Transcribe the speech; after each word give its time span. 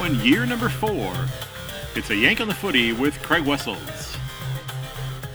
one 0.00 0.18
year 0.24 0.46
number 0.46 0.70
four. 0.70 1.14
It's 1.94 2.08
a 2.08 2.16
Yank 2.16 2.40
on 2.40 2.48
the 2.48 2.54
Footy 2.54 2.92
with 2.92 3.20
Craig 3.20 3.44
Wessels. 3.44 4.16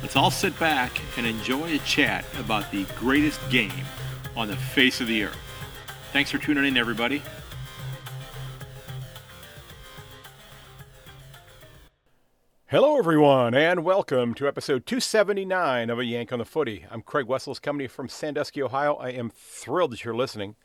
Let's 0.02 0.16
all 0.16 0.32
sit 0.32 0.60
back 0.60 1.00
and 1.18 1.28
enjoy 1.28 1.76
a 1.76 1.78
chat 1.80 2.26
about 2.40 2.72
the 2.72 2.84
greatest 2.98 3.40
game 3.52 3.86
on 4.36 4.48
the 4.48 4.56
face 4.56 5.02
of 5.02 5.08
the 5.08 5.26
earth. 5.26 5.38
Thanks 6.14 6.32
for 6.32 6.40
tuning 6.40 6.66
in, 6.66 6.78
everybody. 6.78 7.22
Hello, 12.66 12.98
everyone, 12.98 13.54
and 13.54 13.84
welcome 13.84 14.34
to 14.34 14.48
episode 14.48 14.88
279 14.88 15.92
of 15.92 16.00
A 16.00 16.06
Yank 16.06 16.34
on 16.34 16.40
the 16.40 16.46
Footy. 16.46 16.88
I'm 16.90 17.04
Craig 17.04 17.28
Wessels, 17.28 17.60
coming 17.60 17.88
from 17.88 18.10
Sandusky, 18.10 18.64
Ohio. 18.64 18.96
I 18.96 19.10
am 19.10 19.30
thrilled 19.30 19.92
that 19.92 20.04
you're 20.04 20.16
listening. 20.16 20.56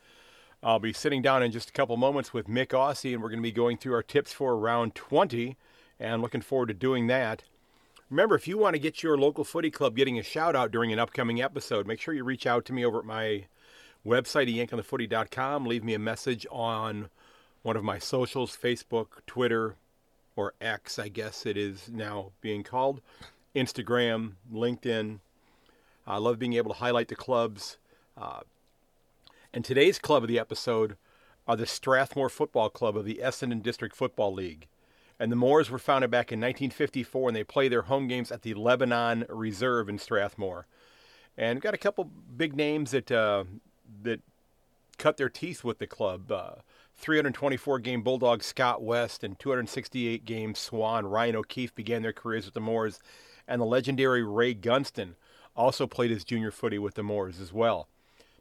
I'll 0.63 0.79
be 0.79 0.93
sitting 0.93 1.23
down 1.23 1.41
in 1.41 1.51
just 1.51 1.69
a 1.69 1.73
couple 1.73 1.97
moments 1.97 2.33
with 2.33 2.47
Myk 2.47 2.67
Aussie, 2.67 3.13
and 3.13 3.23
we're 3.23 3.29
going 3.29 3.39
to 3.39 3.43
be 3.43 3.51
going 3.51 3.77
through 3.77 3.95
our 3.95 4.03
tips 4.03 4.31
for 4.31 4.55
round 4.55 4.93
20, 4.93 5.57
and 5.99 6.21
looking 6.21 6.41
forward 6.41 6.67
to 6.67 6.73
doing 6.75 7.07
that. 7.07 7.43
Remember, 8.11 8.35
if 8.35 8.47
you 8.47 8.57
want 8.57 8.75
to 8.75 8.79
get 8.79 9.01
your 9.01 9.17
local 9.17 9.43
footy 9.43 9.71
club 9.71 9.95
getting 9.95 10.19
a 10.19 10.23
shout 10.23 10.55
out 10.55 10.71
during 10.71 10.93
an 10.93 10.99
upcoming 10.99 11.41
episode, 11.41 11.87
make 11.87 11.99
sure 11.99 12.13
you 12.13 12.23
reach 12.23 12.45
out 12.45 12.65
to 12.65 12.73
me 12.73 12.85
over 12.85 12.99
at 12.99 13.05
my 13.05 13.45
website, 14.05 14.53
yankonthefooty.com. 14.53 15.65
Leave 15.65 15.83
me 15.83 15.95
a 15.95 15.99
message 15.99 16.45
on 16.51 17.09
one 17.63 17.75
of 17.75 17.83
my 17.83 17.97
socials 17.97 18.55
Facebook, 18.55 19.07
Twitter, 19.25 19.75
or 20.35 20.53
X, 20.61 20.99
I 20.99 21.07
guess 21.07 21.45
it 21.45 21.57
is 21.57 21.89
now 21.91 22.31
being 22.41 22.63
called, 22.63 23.01
Instagram, 23.55 24.33
LinkedIn. 24.53 25.19
I 26.05 26.17
love 26.17 26.37
being 26.37 26.53
able 26.53 26.73
to 26.73 26.79
highlight 26.79 27.07
the 27.07 27.15
clubs. 27.15 27.77
Uh, 28.17 28.41
and 29.53 29.65
today's 29.65 29.99
club 29.99 30.23
of 30.23 30.29
the 30.29 30.39
episode 30.39 30.97
are 31.47 31.55
the 31.55 31.65
Strathmore 31.65 32.29
Football 32.29 32.69
Club 32.69 32.95
of 32.95 33.05
the 33.05 33.19
Essendon 33.21 33.61
District 33.61 33.95
Football 33.95 34.33
League. 34.33 34.67
And 35.19 35.31
the 35.31 35.35
Moors 35.35 35.69
were 35.69 35.77
founded 35.77 36.09
back 36.09 36.31
in 36.31 36.39
1954, 36.39 37.29
and 37.29 37.35
they 37.35 37.43
play 37.43 37.67
their 37.67 37.83
home 37.83 38.07
games 38.07 38.31
at 38.31 38.41
the 38.41 38.53
Lebanon 38.53 39.25
Reserve 39.29 39.89
in 39.89 39.99
Strathmore. 39.99 40.67
And 41.37 41.57
we've 41.57 41.63
got 41.63 41.73
a 41.73 41.77
couple 41.79 42.05
big 42.05 42.55
names 42.55 42.91
that 42.91 43.11
uh, 43.11 43.43
that 44.03 44.21
cut 44.97 45.17
their 45.17 45.29
teeth 45.29 45.63
with 45.63 45.79
the 45.79 45.87
club. 45.87 46.31
Uh, 46.31 46.55
324 46.95 47.79
game 47.79 48.01
Bulldog 48.03 48.43
Scott 48.43 48.81
West 48.81 49.23
and 49.23 49.37
268 49.39 50.25
game 50.25 50.55
Swan 50.55 51.05
Ryan 51.05 51.35
O'Keefe 51.35 51.73
began 51.75 52.01
their 52.01 52.13
careers 52.13 52.45
with 52.45 52.53
the 52.53 52.59
Moors, 52.59 52.99
and 53.47 53.61
the 53.61 53.65
legendary 53.65 54.23
Ray 54.23 54.53
Gunston 54.53 55.15
also 55.55 55.87
played 55.87 56.11
his 56.11 56.23
junior 56.23 56.51
footy 56.51 56.79
with 56.79 56.95
the 56.95 57.03
Moors 57.03 57.39
as 57.39 57.51
well. 57.51 57.87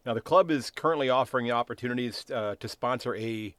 Now, 0.04 0.14
the 0.14 0.20
club 0.20 0.50
is 0.50 0.70
currently 0.70 1.10
offering 1.10 1.50
opportunities 1.50 2.24
uh, 2.30 2.54
to 2.58 2.68
sponsor 2.68 3.14
a 3.14 3.54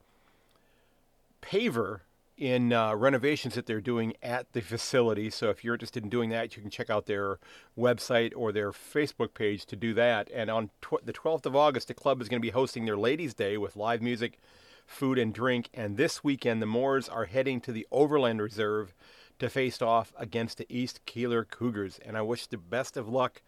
paver 1.42 2.02
in 2.38 2.74
uh, 2.74 2.96
renovations 2.96 3.54
that 3.54 3.68
they're 3.68 3.80
doing 3.80 4.14
at 4.24 4.52
the 4.54 4.62
facility. 4.62 5.30
So, 5.30 5.50
if 5.50 5.64
you're 5.64 5.76
interested 5.76 6.04
in 6.04 6.10
doing 6.10 6.32
that, 6.32 6.56
you 6.56 6.62
can 6.62 6.72
check 6.72 6.90
out 6.90 7.06
their 7.06 7.38
website 7.78 8.34
or 8.36 8.52
their 8.52 8.72
Facebook 8.72 9.36
page 9.36 9.66
to 9.68 9.76
do 9.76 9.94
that. 9.94 10.30
And 10.34 10.50
on 10.50 10.72
tw- 10.82 11.06
the 11.06 11.14
12th 11.14 11.46
of 11.46 11.56
August, 11.56 11.88
the 11.88 11.94
club 11.94 12.22
is 12.22 12.28
going 12.28 12.42
to 12.42 12.46
be 12.46 12.52
hosting 12.52 12.86
their 12.86 12.98
Ladies' 12.98 13.36
Day 13.36 13.58
with 13.58 13.76
live 13.76 14.02
music 14.02 14.40
food 14.88 15.18
and 15.18 15.34
drink. 15.34 15.70
And 15.74 15.96
this 15.96 16.24
weekend, 16.24 16.62
the 16.62 16.66
Moors 16.66 17.08
are 17.08 17.26
heading 17.26 17.62
to 17.62 17.72
the 17.72 17.88
Overland 17.92 18.42
Reserve 18.42 18.94
to 19.40 19.50
face 19.50 19.82
off 19.82 20.14
against 20.18 20.58
the 20.58 20.68
East 20.70 21.02
Keilor 21.06 21.48
Cougars. 21.48 22.00
And 22.06 22.18
I 22.18 22.22
wish 22.22 22.48
the 22.48 22.58
best 22.58 22.98
of 22.98 23.08
luck 23.08 23.42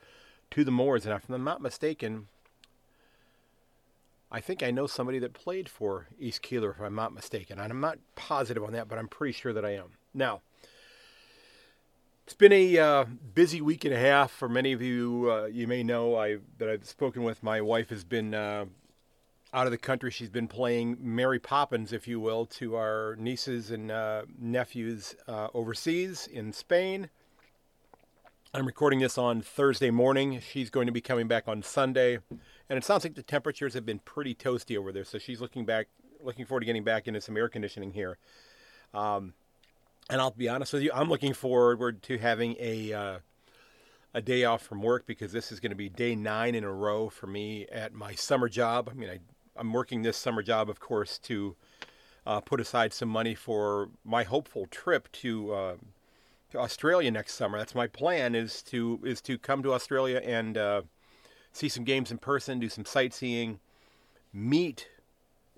to 0.51 0.63
the 0.63 0.71
Moors. 0.71 1.05
And 1.05 1.13
if 1.13 1.29
I'm 1.29 1.43
not 1.43 1.61
mistaken, 1.61 2.27
I 4.33 4.41
think 4.41 4.63
I 4.63 4.71
know 4.71 4.87
somebody 4.87 5.19
that 5.19 5.33
played 5.33 5.69
for 5.69 6.07
East 6.19 6.41
Keilor, 6.41 6.71
if 6.71 6.81
I'm 6.81 6.95
not 6.95 7.13
mistaken. 7.13 7.59
And 7.59 7.71
I'm 7.71 7.79
not 7.79 7.99
positive 8.15 8.63
on 8.63 8.73
that, 8.73 8.87
but 8.87 8.97
I'm 8.97 9.07
pretty 9.07 9.31
sure 9.31 9.53
that 9.53 9.63
I 9.63 9.75
am. 9.75 9.91
Now, 10.11 10.41
it's 12.25 12.33
been 12.33 12.51
a 12.51 12.79
uh, 12.79 13.05
busy 13.35 13.61
week 13.61 13.85
and 13.85 13.93
a 13.93 13.99
half 13.99 14.31
for 14.31 14.49
many 14.49 14.73
of 14.73 14.81
you. 14.81 15.29
Uh, 15.31 15.45
you 15.45 15.67
may 15.67 15.83
know 15.83 16.15
I 16.15 16.37
that 16.57 16.67
I've 16.67 16.85
spoken 16.85 17.21
with. 17.21 17.43
My 17.43 17.61
wife 17.61 17.89
has 17.91 18.03
been 18.03 18.33
uh, 18.33 18.65
out 19.53 19.67
of 19.67 19.71
the 19.71 19.77
country. 19.77 20.09
She's 20.09 20.31
been 20.31 20.47
playing 20.47 20.97
Mary 20.99 21.39
Poppins, 21.39 21.93
if 21.93 22.07
you 22.07 22.19
will, 22.19 22.47
to 22.47 22.75
our 22.75 23.15
nieces 23.19 23.69
and 23.69 23.91
uh, 23.91 24.23
nephews 24.39 25.15
uh, 25.27 25.49
overseas 25.53 26.25
in 26.25 26.53
Spain. 26.53 27.11
I'm 28.55 28.65
recording 28.65 28.99
this 28.99 29.17
on 29.17 29.41
Thursday 29.41 29.91
morning. 29.91 30.39
She's 30.39 30.71
going 30.71 30.87
to 30.87 30.91
be 30.91 31.01
coming 31.01 31.27
back 31.27 31.47
on 31.47 31.61
Sunday, 31.61 32.19
and 32.69 32.77
it 32.77 32.83
sounds 32.83 33.03
like 33.03 33.15
the 33.15 33.23
temperatures 33.23 33.73
have 33.73 33.85
been 33.85 33.99
pretty 33.99 34.33
toasty 34.33 34.77
over 34.77 34.91
there. 34.91 35.03
So 35.03 35.17
she's 35.17 35.41
looking 35.41 35.65
back, 35.65 35.87
looking 36.21 36.45
forward 36.45 36.61
to 36.61 36.65
getting 36.65 36.83
back 36.83 37.07
into 37.07 37.21
some 37.21 37.37
air 37.37 37.49
conditioning 37.49 37.91
here. 37.91 38.17
Um, 38.93 39.33
and 40.09 40.19
I'll 40.19 40.31
be 40.31 40.49
honest 40.49 40.73
with 40.73 40.83
you, 40.83 40.91
I'm 40.93 41.09
looking 41.09 41.33
forward 41.33 42.01
to 42.03 42.17
having 42.17 42.55
a 42.59 42.93
uh, 42.93 43.19
a 44.13 44.21
day 44.21 44.43
off 44.43 44.61
from 44.61 44.81
work 44.81 45.05
because 45.07 45.31
this 45.31 45.51
is 45.51 45.59
going 45.59 45.71
to 45.71 45.75
be 45.75 45.89
day 45.89 46.15
nine 46.15 46.55
in 46.55 46.63
a 46.63 46.71
row 46.71 47.09
for 47.09 47.25
me 47.25 47.65
at 47.71 47.93
my 47.93 48.13
summer 48.13 48.47
job. 48.47 48.89
I 48.91 48.93
mean, 48.93 49.09
I 49.09 49.19
I'm 49.55 49.71
working 49.71 50.01
this 50.01 50.17
summer 50.17 50.41
job, 50.41 50.69
of 50.69 50.79
course, 50.79 51.17
to 51.19 51.55
uh, 52.25 52.39
put 52.41 52.59
aside 52.59 52.93
some 52.93 53.09
money 53.09 53.35
for 53.35 53.89
my 54.03 54.23
hopeful 54.23 54.65
trip 54.67 55.11
to, 55.11 55.53
uh, 55.53 55.75
to 56.51 56.59
Australia 56.59 57.11
next 57.11 57.35
summer. 57.35 57.57
That's 57.57 57.75
my 57.75 57.87
plan 57.87 58.35
is 58.35 58.61
to 58.63 58.99
is 59.03 59.21
to 59.21 59.37
come 59.37 59.63
to 59.63 59.73
Australia 59.73 60.21
and 60.23 60.57
uh, 60.57 60.81
see 61.53 61.69
some 61.69 61.83
games 61.85 62.11
in 62.11 62.17
person, 62.17 62.59
do 62.59 62.67
some 62.67 62.85
sightseeing, 62.85 63.59
meet 64.33 64.89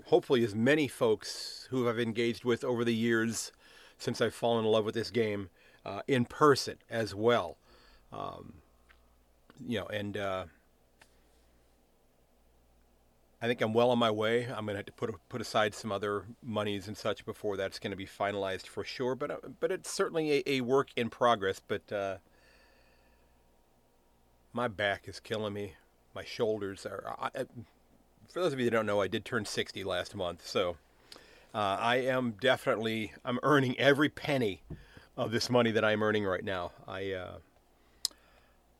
hopefully 0.05 0.43
as 0.43 0.53
many 0.53 0.87
folks 0.87 1.67
who 1.71 1.89
I've 1.89 1.99
engaged 1.99 2.45
with 2.45 2.63
over 2.63 2.83
the 2.83 2.93
years 2.93 3.51
since 3.97 4.21
I've 4.21 4.35
fallen 4.35 4.65
in 4.65 4.71
love 4.71 4.85
with 4.85 4.93
this 4.93 5.09
game 5.09 5.49
uh, 5.85 6.01
in 6.07 6.25
person 6.25 6.75
as 6.89 7.15
well. 7.15 7.57
Um, 8.11 8.53
you 9.65 9.79
know, 9.79 9.85
and 9.87 10.17
uh, 10.17 10.45
I 13.41 13.47
think 13.47 13.61
I'm 13.61 13.73
well 13.73 13.89
on 13.89 13.97
my 13.97 14.11
way. 14.11 14.45
I'm 14.45 14.65
going 14.65 14.73
to 14.73 14.77
have 14.77 14.85
to 14.85 14.91
put 14.91 15.13
put 15.29 15.41
aside 15.41 15.73
some 15.73 15.91
other 15.91 16.25
monies 16.43 16.87
and 16.87 16.97
such 16.97 17.25
before 17.25 17.57
that's 17.57 17.79
going 17.79 17.91
to 17.91 17.97
be 17.97 18.05
finalized 18.05 18.67
for 18.67 18.83
sure. 18.83 19.15
But 19.15 19.31
uh, 19.31 19.37
but 19.59 19.71
it's 19.71 19.89
certainly 19.89 20.31
a, 20.31 20.43
a, 20.45 20.61
work 20.61 20.89
in 20.95 21.09
progress. 21.09 21.61
But 21.65 21.91
uh, 21.91 22.17
my 24.51 24.67
back 24.67 25.07
is 25.07 25.19
killing 25.19 25.53
me. 25.53 25.73
My 26.15 26.23
shoulders 26.23 26.85
are. 26.85 27.15
I, 27.19 27.43
for 28.31 28.41
those 28.41 28.53
of 28.53 28.59
you 28.59 28.65
that 28.65 28.71
don't 28.71 28.85
know, 28.85 29.01
I 29.01 29.07
did 29.07 29.25
turn 29.25 29.45
60 29.45 29.83
last 29.83 30.15
month, 30.15 30.47
so 30.47 30.77
uh, 31.53 31.77
I 31.79 31.97
am 31.97 32.35
definitely 32.39 33.13
I'm 33.23 33.39
earning 33.43 33.77
every 33.77 34.09
penny 34.09 34.61
of 35.17 35.31
this 35.31 35.49
money 35.49 35.71
that 35.71 35.85
I'm 35.85 36.01
earning 36.01 36.25
right 36.25 36.43
now. 36.43 36.71
I 36.87 37.11
uh, 37.11 37.37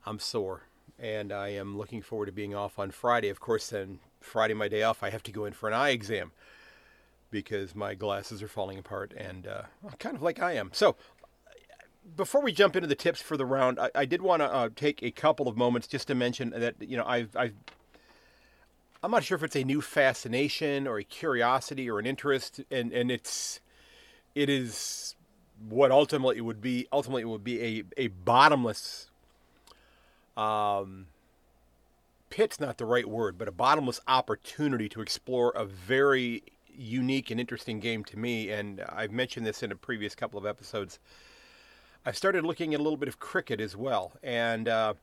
I'm 0.06 0.20
sore, 0.20 0.64
and 1.00 1.32
I 1.32 1.50
am 1.50 1.78
looking 1.78 2.02
forward 2.02 2.28
to 2.28 2.32
being 2.32 2.56
off 2.56 2.80
on 2.80 2.92
Friday. 2.92 3.30
Of 3.30 3.40
course, 3.40 3.70
then 3.70 4.00
Friday, 4.22 4.54
my 4.54 4.68
day 4.68 4.84
off, 4.84 5.04
I 5.04 5.10
have 5.10 5.24
to 5.24 5.32
go 5.32 5.46
in 5.46 5.54
for 5.54 5.68
an 5.68 5.74
eye 5.76 5.90
exam 5.90 6.32
because 7.32 7.76
my 7.76 7.96
glasses 7.96 8.42
are 8.42 8.48
falling 8.48 8.78
apart 8.80 9.14
and 9.16 9.48
uh, 9.48 9.64
kind 10.00 10.16
of 10.16 10.22
like 10.22 10.42
I 10.42 10.54
am. 10.54 10.70
So, 10.74 10.96
before 12.16 12.42
we 12.42 12.52
jump 12.52 12.76
into 12.76 12.88
the 12.88 12.96
tips 12.96 13.22
for 13.22 13.38
the 13.38 13.46
round, 13.46 13.80
I, 13.80 13.90
I 13.96 14.06
did 14.06 14.22
want 14.22 14.42
to 14.42 14.54
uh, 14.54 14.70
take 14.76 15.02
a 15.02 15.12
couple 15.12 15.48
of 15.48 15.58
moments 15.58 15.88
just 15.88 16.08
to 16.08 16.16
mention 16.16 16.52
that 16.52 16.76
you 16.80 16.98
know 16.98 17.06
I've, 17.06 17.36
I've 17.36 17.54
I'm 19.04 19.12
not 19.12 19.24
sure 19.24 19.36
if 19.36 19.44
it's 19.44 19.56
a 19.56 19.64
new 19.64 19.82
fascination 19.82 20.88
or 20.88 20.98
a 20.98 21.04
curiosity 21.04 21.90
or 21.90 22.00
an 22.00 22.06
interest, 22.06 22.62
and 22.70 22.92
and 22.92 23.12
it's 23.12 23.60
it 24.34 24.50
is 24.50 25.16
what 25.70 25.92
ultimately 25.92 26.42
would 26.42 26.62
be 26.62 26.88
ultimately 26.92 27.26
would 27.26 27.44
be 27.44 27.62
a 27.62 27.84
a 27.98 28.08
bottomless 28.08 29.10
um 30.36 31.08
pit's 32.30 32.60
not 32.60 32.78
the 32.78 32.86
right 32.86 33.08
word, 33.08 33.38
but 33.38 33.48
a 33.48 33.52
bottomless 33.52 34.02
opportunity 34.08 34.90
to 34.90 35.02
explore 35.02 35.52
a 35.56 35.64
very 35.64 36.44
unique 36.78 37.32
and 37.32 37.40
interesting 37.40 37.80
game 37.80 38.04
to 38.04 38.20
me. 38.20 38.50
And 38.50 38.82
I've 38.90 39.12
mentioned 39.12 39.46
this 39.46 39.64
in 39.64 39.72
a 39.72 39.76
previous 39.76 40.16
couple 40.16 40.38
of 40.38 40.46
episodes. 40.46 41.00
I've 42.08 42.16
started 42.16 42.46
looking 42.46 42.76
at 42.76 42.80
a 42.80 42.84
little 42.84 42.98
bit 42.98 43.08
of 43.08 43.20
cricket 43.20 43.60
as 43.60 43.76
well, 43.76 44.12
and 44.22 44.68
uh, 44.68 44.94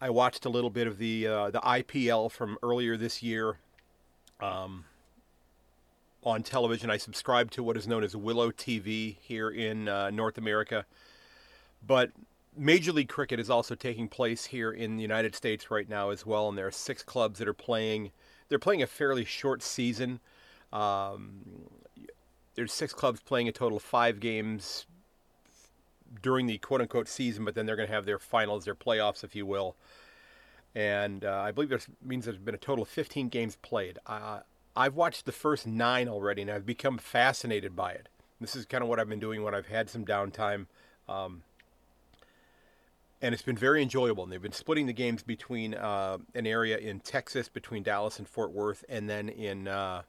I 0.00 0.08
watched 0.08 0.46
a 0.46 0.48
little 0.48 0.70
bit 0.70 0.86
of 0.86 0.96
the 0.96 1.26
uh, 1.26 1.50
the 1.50 1.60
IPL 1.60 2.32
from 2.32 2.56
earlier 2.62 2.96
this 2.96 3.22
year 3.22 3.58
um, 4.40 4.86
on 6.24 6.42
television. 6.42 6.88
I 6.88 6.96
subscribe 6.96 7.50
to 7.50 7.62
what 7.62 7.76
is 7.76 7.86
known 7.86 8.02
as 8.02 8.16
Willow 8.16 8.50
TV 8.50 9.16
here 9.20 9.50
in 9.50 9.88
uh, 9.88 10.08
North 10.08 10.38
America, 10.38 10.86
but 11.86 12.12
Major 12.56 12.92
League 12.92 13.10
Cricket 13.10 13.38
is 13.38 13.50
also 13.50 13.74
taking 13.74 14.08
place 14.08 14.46
here 14.46 14.72
in 14.72 14.96
the 14.96 15.02
United 15.02 15.34
States 15.34 15.70
right 15.70 15.86
now 15.86 16.08
as 16.08 16.24
well, 16.24 16.48
and 16.48 16.56
there 16.56 16.66
are 16.66 16.70
six 16.70 17.02
clubs 17.02 17.38
that 17.40 17.46
are 17.46 17.52
playing. 17.52 18.10
They're 18.48 18.58
playing 18.58 18.82
a 18.82 18.86
fairly 18.86 19.26
short 19.26 19.62
season. 19.62 20.20
Um, 20.72 21.42
there's 22.54 22.72
six 22.72 22.94
clubs 22.94 23.20
playing 23.20 23.48
a 23.48 23.52
total 23.52 23.76
of 23.76 23.82
five 23.82 24.18
games 24.18 24.86
during 26.22 26.46
the 26.46 26.58
quote 26.58 26.80
unquote 26.80 27.08
season, 27.08 27.44
but 27.44 27.54
then 27.54 27.66
they're 27.66 27.76
going 27.76 27.88
to 27.88 27.94
have 27.94 28.06
their 28.06 28.18
finals, 28.18 28.64
their 28.64 28.74
playoffs, 28.74 29.24
if 29.24 29.34
you 29.34 29.46
will. 29.46 29.76
And 30.74 31.24
uh, 31.24 31.40
I 31.40 31.50
believe 31.50 31.70
this 31.70 31.86
means 32.04 32.24
there's 32.24 32.38
been 32.38 32.54
a 32.54 32.58
total 32.58 32.82
of 32.82 32.88
15 32.88 33.28
games 33.28 33.56
played. 33.56 33.98
Uh, 34.06 34.40
I've 34.76 34.94
watched 34.94 35.26
the 35.26 35.32
first 35.32 35.66
nine 35.66 36.08
already, 36.08 36.42
and 36.42 36.50
I've 36.50 36.66
become 36.66 36.98
fascinated 36.98 37.74
by 37.74 37.92
it. 37.92 38.08
This 38.40 38.54
is 38.54 38.64
kind 38.64 38.82
of 38.82 38.88
what 38.88 39.00
I've 39.00 39.08
been 39.08 39.18
doing 39.18 39.42
when 39.42 39.54
I've 39.54 39.66
had 39.66 39.90
some 39.90 40.04
downtime. 40.04 40.66
Um, 41.08 41.42
and 43.20 43.32
it's 43.32 43.42
been 43.42 43.56
very 43.56 43.82
enjoyable. 43.82 44.22
And 44.22 44.32
they've 44.32 44.40
been 44.40 44.52
splitting 44.52 44.86
the 44.86 44.92
games 44.92 45.22
between 45.22 45.74
uh, 45.74 46.18
an 46.34 46.46
area 46.46 46.78
in 46.78 47.00
Texas, 47.00 47.48
between 47.48 47.82
Dallas 47.82 48.18
and 48.18 48.28
Fort 48.28 48.52
Worth, 48.52 48.84
and 48.88 49.08
then 49.10 49.28
in 49.28 49.66
uh, 49.66 50.02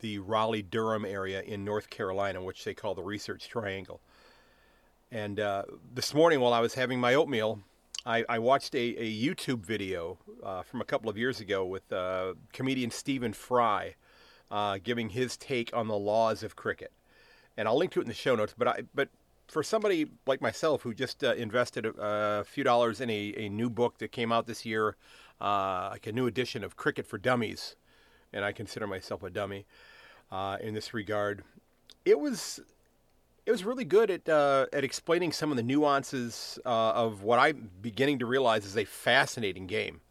the 0.00 0.18
Raleigh 0.18 0.62
Durham 0.62 1.04
area 1.04 1.40
in 1.40 1.64
North 1.64 1.88
Carolina, 1.88 2.42
which 2.42 2.64
they 2.64 2.74
call 2.74 2.94
the 2.94 3.02
Research 3.02 3.48
Triangle. 3.48 4.00
And 5.12 5.40
uh, 5.40 5.64
this 5.92 6.14
morning, 6.14 6.40
while 6.40 6.52
I 6.52 6.60
was 6.60 6.74
having 6.74 7.00
my 7.00 7.14
oatmeal, 7.14 7.60
I, 8.06 8.24
I 8.28 8.38
watched 8.38 8.74
a, 8.76 8.78
a, 8.78 9.12
YouTube 9.12 9.66
video 9.66 10.18
uh, 10.42 10.62
from 10.62 10.80
a 10.80 10.84
couple 10.84 11.10
of 11.10 11.18
years 11.18 11.40
ago 11.40 11.66
with 11.66 11.92
uh, 11.92 12.34
comedian 12.52 12.92
Stephen 12.92 13.32
Fry 13.32 13.96
uh, 14.52 14.78
giving 14.82 15.10
his 15.10 15.36
take 15.36 15.74
on 15.74 15.88
the 15.88 15.96
laws 15.96 16.44
of 16.44 16.54
cricket. 16.54 16.92
And 17.56 17.66
I'll 17.66 17.76
link 17.76 17.90
to 17.92 18.00
it 18.00 18.04
in 18.04 18.08
the 18.08 18.14
show 18.14 18.36
notes. 18.36 18.54
But 18.56 18.68
I, 18.68 18.82
but 18.94 19.08
for 19.48 19.64
somebody 19.64 20.06
like 20.26 20.40
myself 20.40 20.82
who 20.82 20.94
just 20.94 21.24
uh, 21.24 21.34
invested 21.34 21.86
a, 21.86 21.92
a, 22.40 22.44
few 22.44 22.62
dollars 22.62 23.00
in 23.00 23.10
a, 23.10 23.34
a 23.36 23.48
new 23.48 23.68
book 23.68 23.98
that 23.98 24.12
came 24.12 24.30
out 24.30 24.46
this 24.46 24.64
year, 24.64 24.96
uh, 25.40 25.88
like 25.90 26.06
a 26.06 26.12
new 26.12 26.28
edition 26.28 26.62
of 26.62 26.76
Cricket 26.76 27.04
for 27.04 27.18
Dummies, 27.18 27.74
and 28.32 28.44
I 28.44 28.52
consider 28.52 28.86
myself 28.86 29.24
a 29.24 29.30
dummy 29.30 29.66
in 30.60 30.72
this 30.74 30.94
regard, 30.94 31.42
it 32.04 32.20
was 32.20 32.60
it 33.50 33.52
was 33.52 33.64
really 33.64 33.84
good 33.84 34.12
at 34.12 34.28
uh, 34.28 34.66
at 34.72 34.84
explaining 34.84 35.32
some 35.32 35.50
of 35.50 35.56
the 35.56 35.62
nuances 35.64 36.60
uh, 36.64 36.92
of 36.92 37.24
what 37.24 37.40
I'm 37.40 37.68
beginning 37.82 38.20
to 38.20 38.26
realize 38.26 38.64
is 38.64 38.76
a 38.76 38.84
fascinating 38.84 39.66
game. 39.66 40.02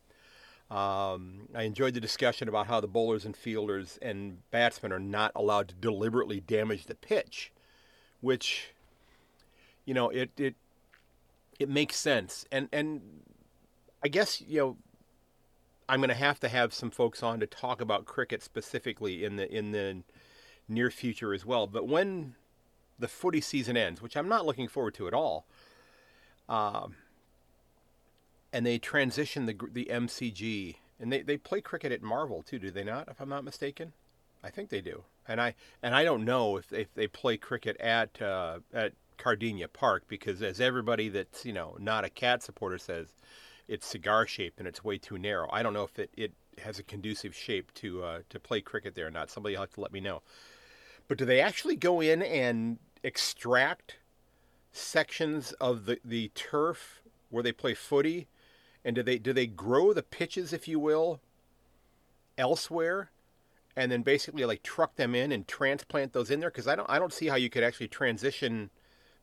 Um, 0.70 1.48
I 1.56 1.64
enjoyed 1.64 1.94
the 1.94 2.02
discussion 2.02 2.50
about 2.50 2.68
how 2.68 2.82
the 2.82 2.88
bowlers 2.90 3.24
and 3.24 3.38
fielders 3.38 3.98
and 4.02 4.40
batsmen 4.52 4.92
are 4.92 5.00
not 5.00 5.32
allowed 5.36 5.70
to 5.70 5.76
deliberately 5.76 6.42
damage 6.42 6.88
the 6.88 6.96
pitch, 6.96 7.54
which 8.20 8.74
you 9.86 9.94
know, 9.94 10.10
it 10.10 10.32
it 10.36 10.56
it 11.60 11.70
makes 11.70 11.96
sense. 11.96 12.46
And 12.52 12.68
and 12.74 13.00
I 14.04 14.10
guess 14.10 14.42
you 14.42 14.60
know, 14.60 14.78
I'm 15.88 16.02
going 16.02 16.10
to 16.10 16.14
have 16.14 16.42
to 16.42 16.50
have 16.50 16.74
some 16.74 16.92
folks 16.92 17.24
on 17.24 17.40
to 17.40 17.48
talk 17.48 17.80
about 17.80 18.04
cricket 18.04 18.44
specifically 18.44 19.24
in 19.24 19.38
the 19.38 19.50
in 19.50 19.72
the 19.72 20.04
near 20.68 20.92
future 20.92 21.34
as 21.34 21.46
well. 21.46 21.68
But 21.68 21.88
when 21.88 22.36
the 23.00 23.08
footy 23.08 23.42
season 23.42 23.78
ends, 23.78 24.02
which 24.02 24.18
I'm 24.18 24.28
not 24.28 24.46
looking 24.46 24.68
forward 24.68 24.94
to 24.96 25.08
at 25.08 25.14
all, 25.14 25.46
um, 26.48 26.96
and 28.52 28.66
they 28.66 28.78
transition 28.78 29.46
the 29.46 29.56
the 29.72 29.88
MCG, 29.90 30.76
and 31.00 31.12
they, 31.12 31.22
they 31.22 31.38
play 31.38 31.62
cricket 31.62 31.92
at 31.92 32.02
Marvel 32.02 32.44
too, 32.44 32.60
do 32.60 32.72
they 32.72 32.84
not? 32.84 33.08
If 33.08 33.22
I'm 33.22 33.30
not 33.30 33.44
mistaken, 33.44 33.94
I 34.44 34.50
think 34.50 34.70
they 34.70 34.82
do. 34.82 35.04
And 35.28 35.40
I 35.40 35.56
and 35.84 35.96
I 35.96 36.04
don't 36.04 36.26
know 36.26 36.58
if, 36.58 36.72
if 36.74 36.94
they 36.94 37.08
play 37.08 37.38
cricket 37.38 37.80
at 37.80 38.22
uh, 38.22 38.60
at 38.74 38.94
Kardinia 39.18 39.72
Park 39.72 40.06
because, 40.08 40.42
as 40.42 40.60
everybody 40.60 41.10
that's 41.10 41.46
you 41.46 41.54
know 41.54 41.76
not 41.80 42.04
a 42.04 42.10
cat 42.10 42.42
supporter 42.42 42.78
says, 42.78 43.14
it's 43.68 43.86
cigar 43.86 44.26
shaped 44.26 44.60
and 44.60 44.68
it's 44.68 44.84
way 44.84 44.98
too 44.98 45.18
narrow. 45.18 45.50
I 45.52 45.62
don't 45.62 45.74
know 45.74 45.84
if 45.84 46.00
it, 46.00 46.10
it 46.18 46.34
has 46.60 46.80
a 46.80 46.84
conducive 46.84 47.36
shape 47.36 47.74
to 47.76 48.04
uh, 48.04 48.20
to 48.30 48.40
play 48.40 48.62
cricket 48.62 48.96
there 48.96 49.08
or 49.08 49.12
not. 49.12 49.30
Somebody 49.30 49.56
will 49.56 49.62
have 49.62 49.74
to 49.74 49.82
let 49.82 49.94
me 49.94 50.00
know. 50.00 50.22
But 51.08 51.18
do 51.18 51.26
they 51.26 51.42
actually 51.42 51.76
go 51.76 52.02
in 52.02 52.22
and 52.22 52.78
extract 53.04 53.98
sections 54.72 55.52
of 55.54 55.86
the, 55.86 56.00
the 56.04 56.30
turf 56.36 57.02
where 57.30 57.44
they 57.44 57.52
play 57.52 57.74
footy, 57.74 58.28
and 58.84 58.96
do 58.96 59.04
they 59.04 59.18
do 59.18 59.34
they 59.34 59.48
grow 59.48 59.94
the 59.94 60.04
pitches, 60.04 60.54
if 60.54 60.68
you 60.68 60.80
will, 60.80 61.20
elsewhere? 62.38 63.12
and 63.80 63.90
then 63.90 64.02
basically 64.02 64.44
like 64.44 64.62
truck 64.62 64.96
them 64.98 65.16
in 65.16 65.32
and 65.32 65.48
transplant 65.48 66.12
those 66.12 66.30
in 66.30 66.42
there 66.42 66.50
because 66.50 66.68
I 66.68 66.76
don't 66.76 66.90
I 66.90 67.00
don't 67.00 67.14
see 67.14 67.28
how 67.28 67.36
you 67.36 67.50
could 67.50 67.64
actually 67.64 67.88
transition 67.88 68.72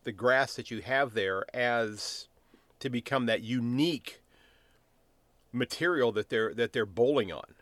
the 0.05 0.12
grass 0.12 0.55
that 0.55 0.70
you 0.70 0.81
have 0.81 1.12
there 1.12 1.44
as 1.55 2.28
to 2.78 2.88
become 2.88 3.26
that 3.26 3.43
unique 3.43 4.23
material 5.52 6.11
that 6.12 6.31
they're 6.31 6.55
that 6.55 6.73
they're 6.73 6.87
bowling 6.87 7.31
on. 7.31 7.55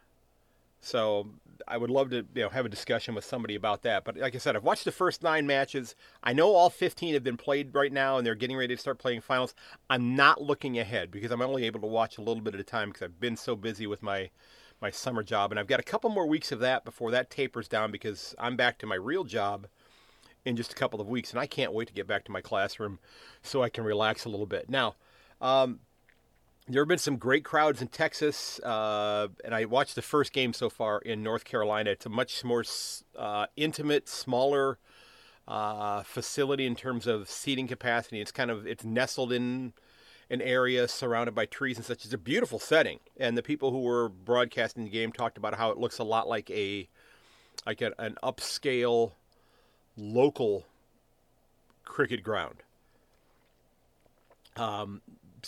So 0.81 1.31
I 1.67 1.77
would 1.77 1.91
love 1.91 2.11
to 2.11 2.27
you 2.35 2.43
know 2.43 2.49
have 2.49 2.67
a 2.67 2.69
discussion 2.69 3.15
with 3.15 3.25
somebody 3.25 3.55
about 3.55 3.83
that. 3.83 4.05
But 4.05 4.17
like 4.17 4.35
I 4.35 4.39
said, 4.39 4.57
I've 4.57 4.65
watched 4.65 4.85
the 4.85 4.93
first 4.93 5.23
nine 5.23 5.47
matches. 5.47 5.95
I 6.23 6.33
know 6.33 6.53
all 6.53 6.71
15 6.71 7.15
have 7.15 7.25
been 7.25 7.37
played 7.37 7.75
right 7.75 7.93
now, 7.93 8.19
and 8.19 8.27
they're 8.27 8.35
getting 8.35 8.57
ready 8.57 8.75
to 8.75 8.81
start 8.81 8.99
playing 8.99 9.21
finals. 9.21 9.55
I'm 9.91 10.17
not 10.17 10.43
looking 10.43 10.79
ahead 10.79 11.11
because 11.11 11.31
I'm 11.31 11.43
only 11.43 11.65
able 11.65 11.81
to 11.81 11.87
watch 11.87 12.19
a 12.19 12.23
little 12.23 12.43
bit 12.43 12.55
at 12.55 12.61
a 12.61 12.65
time 12.65 12.89
because 12.89 13.03
I've 13.03 13.21
been 13.21 13.37
so 13.37 13.57
busy 13.57 13.87
with 13.87 14.03
my 14.03 14.31
my 14.81 14.91
summer 14.91 15.23
job, 15.23 15.51
and 15.51 15.59
I've 15.59 15.67
got 15.67 15.81
a 15.81 15.85
couple 15.85 16.11
more 16.11 16.27
weeks 16.27 16.53
of 16.53 16.61
that 16.61 16.85
before 16.85 17.11
that 17.13 17.31
tapers 17.31 17.69
down 17.69 17.91
because 17.91 18.35
I'm 18.39 18.57
back 18.57 18.79
to 18.79 18.87
my 18.87 18.97
real 18.97 19.25
job 19.25 19.67
in 20.45 20.57
just 20.57 20.73
a 20.73 20.77
couple 20.77 21.01
of 21.01 21.09
weeks, 21.09 21.31
and 21.31 21.41
I 21.41 21.47
can't 21.47 21.73
wait 21.73 21.89
to 21.89 21.95
get 21.95 22.07
back 22.07 22.25
to 22.25 22.33
my 22.33 22.41
classroom 22.41 22.99
so 23.43 23.63
I 23.63 23.69
can 23.69 23.85
relax 23.85 24.25
a 24.25 24.29
little 24.29 24.47
bit. 24.47 24.69
Now, 24.69 24.97
um, 25.41 25.81
there 26.67 26.83
have 26.83 26.89
been 26.89 26.99
some 26.99 27.17
great 27.17 27.45
crowds 27.45 27.83
in 27.83 27.89
Texas, 27.89 28.59
uh, 28.61 29.29
and 29.45 29.55
I 29.55 29.67
watched 29.67 29.95
the 29.97 30.03
first 30.03 30.33
game 30.33 30.53
so 30.53 30.71
far 30.71 30.99
in 30.99 31.23
North 31.23 31.45
Carolina. 31.45 31.91
It's 31.91 32.07
a 32.07 32.09
much 32.11 32.43
more 32.43 32.65
uh, 33.19 33.47
intimate, 33.57 34.09
smaller 34.09 34.79
uh, 35.47 36.03
facility 36.05 36.65
in 36.65 36.75
terms 36.75 37.07
of 37.07 37.29
seating 37.29 37.69
capacity. 37.69 38.21
It's 38.21 38.33
kind 38.33 38.51
of 38.51 38.67
it's 38.67 38.85
nestled 38.85 39.31
in 39.31 39.75
an 40.31 40.41
area 40.41 40.89
surrounded 40.89 41.35
by 41.35 41.45
trees 41.45 41.77
and 41.77 41.85
such. 41.85 42.07
It's 42.07 42.15
a 42.15 42.19
beautiful 42.19 42.59
setting, 42.59 43.01
and 43.19 43.37
the 43.37 43.43
people 43.43 43.71
who 43.71 43.81
were 43.81 44.09
broadcasting 44.09 44.85
the 44.85 44.91
game 44.91 45.13
talked 45.13 45.37
about 45.37 45.55
how 45.55 45.71
it 45.71 45.77
looks 45.77 45.99
a 45.99 46.05
lot 46.05 46.29
like 46.29 46.51
a 46.51 46.89
like 47.67 47.83
an, 47.83 47.93
an 47.99 48.17
upscale 48.23 49.13
local 49.99 50.65
cricket 51.85 52.23
ground. 52.23 52.63
Um, 54.57 55.03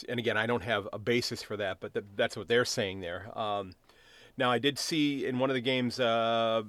and 0.09 0.19
again, 0.19 0.37
I 0.37 0.47
don't 0.47 0.63
have 0.63 0.89
a 0.93 0.99
basis 0.99 1.43
for 1.43 1.57
that, 1.57 1.81
but 1.81 1.95
th- 1.95 2.07
that's 2.15 2.37
what 2.37 2.49
they're 2.49 2.65
saying 2.65 3.01
there. 3.01 3.37
Um, 3.39 3.75
now, 4.39 4.51
I 4.51 4.59
did 4.59 4.79
see 4.79 5.25
in 5.25 5.39
one 5.39 5.49
of 5.49 5.55
the 5.55 5.63
games, 5.63 5.99
uh, 5.99 6.63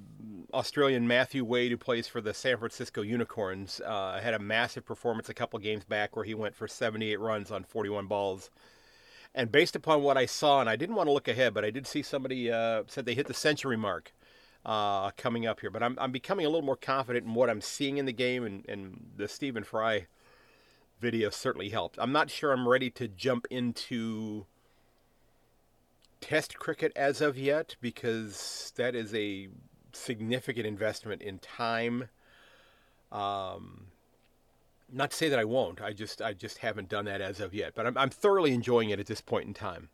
Australian 0.54 1.06
Matthew 1.08 1.44
Wade, 1.44 1.72
who 1.72 1.78
plays 1.78 2.08
for 2.08 2.22
the 2.22 2.34
San 2.34 2.58
Francisco 2.58 3.02
Unicorns, 3.02 3.82
uh, 3.86 4.20
had 4.22 4.34
a 4.34 4.40
massive 4.40 4.86
performance 4.86 5.28
a 5.28 5.34
couple 5.34 5.60
games 5.60 5.84
back 5.84 6.16
where 6.16 6.24
he 6.24 6.34
went 6.34 6.56
for 6.56 6.68
78 6.68 7.20
runs 7.20 7.52
on 7.52 7.66
41 7.66 8.08
balls. 8.08 8.50
And 9.36 9.52
based 9.52 9.76
upon 9.76 10.02
what 10.02 10.18
I 10.18 10.26
saw, 10.26 10.62
and 10.62 10.70
I 10.70 10.78
didn't 10.78 10.96
want 10.96 11.08
to 11.08 11.14
look 11.14 11.28
ahead, 11.28 11.54
but 11.54 11.66
I 11.66 11.70
did 11.70 11.86
see 11.86 12.02
somebody 12.02 12.50
uh, 12.50 12.84
said 12.88 13.06
they 13.06 13.14
hit 13.14 13.28
the 13.28 13.34
century 13.34 13.78
mark 13.78 14.14
uh, 14.66 15.12
coming 15.12 15.46
up 15.46 15.60
here. 15.60 15.70
But 15.70 15.84
I'm, 15.84 15.98
I'm 16.00 16.14
becoming 16.14 16.46
a 16.46 16.50
little 16.50 16.66
more 16.66 16.78
confident 16.78 17.26
in 17.26 17.34
what 17.34 17.50
I'm 17.50 17.62
seeing 17.62 17.98
in 17.98 18.06
the 18.06 18.14
game, 18.14 18.46
and, 18.46 18.66
and 18.70 19.08
the 19.18 19.28
Stephen 19.28 19.66
Fry 19.66 20.08
video 21.00 21.30
certainly 21.30 21.70
helped. 21.70 21.98
I'm 22.00 22.12
not 22.12 22.30
sure 22.30 22.52
I'm 22.52 22.68
ready 22.68 22.90
to 22.92 23.08
jump 23.08 23.48
into 23.50 24.46
test 26.22 26.58
cricket 26.58 26.92
as 26.96 27.22
of 27.22 27.38
yet 27.38 27.76
because 27.82 28.74
that 28.76 28.96
is 28.96 29.14
a 29.14 29.50
significant 29.94 30.66
investment 30.66 31.22
in 31.22 31.40
time. 31.40 32.10
Um, 33.12 33.88
not 34.92 35.12
to 35.12 35.18
say 35.18 35.30
that 35.30 35.40
I 35.40 35.46
won't. 35.46 35.82
I 35.82 35.94
just 35.94 36.22
I 36.22 36.34
just 36.34 36.60
haven't 36.60 36.90
done 36.90 37.06
that 37.06 37.22
as 37.22 37.40
of 37.40 37.54
yet. 37.54 37.74
But 37.76 37.88
I'm 37.88 37.98
I'm 37.98 38.10
thoroughly 38.10 38.54
enjoying 38.54 38.90
it 38.90 39.00
at 39.00 39.08
this 39.08 39.22
point 39.22 39.48
in 39.48 39.54
time. 39.54 39.90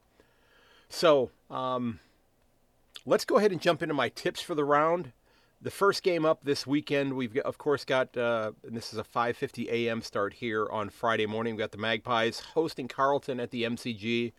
So 0.90 1.32
um, 1.50 2.00
let's 3.06 3.26
go 3.26 3.38
ahead 3.38 3.52
and 3.52 3.62
jump 3.62 3.82
into 3.82 3.96
my 3.96 4.10
tips 4.10 4.42
for 4.42 4.56
the 4.56 4.64
round. 4.64 5.12
The 5.64 5.72
first 5.72 6.04
game 6.04 6.26
up 6.26 6.44
this 6.44 6.68
weekend, 6.68 7.14
we've 7.14 7.38
of 7.38 7.58
course 7.58 7.86
got, 7.86 8.18
uh, 8.18 8.52
and 8.68 8.76
this 8.76 8.92
is 8.92 9.00
a 9.00 9.04
5:50 9.04 9.70
a.m. 9.70 10.02
start 10.02 10.34
here 10.34 10.68
on 10.70 10.90
Friday 10.90 11.26
morning. 11.26 11.54
We've 11.54 11.62
got 11.62 11.72
the 11.72 11.78
Magpies 11.78 12.42
hosting 12.54 12.90
Carlton 12.90 13.40
at 13.40 13.52
the 13.52 13.64
MCG, 13.64 14.34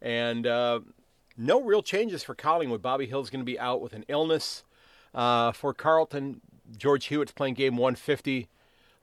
and 0.00 0.46
uh, 0.46 0.80
no 1.36 1.60
real 1.60 1.82
changes 1.82 2.22
for 2.22 2.36
Collingwood. 2.36 2.80
Bobby 2.80 3.06
Hill's 3.06 3.28
going 3.28 3.40
to 3.40 3.44
be 3.44 3.58
out 3.58 3.80
with 3.80 3.92
an 3.92 4.04
illness. 4.06 4.62
Uh, 5.12 5.50
for 5.50 5.74
Carlton, 5.74 6.40
George 6.76 7.08
Hewett's 7.08 7.32
playing 7.32 7.54
game 7.54 7.76
150. 7.76 8.46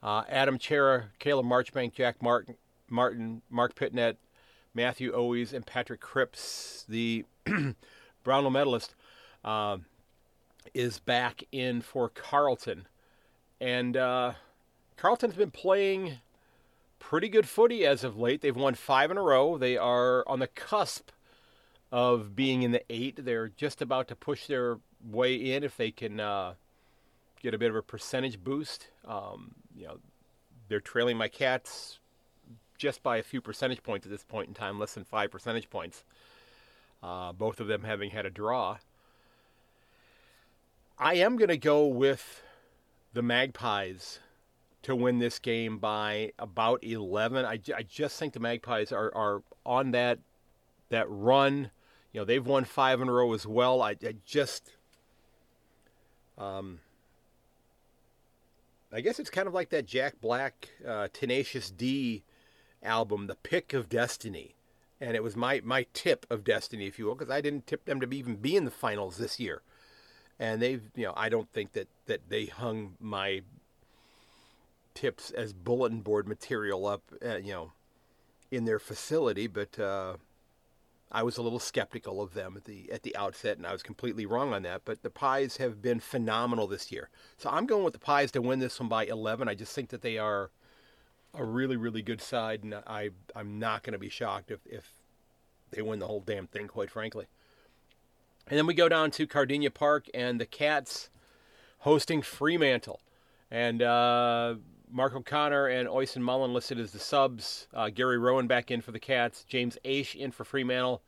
Uh, 0.02 0.22
Adam 0.30 0.58
Cerra, 0.58 1.10
Caleb 1.18 1.44
Marchbank, 1.44 1.92
Jack 1.92 2.22
Martin, 2.22 2.56
Martin, 2.88 3.42
Mark 3.50 3.74
Pitnet, 3.74 4.16
Matthew 4.72 5.12
Owies, 5.12 5.52
and 5.52 5.66
Patrick 5.66 6.00
Cripps, 6.00 6.86
the 6.88 7.26
Brownlow 8.24 8.48
medalist, 8.48 8.94
uh, 9.44 9.76
is 10.74 10.98
back 10.98 11.44
in 11.52 11.80
for 11.80 12.08
Carlton. 12.08 12.86
And 13.60 13.96
uh, 13.96 14.32
Carlton's 14.96 15.34
been 15.34 15.50
playing 15.50 16.18
pretty 16.98 17.28
good 17.28 17.48
footy 17.48 17.84
as 17.86 18.04
of 18.04 18.18
late. 18.18 18.40
They've 18.40 18.56
won 18.56 18.74
five 18.74 19.10
in 19.10 19.16
a 19.16 19.22
row. 19.22 19.58
They 19.58 19.76
are 19.76 20.24
on 20.28 20.38
the 20.38 20.46
cusp 20.46 21.10
of 21.90 22.36
being 22.36 22.62
in 22.62 22.72
the 22.72 22.82
eight. 22.90 23.24
They're 23.24 23.48
just 23.48 23.82
about 23.82 24.08
to 24.08 24.16
push 24.16 24.46
their 24.46 24.78
way 25.04 25.34
in 25.34 25.64
if 25.64 25.76
they 25.76 25.90
can 25.90 26.20
uh, 26.20 26.54
get 27.42 27.54
a 27.54 27.58
bit 27.58 27.70
of 27.70 27.76
a 27.76 27.82
percentage 27.82 28.42
boost. 28.42 28.88
Um, 29.06 29.54
you 29.76 29.86
know, 29.86 29.98
they're 30.68 30.80
trailing 30.80 31.16
my 31.16 31.28
cats 31.28 31.98
just 32.76 33.02
by 33.02 33.16
a 33.16 33.22
few 33.22 33.40
percentage 33.40 33.82
points 33.82 34.06
at 34.06 34.12
this 34.12 34.22
point 34.22 34.48
in 34.48 34.54
time, 34.54 34.78
less 34.78 34.94
than 34.94 35.04
five 35.04 35.30
percentage 35.30 35.68
points 35.68 36.04
uh, 37.02 37.32
both 37.32 37.60
of 37.60 37.66
them 37.66 37.84
having 37.84 38.10
had 38.10 38.26
a 38.26 38.30
draw. 38.30 38.78
I 41.00 41.14
am 41.14 41.36
going 41.36 41.48
to 41.48 41.56
go 41.56 41.86
with 41.86 42.42
the 43.12 43.22
Magpies 43.22 44.18
to 44.82 44.96
win 44.96 45.20
this 45.20 45.38
game 45.38 45.78
by 45.78 46.32
about 46.40 46.82
11. 46.82 47.44
I, 47.44 47.60
I 47.76 47.82
just 47.82 48.18
think 48.18 48.32
the 48.32 48.40
Magpies 48.40 48.90
are, 48.90 49.14
are 49.14 49.42
on 49.64 49.92
that 49.92 50.18
that 50.88 51.06
run. 51.08 51.70
You 52.12 52.20
know, 52.20 52.24
they've 52.24 52.44
won 52.44 52.64
five 52.64 53.00
in 53.00 53.08
a 53.08 53.12
row 53.12 53.32
as 53.32 53.46
well. 53.46 53.80
I, 53.80 53.90
I 53.90 54.14
just, 54.24 54.72
um, 56.36 56.80
I 58.92 59.00
guess 59.00 59.20
it's 59.20 59.30
kind 59.30 59.46
of 59.46 59.54
like 59.54 59.68
that 59.70 59.86
Jack 59.86 60.20
Black 60.20 60.70
uh, 60.86 61.08
Tenacious 61.12 61.70
D 61.70 62.24
album, 62.82 63.28
The 63.28 63.36
Pick 63.36 63.72
of 63.72 63.88
Destiny. 63.88 64.56
And 65.00 65.14
it 65.14 65.22
was 65.22 65.36
my, 65.36 65.60
my 65.62 65.86
tip 65.92 66.26
of 66.28 66.42
destiny, 66.42 66.86
if 66.86 66.98
you 66.98 67.04
will, 67.04 67.14
because 67.14 67.30
I 67.30 67.40
didn't 67.40 67.68
tip 67.68 67.84
them 67.84 68.00
to 68.00 68.10
even 68.12 68.34
be 68.34 68.56
in 68.56 68.64
the 68.64 68.70
finals 68.72 69.16
this 69.16 69.38
year. 69.38 69.62
And 70.40 70.62
they've, 70.62 70.82
you 70.94 71.04
know, 71.04 71.14
I 71.16 71.28
don't 71.28 71.50
think 71.52 71.72
that, 71.72 71.88
that 72.06 72.28
they 72.28 72.46
hung 72.46 72.94
my 73.00 73.42
tips 74.94 75.30
as 75.30 75.52
bulletin 75.52 76.00
board 76.00 76.28
material 76.28 76.86
up, 76.86 77.02
uh, 77.24 77.36
you 77.36 77.52
know, 77.52 77.72
in 78.50 78.64
their 78.64 78.78
facility, 78.78 79.46
but 79.46 79.78
uh, 79.78 80.14
I 81.10 81.22
was 81.22 81.38
a 81.38 81.42
little 81.42 81.58
skeptical 81.58 82.20
of 82.20 82.34
them 82.34 82.54
at 82.56 82.64
the 82.64 82.90
at 82.92 83.02
the 83.02 83.14
outset, 83.16 83.56
and 83.56 83.66
I 83.66 83.72
was 83.72 83.82
completely 83.82 84.26
wrong 84.26 84.52
on 84.52 84.62
that. 84.62 84.82
But 84.84 85.02
the 85.02 85.10
Pies 85.10 85.56
have 85.58 85.80
been 85.80 86.00
phenomenal 86.00 86.66
this 86.66 86.90
year, 86.92 87.08
so 87.36 87.48
I'm 87.50 87.66
going 87.66 87.84
with 87.84 87.92
the 87.92 87.98
Pies 87.98 88.30
to 88.32 88.42
win 88.42 88.58
this 88.58 88.78
one 88.78 88.88
by 88.88 89.06
11. 89.06 89.48
I 89.48 89.54
just 89.54 89.74
think 89.74 89.90
that 89.90 90.02
they 90.02 90.18
are 90.18 90.50
a 91.34 91.44
really 91.44 91.76
really 91.76 92.02
good 92.02 92.20
side, 92.20 92.62
and 92.62 92.74
I 92.74 93.10
I'm 93.34 93.58
not 93.58 93.82
going 93.82 93.92
to 93.92 93.98
be 93.98 94.10
shocked 94.10 94.50
if 94.50 94.60
if 94.66 94.92
they 95.70 95.82
win 95.82 95.98
the 95.98 96.06
whole 96.06 96.20
damn 96.20 96.46
thing, 96.46 96.68
quite 96.68 96.90
frankly. 96.90 97.26
And 98.48 98.58
then 98.58 98.66
we 98.66 98.74
go 98.74 98.88
down 98.88 99.10
to 99.12 99.26
Kardinia 99.26 99.72
Park 99.72 100.06
and 100.14 100.40
the 100.40 100.46
Cats 100.46 101.10
hosting 101.78 102.22
Fremantle, 102.22 103.00
and. 103.50 103.82
Uh, 103.82 104.54
Mark 104.90 105.14
O'Connor 105.14 105.66
and 105.66 105.88
Oisin 105.88 106.22
Mullin 106.22 106.52
listed 106.52 106.78
as 106.78 106.92
the 106.92 106.98
subs. 106.98 107.68
Uh, 107.74 107.90
Gary 107.90 108.18
Rohan 108.18 108.46
back 108.46 108.70
in 108.70 108.80
for 108.80 108.92
the 108.92 108.98
Cats. 108.98 109.44
James 109.44 109.78
Aish 109.84 110.14
in 110.14 110.30
for 110.30 110.44
Fremantle. 110.44 111.02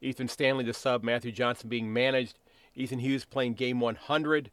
Ethan 0.00 0.28
Stanley 0.28 0.64
the 0.64 0.74
sub. 0.74 1.02
Matthew 1.02 1.32
Johnson 1.32 1.68
being 1.68 1.92
managed. 1.92 2.38
Ethan 2.74 2.98
Hughes 2.98 3.24
playing 3.24 3.54
game 3.54 3.80
100. 3.80 4.50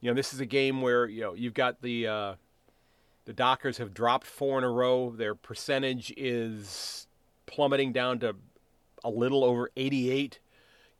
You 0.00 0.10
know, 0.10 0.14
this 0.14 0.32
is 0.32 0.40
a 0.40 0.46
game 0.46 0.80
where 0.80 1.06
you 1.06 1.20
know 1.20 1.34
you've 1.34 1.54
got 1.54 1.82
the 1.82 2.06
uh, 2.06 2.34
the 3.24 3.32
Dockers 3.32 3.78
have 3.78 3.92
dropped 3.92 4.26
four 4.26 4.58
in 4.58 4.64
a 4.64 4.70
row. 4.70 5.10
Their 5.10 5.34
percentage 5.34 6.12
is 6.16 7.06
plummeting 7.46 7.92
down 7.92 8.20
to 8.20 8.36
a 9.04 9.10
little 9.10 9.44
over 9.44 9.70
88. 9.76 10.38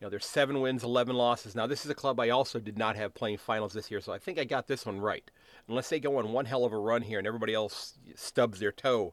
You 0.00 0.06
know, 0.06 0.10
there's 0.10 0.26
seven 0.26 0.60
wins, 0.60 0.84
11 0.84 1.16
losses. 1.16 1.56
Now, 1.56 1.66
this 1.66 1.84
is 1.84 1.90
a 1.90 1.94
club 1.94 2.20
I 2.20 2.28
also 2.28 2.60
did 2.60 2.78
not 2.78 2.94
have 2.94 3.14
playing 3.14 3.38
finals 3.38 3.72
this 3.72 3.90
year, 3.90 4.00
so 4.00 4.12
I 4.12 4.18
think 4.18 4.38
I 4.38 4.44
got 4.44 4.68
this 4.68 4.86
one 4.86 5.00
right 5.00 5.28
unless 5.68 5.90
they 5.90 6.00
go 6.00 6.18
on 6.18 6.32
one 6.32 6.46
hell 6.46 6.64
of 6.64 6.72
a 6.72 6.78
run 6.78 7.02
here 7.02 7.18
and 7.18 7.26
everybody 7.26 7.54
else 7.54 7.94
stubs 8.14 8.58
their 8.58 8.72
toe, 8.72 9.12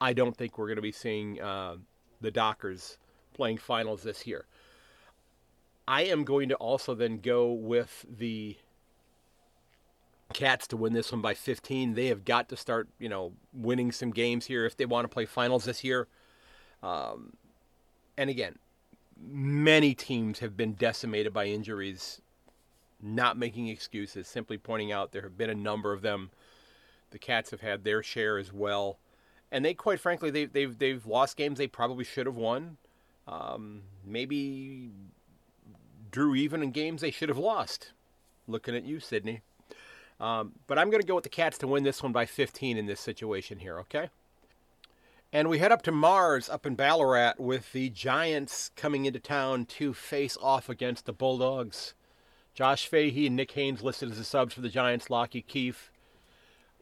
I 0.00 0.12
don't 0.12 0.36
think 0.36 0.58
we're 0.58 0.66
going 0.66 0.76
to 0.76 0.82
be 0.82 0.92
seeing 0.92 1.40
uh, 1.40 1.76
the 2.20 2.30
Dockers 2.30 2.98
playing 3.32 3.58
finals 3.58 4.02
this 4.02 4.26
year. 4.26 4.46
I 5.86 6.02
am 6.02 6.24
going 6.24 6.48
to 6.48 6.56
also 6.56 6.94
then 6.94 7.18
go 7.18 7.52
with 7.52 8.04
the 8.08 8.56
Cats 10.32 10.66
to 10.68 10.78
win 10.78 10.94
this 10.94 11.12
one 11.12 11.20
by 11.20 11.34
15. 11.34 11.92
They 11.92 12.06
have 12.06 12.24
got 12.24 12.48
to 12.48 12.56
start, 12.56 12.88
you 12.98 13.08
know, 13.08 13.32
winning 13.52 13.92
some 13.92 14.10
games 14.10 14.46
here 14.46 14.64
if 14.64 14.76
they 14.76 14.86
want 14.86 15.04
to 15.04 15.08
play 15.08 15.26
finals 15.26 15.64
this 15.64 15.84
year. 15.84 16.08
Um, 16.82 17.34
and 18.16 18.30
again, 18.30 18.58
many 19.24 19.94
teams 19.94 20.40
have 20.40 20.56
been 20.56 20.74
decimated 20.74 21.32
by 21.32 21.46
injuries 21.46 22.20
not 23.02 23.36
making 23.36 23.68
excuses, 23.68 24.28
simply 24.28 24.56
pointing 24.56 24.92
out 24.92 25.12
there 25.12 25.22
have 25.22 25.36
been 25.36 25.50
a 25.50 25.54
number 25.54 25.92
of 25.92 26.02
them. 26.02 26.30
The 27.10 27.18
Cats 27.18 27.50
have 27.50 27.60
had 27.60 27.84
their 27.84 28.02
share 28.02 28.38
as 28.38 28.52
well, 28.52 28.98
and 29.50 29.64
they, 29.64 29.74
quite 29.74 30.00
frankly, 30.00 30.30
they, 30.30 30.42
have 30.42 30.52
they've 30.52 30.78
they've 30.78 31.06
lost 31.06 31.36
games 31.36 31.58
they 31.58 31.66
probably 31.66 32.04
should 32.04 32.26
have 32.26 32.36
won. 32.36 32.78
Um, 33.28 33.82
maybe 34.04 34.90
drew 36.10 36.34
even 36.34 36.62
in 36.62 36.70
games 36.70 37.00
they 37.00 37.10
should 37.10 37.28
have 37.28 37.38
lost. 37.38 37.92
Looking 38.48 38.74
at 38.74 38.84
you, 38.84 39.00
Sydney. 39.00 39.42
Um, 40.20 40.52
but 40.66 40.78
I'm 40.78 40.90
going 40.90 41.00
to 41.00 41.06
go 41.06 41.16
with 41.16 41.24
the 41.24 41.30
Cats 41.30 41.58
to 41.58 41.66
win 41.66 41.82
this 41.82 42.02
one 42.02 42.12
by 42.12 42.26
15 42.26 42.76
in 42.76 42.86
this 42.86 43.00
situation 43.00 43.58
here, 43.58 43.78
okay? 43.80 44.08
And 45.34 45.48
we 45.48 45.60
head 45.60 45.72
up 45.72 45.80
to 45.82 45.92
Mars 45.92 46.50
up 46.50 46.66
in 46.66 46.74
Ballarat 46.74 47.34
with 47.38 47.72
the 47.72 47.88
Giants 47.88 48.70
coming 48.76 49.06
into 49.06 49.18
town 49.18 49.64
to 49.64 49.94
face 49.94 50.36
off 50.42 50.68
against 50.68 51.06
the 51.06 51.12
Bulldogs. 51.14 51.94
Josh 52.54 52.86
Fahey 52.86 53.28
and 53.28 53.36
Nick 53.36 53.52
Haynes 53.52 53.82
listed 53.82 54.10
as 54.10 54.18
the 54.18 54.24
subs 54.24 54.52
for 54.52 54.60
the 54.60 54.68
Giants. 54.68 55.08
Lachie 55.08 55.46
Keeffe 55.46 55.90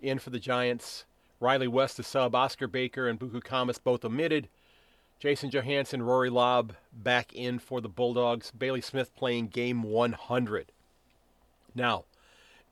in 0.03 0.19
for 0.19 0.31
the 0.31 0.41
Giants. 0.41 1.05
Riley 1.39 1.69
West, 1.69 1.97
the 1.97 2.03
sub. 2.03 2.35
Oscar 2.35 2.67
Baker 2.67 3.07
and 3.07 3.21
Buku 3.21 3.41
Khamis 3.41 3.79
both 3.83 4.05
omitted. 4.05 4.49
Jason 5.21 5.49
Johannisen, 5.49 6.05
Rory 6.05 6.31
Lobb 6.31 6.75
back 6.93 7.33
in 7.33 7.61
for 7.61 7.81
the 7.81 7.89
Bulldogs. 7.89 8.51
Bailey 8.51 8.81
Smith 8.81 9.15
playing 9.15 9.47
game 9.47 9.85
100. 9.85 10.73
Now, 11.73 12.05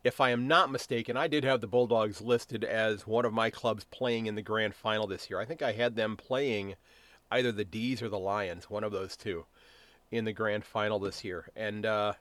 if 0.09 0.23
I 0.23 0.31
am 0.31 0.49
not 0.49 0.73
mistaken, 0.73 1.19
I 1.19 1.29
did 1.29 1.45
have 1.45 1.61
the 1.61 1.67
Bulldogs 1.67 2.23
listed 2.23 2.65
as 2.65 3.07
one 3.07 3.27
of 3.27 3.33
my 3.35 3.51
clubs 3.51 3.85
playing 3.85 4.25
in 4.25 4.37
the 4.37 4.43
grand 4.43 4.75
final 4.75 5.07
this 5.07 5.29
year. 5.29 5.39
I 5.39 5.45
think 5.45 5.61
I 5.61 5.73
had 5.73 5.97
them 5.97 6.17
playing 6.17 6.77
either 7.31 7.53
the 7.53 7.67
D's 7.67 8.01
or 8.01 8.09
the 8.09 8.19
Lions, 8.19 8.71
one 8.71 8.85
of 8.85 8.91
those 8.91 9.17
two, 9.17 9.45
in 10.11 10.25
the 10.25 10.33
grand 10.33 10.65
final 10.65 10.99
this 10.99 11.25
year. 11.25 11.51
And 11.55 11.85
uh, 11.85 12.15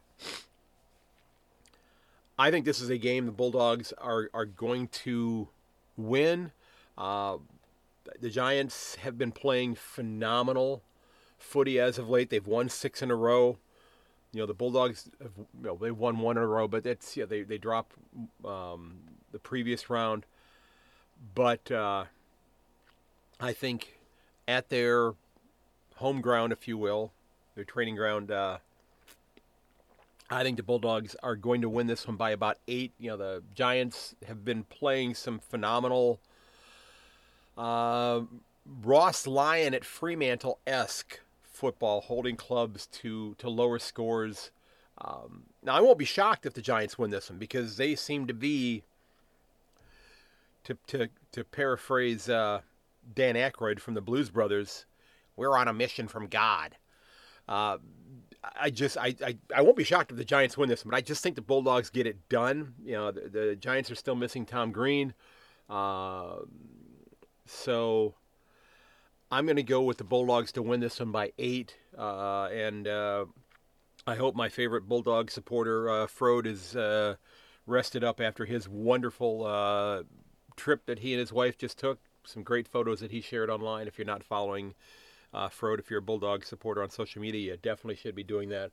I 2.38 2.52
think 2.52 2.66
this 2.66 2.82
is 2.82 2.90
a 2.90 2.98
game 2.98 3.26
the 3.26 3.32
Bulldogs 3.32 3.94
are 3.94 4.30
are 4.34 4.46
going 4.46 4.90
to 4.90 5.48
win. 5.96 6.52
Uh, 6.98 7.38
the 8.20 8.30
Giants 8.30 8.96
have 8.96 9.18
been 9.18 9.32
playing 9.32 9.76
phenomenal 9.76 10.84
footy 11.38 11.80
as 11.80 11.98
of 11.98 12.10
late. 12.10 12.30
They've 12.30 12.46
won 12.46 12.68
six 12.68 13.02
in 13.02 13.12
a 13.12 13.16
row. 13.16 13.60
You 14.34 14.42
know 14.42 14.46
the 14.46 14.54
Bulldogs 14.54 15.10
have 15.22 15.32
you 15.38 15.48
know, 15.62 15.78
they 15.82 15.92
won 15.92 16.20
one 16.20 16.38
in 16.38 16.44
a 16.44 16.48
row, 16.48 16.68
but 16.68 16.84
that's 16.84 17.16
yeah 17.16 17.26
they 17.26 17.44
they 17.44 17.58
dropped 17.58 17.96
um, 18.46 18.98
the 19.32 19.40
previous 19.40 19.90
round. 19.90 20.26
But 21.34 21.72
uh, 21.72 22.06
I 23.40 23.54
think 23.54 23.98
at 24.48 24.70
their 24.70 25.14
home 25.96 26.22
ground, 26.22 26.54
if 26.54 26.68
you 26.68 26.78
will, 26.78 27.12
their 27.56 27.64
training 27.64 27.96
ground, 27.96 28.30
uh, 28.32 28.58
I 30.30 30.44
think 30.44 30.58
the 30.58 30.64
Bulldogs 30.64 31.16
are 31.24 31.36
going 31.36 31.62
to 31.62 31.70
win 31.70 31.88
this 31.88 32.06
one 32.06 32.18
by 32.18 32.32
about 32.32 32.58
eight. 32.68 32.92
You 33.00 33.12
know, 33.12 33.18
the 33.18 33.44
Giants 33.56 34.14
have 34.28 34.44
been 34.44 34.64
playing 34.64 35.16
some 35.16 35.40
phenomenal 35.40 36.20
uh, 37.58 38.22
Ross 38.84 39.26
Lyon 39.26 39.74
at 39.74 39.86
Fremantle 39.86 40.60
esque 40.68 41.22
football, 41.58 42.02
holding 42.02 42.36
clubs 42.36 42.86
to, 42.88 43.36
to 43.36 43.50
lower 43.50 43.80
scores. 43.80 44.52
Um, 45.00 45.44
now, 45.64 45.76
I 45.76 45.82
won't 45.82 45.98
be 45.98 46.06
shocked 46.06 46.46
if 46.46 46.54
the 46.54 46.62
Giants 46.62 46.98
win 46.98 47.12
this 47.12 47.30
one 47.30 47.40
because 47.40 47.78
they 47.78 47.96
seem 47.96 48.28
to 48.28 48.34
be, 48.34 48.84
to, 50.64 50.78
to, 50.88 51.10
to 51.32 51.44
paraphrase 51.44 52.30
uh, 52.30 52.62
Dan 53.14 53.36
Aykroyd 53.36 53.80
from 53.80 53.94
the 53.94 54.02
Blues 54.02 54.30
Brothers, 54.30 54.86
we're 55.36 55.58
on 55.58 55.68
a 55.68 55.74
mission 55.74 56.08
from 56.08 56.28
God. 56.28 56.78
Uh, 57.48 57.78
I 58.60 58.70
just 58.70 58.98
I, 58.98 59.16
I, 59.26 59.38
I 59.56 59.62
won't 59.62 59.78
be 59.78 59.84
shocked 59.84 60.12
if 60.12 60.18
the 60.18 60.26
Giants 60.26 60.58
win 60.58 60.70
this, 60.70 60.86
one, 60.86 60.92
but 60.92 60.98
I 60.98 61.02
just 61.02 61.24
think 61.24 61.36
the 61.36 61.42
Bulldogs 61.42 61.90
get 61.90 62.08
it 62.08 62.30
done. 62.30 62.74
You 62.84 62.94
know, 62.94 63.12
the, 63.12 63.30
the 63.30 63.56
Giants 63.56 63.92
are 63.92 63.96
still 63.96 64.16
missing 64.16 64.46
Tom 64.46 64.72
Green, 64.72 65.14
uh, 65.70 66.38
so 67.46 68.14
I'm 69.30 69.46
going 69.46 69.58
to 69.58 69.64
go 69.64 69.82
with 69.82 69.98
the 69.98 70.06
Bulldogs 70.06 70.54
to 70.54 70.62
win 70.62 70.80
this 70.80 71.00
one 71.00 71.12
by 71.12 71.34
eight, 71.38 71.76
uh, 71.98 72.46
and 72.46 72.88
uh, 72.88 73.26
I 74.06 74.16
hope 74.16 74.36
my 74.36 74.48
favorite 74.48 74.88
Bulldog 74.88 75.32
supporter 75.32 75.90
uh, 75.90 76.08
Frode 76.08 76.48
is 76.48 76.78
uh, 76.78 77.16
rested 77.66 78.06
up 78.06 78.22
after 78.22 78.46
his 78.46 78.70
wonderful 78.70 79.46
uh, 79.46 80.04
trip 80.56 80.86
that 80.86 81.00
he 81.00 81.12
and 81.12 81.20
his 81.20 81.34
wife 81.34 81.58
just 81.58 81.78
took. 81.78 82.00
Some 82.24 82.42
great 82.44 82.70
photos 82.70 83.02
that 83.02 83.12
he 83.12 83.20
shared 83.20 83.50
online. 83.50 83.88
If 83.88 83.98
you're 83.98 84.08
not 84.08 84.24
following 84.24 84.76
uh, 85.34 85.50
Frode, 85.50 85.80
if 85.80 85.90
you're 85.90 86.00
a 86.00 86.04
Bulldog 86.04 86.46
supporter 86.46 86.82
on 86.82 86.90
social 86.90 87.22
media, 87.22 87.52
you 87.52 87.58
definitely 87.58 87.98
should 87.98 88.16
be 88.16 88.24
doing 88.24 88.48
that. 88.50 88.72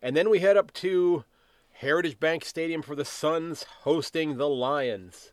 And 0.00 0.16
then 0.16 0.30
we 0.30 0.38
head 0.38 0.56
up 0.56 0.72
to 0.74 1.24
Heritage 1.72 2.18
Bank 2.18 2.46
Stadium 2.46 2.80
for 2.80 2.94
the 2.94 3.04
Suns 3.04 3.64
hosting 3.80 4.38
the 4.38 4.48
Lions. 4.48 5.32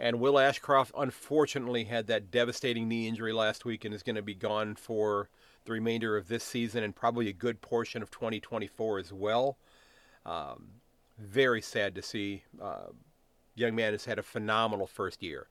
And 0.00 0.20
Will 0.20 0.38
Ashcroft 0.38 0.92
unfortunately 0.96 1.84
had 1.84 2.06
that 2.06 2.30
devastating 2.30 2.88
knee 2.88 3.08
injury 3.08 3.32
last 3.32 3.64
week 3.64 3.84
and 3.84 3.92
is 3.92 4.02
going 4.02 4.16
to 4.16 4.22
be 4.22 4.34
gone 4.34 4.76
for 4.76 5.28
the 5.64 5.72
remainder 5.72 6.16
of 6.16 6.28
this 6.28 6.44
season 6.44 6.84
and 6.84 6.94
probably 6.94 7.28
a 7.28 7.32
good 7.32 7.60
portion 7.60 8.00
of 8.00 8.10
2024 8.10 8.98
as 8.98 9.12
well. 9.12 9.58
Um, 10.24 10.68
very 11.18 11.60
sad 11.60 11.94
to 11.96 12.02
see. 12.02 12.44
Uh, 12.60 12.88
young 13.56 13.74
man 13.74 13.92
has 13.92 14.04
had 14.04 14.18
a 14.18 14.22
phenomenal 14.22 14.86
first 14.86 15.22
year. 15.22 15.48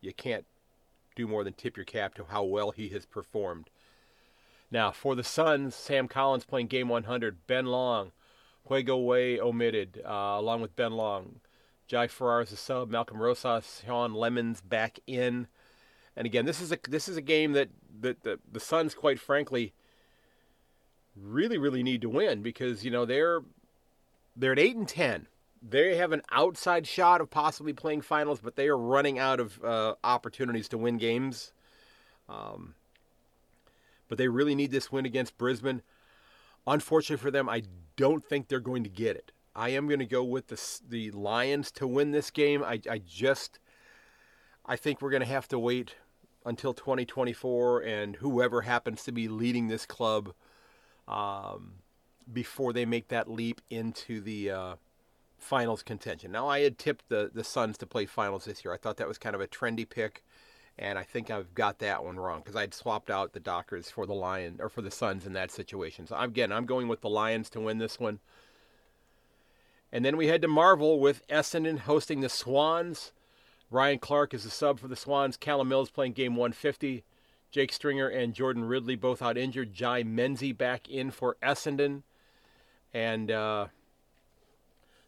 You 0.00 0.12
can't 0.12 0.44
do 1.14 1.26
more 1.26 1.44
than 1.44 1.52
tip 1.52 1.76
your 1.76 1.84
cap 1.84 2.14
to 2.14 2.24
how 2.24 2.44
well 2.44 2.72
he 2.72 2.88
has 2.88 3.06
performed. 3.06 3.70
Now, 4.70 4.90
for 4.90 5.14
the 5.14 5.24
Suns, 5.24 5.74
Sam 5.74 6.08
Collins 6.08 6.44
playing 6.44 6.66
game 6.66 6.88
100, 6.88 7.46
Ben 7.46 7.66
Long, 7.66 8.12
Hewago 8.68 8.98
Oea 9.06 9.40
omitted, 9.40 10.02
uh, 10.04 10.36
along 10.38 10.60
with 10.60 10.76
Ben 10.76 10.92
Long. 10.92 11.40
Jy 11.90 12.06
Farrar 12.08 12.42
is 12.42 12.52
a 12.52 12.56
sub. 12.56 12.90
Malcolm 12.90 13.20
Rosas, 13.20 13.82
Sean 13.84 14.12
Lemmens 14.12 14.60
back 14.66 14.98
in. 15.06 15.48
And 16.16 16.26
again, 16.26 16.44
this 16.44 16.60
is 16.60 16.72
a 16.72 16.78
this 16.88 17.08
is 17.08 17.16
a 17.16 17.22
game 17.22 17.52
that, 17.52 17.68
that 18.00 18.22
the 18.22 18.38
the 18.50 18.60
Suns, 18.60 18.94
quite 18.94 19.18
frankly, 19.18 19.72
really 21.16 21.58
really 21.58 21.82
need 21.82 22.02
to 22.02 22.08
win 22.08 22.42
because 22.42 22.84
you 22.84 22.90
know 22.90 23.04
they're 23.04 23.40
they're 24.36 24.52
at 24.52 24.58
eight 24.58 24.76
and 24.76 24.88
ten. 24.88 25.26
They 25.60 25.96
have 25.96 26.12
an 26.12 26.22
outside 26.30 26.86
shot 26.86 27.20
of 27.20 27.30
possibly 27.30 27.72
playing 27.72 28.02
finals, 28.02 28.40
but 28.40 28.54
they 28.54 28.68
are 28.68 28.78
running 28.78 29.18
out 29.18 29.40
of 29.40 29.62
uh, 29.64 29.94
opportunities 30.04 30.68
to 30.68 30.78
win 30.78 30.98
games. 30.98 31.52
Um, 32.28 32.74
but 34.08 34.18
they 34.18 34.28
really 34.28 34.54
need 34.54 34.70
this 34.70 34.92
win 34.92 35.04
against 35.04 35.36
Brisbane. 35.36 35.82
Unfortunately 36.66 37.20
for 37.20 37.30
them, 37.30 37.48
I 37.48 37.62
don't 37.96 38.24
think 38.24 38.46
they're 38.48 38.60
going 38.60 38.84
to 38.84 38.90
get 38.90 39.16
it. 39.16 39.32
I 39.54 39.70
am 39.70 39.86
going 39.88 39.98
to 40.00 40.06
go 40.06 40.24
with 40.24 40.48
the 40.48 40.80
the 40.88 41.10
Lions 41.10 41.70
to 41.72 41.86
win 41.86 42.12
this 42.12 42.30
game. 42.30 42.62
I, 42.62 42.80
I 42.90 42.98
just 42.98 43.58
I 44.64 44.76
think 44.76 45.00
we're 45.00 45.10
going 45.10 45.22
to 45.22 45.26
have 45.26 45.48
to 45.48 45.58
wait 45.58 45.94
until 46.44 46.72
2024 46.72 47.82
and 47.82 48.16
whoever 48.16 48.62
happens 48.62 49.02
to 49.04 49.12
be 49.12 49.28
leading 49.28 49.68
this 49.68 49.84
club 49.86 50.32
um, 51.06 51.74
before 52.32 52.72
they 52.72 52.84
make 52.84 53.08
that 53.08 53.30
leap 53.30 53.60
into 53.70 54.20
the 54.20 54.50
uh, 54.50 54.74
finals 55.38 55.82
contention. 55.82 56.32
Now, 56.32 56.48
I 56.48 56.60
had 56.60 56.78
tipped 56.78 57.08
the, 57.08 57.30
the 57.32 57.44
Suns 57.44 57.78
to 57.78 57.86
play 57.86 58.06
finals 58.06 58.44
this 58.44 58.64
year. 58.64 58.74
I 58.74 58.76
thought 58.76 58.98
that 58.98 59.08
was 59.08 59.18
kind 59.18 59.34
of 59.34 59.40
a 59.40 59.46
trendy 59.46 59.88
pick, 59.88 60.22
and 60.78 60.98
I 60.98 61.02
think 61.02 61.30
I've 61.30 61.54
got 61.54 61.78
that 61.78 62.04
one 62.04 62.16
wrong 62.16 62.40
because 62.40 62.56
I'd 62.56 62.74
swapped 62.74 63.10
out 63.10 63.32
the 63.32 63.40
Dockers 63.40 63.90
for 63.90 64.06
the 64.06 64.14
Lion 64.14 64.58
or 64.60 64.68
for 64.68 64.82
the 64.82 64.90
Suns 64.90 65.26
in 65.26 65.32
that 65.32 65.50
situation. 65.50 66.06
So 66.06 66.16
again, 66.16 66.52
I'm 66.52 66.66
going 66.66 66.88
with 66.88 67.00
the 67.00 67.10
Lions 67.10 67.48
to 67.50 67.60
win 67.60 67.78
this 67.78 67.98
one. 67.98 68.20
And 69.92 70.04
then 70.04 70.16
we 70.16 70.26
head 70.26 70.42
to 70.42 70.48
Marvel 70.48 71.00
with 71.00 71.26
Essendon 71.28 71.80
hosting 71.80 72.20
the 72.20 72.28
Swans. 72.28 73.12
Ryan 73.70 73.98
Clarke 73.98 74.34
is 74.34 74.44
the 74.44 74.50
sub 74.50 74.78
for 74.78 74.88
the 74.88 74.96
Swans. 74.96 75.36
Callum 75.36 75.68
Mills 75.68 75.90
playing 75.90 76.12
game 76.12 76.36
150. 76.36 77.04
Jake 77.50 77.72
Stringer 77.72 78.08
and 78.08 78.34
Jordan 78.34 78.64
Ridley 78.64 78.96
both 78.96 79.22
out 79.22 79.38
injured. 79.38 79.72
Jye 79.72 80.02
Menzie 80.02 80.56
back 80.56 80.88
in 80.88 81.10
for 81.10 81.36
Essendon. 81.42 82.02
And 82.92 83.30
uh, 83.30 83.68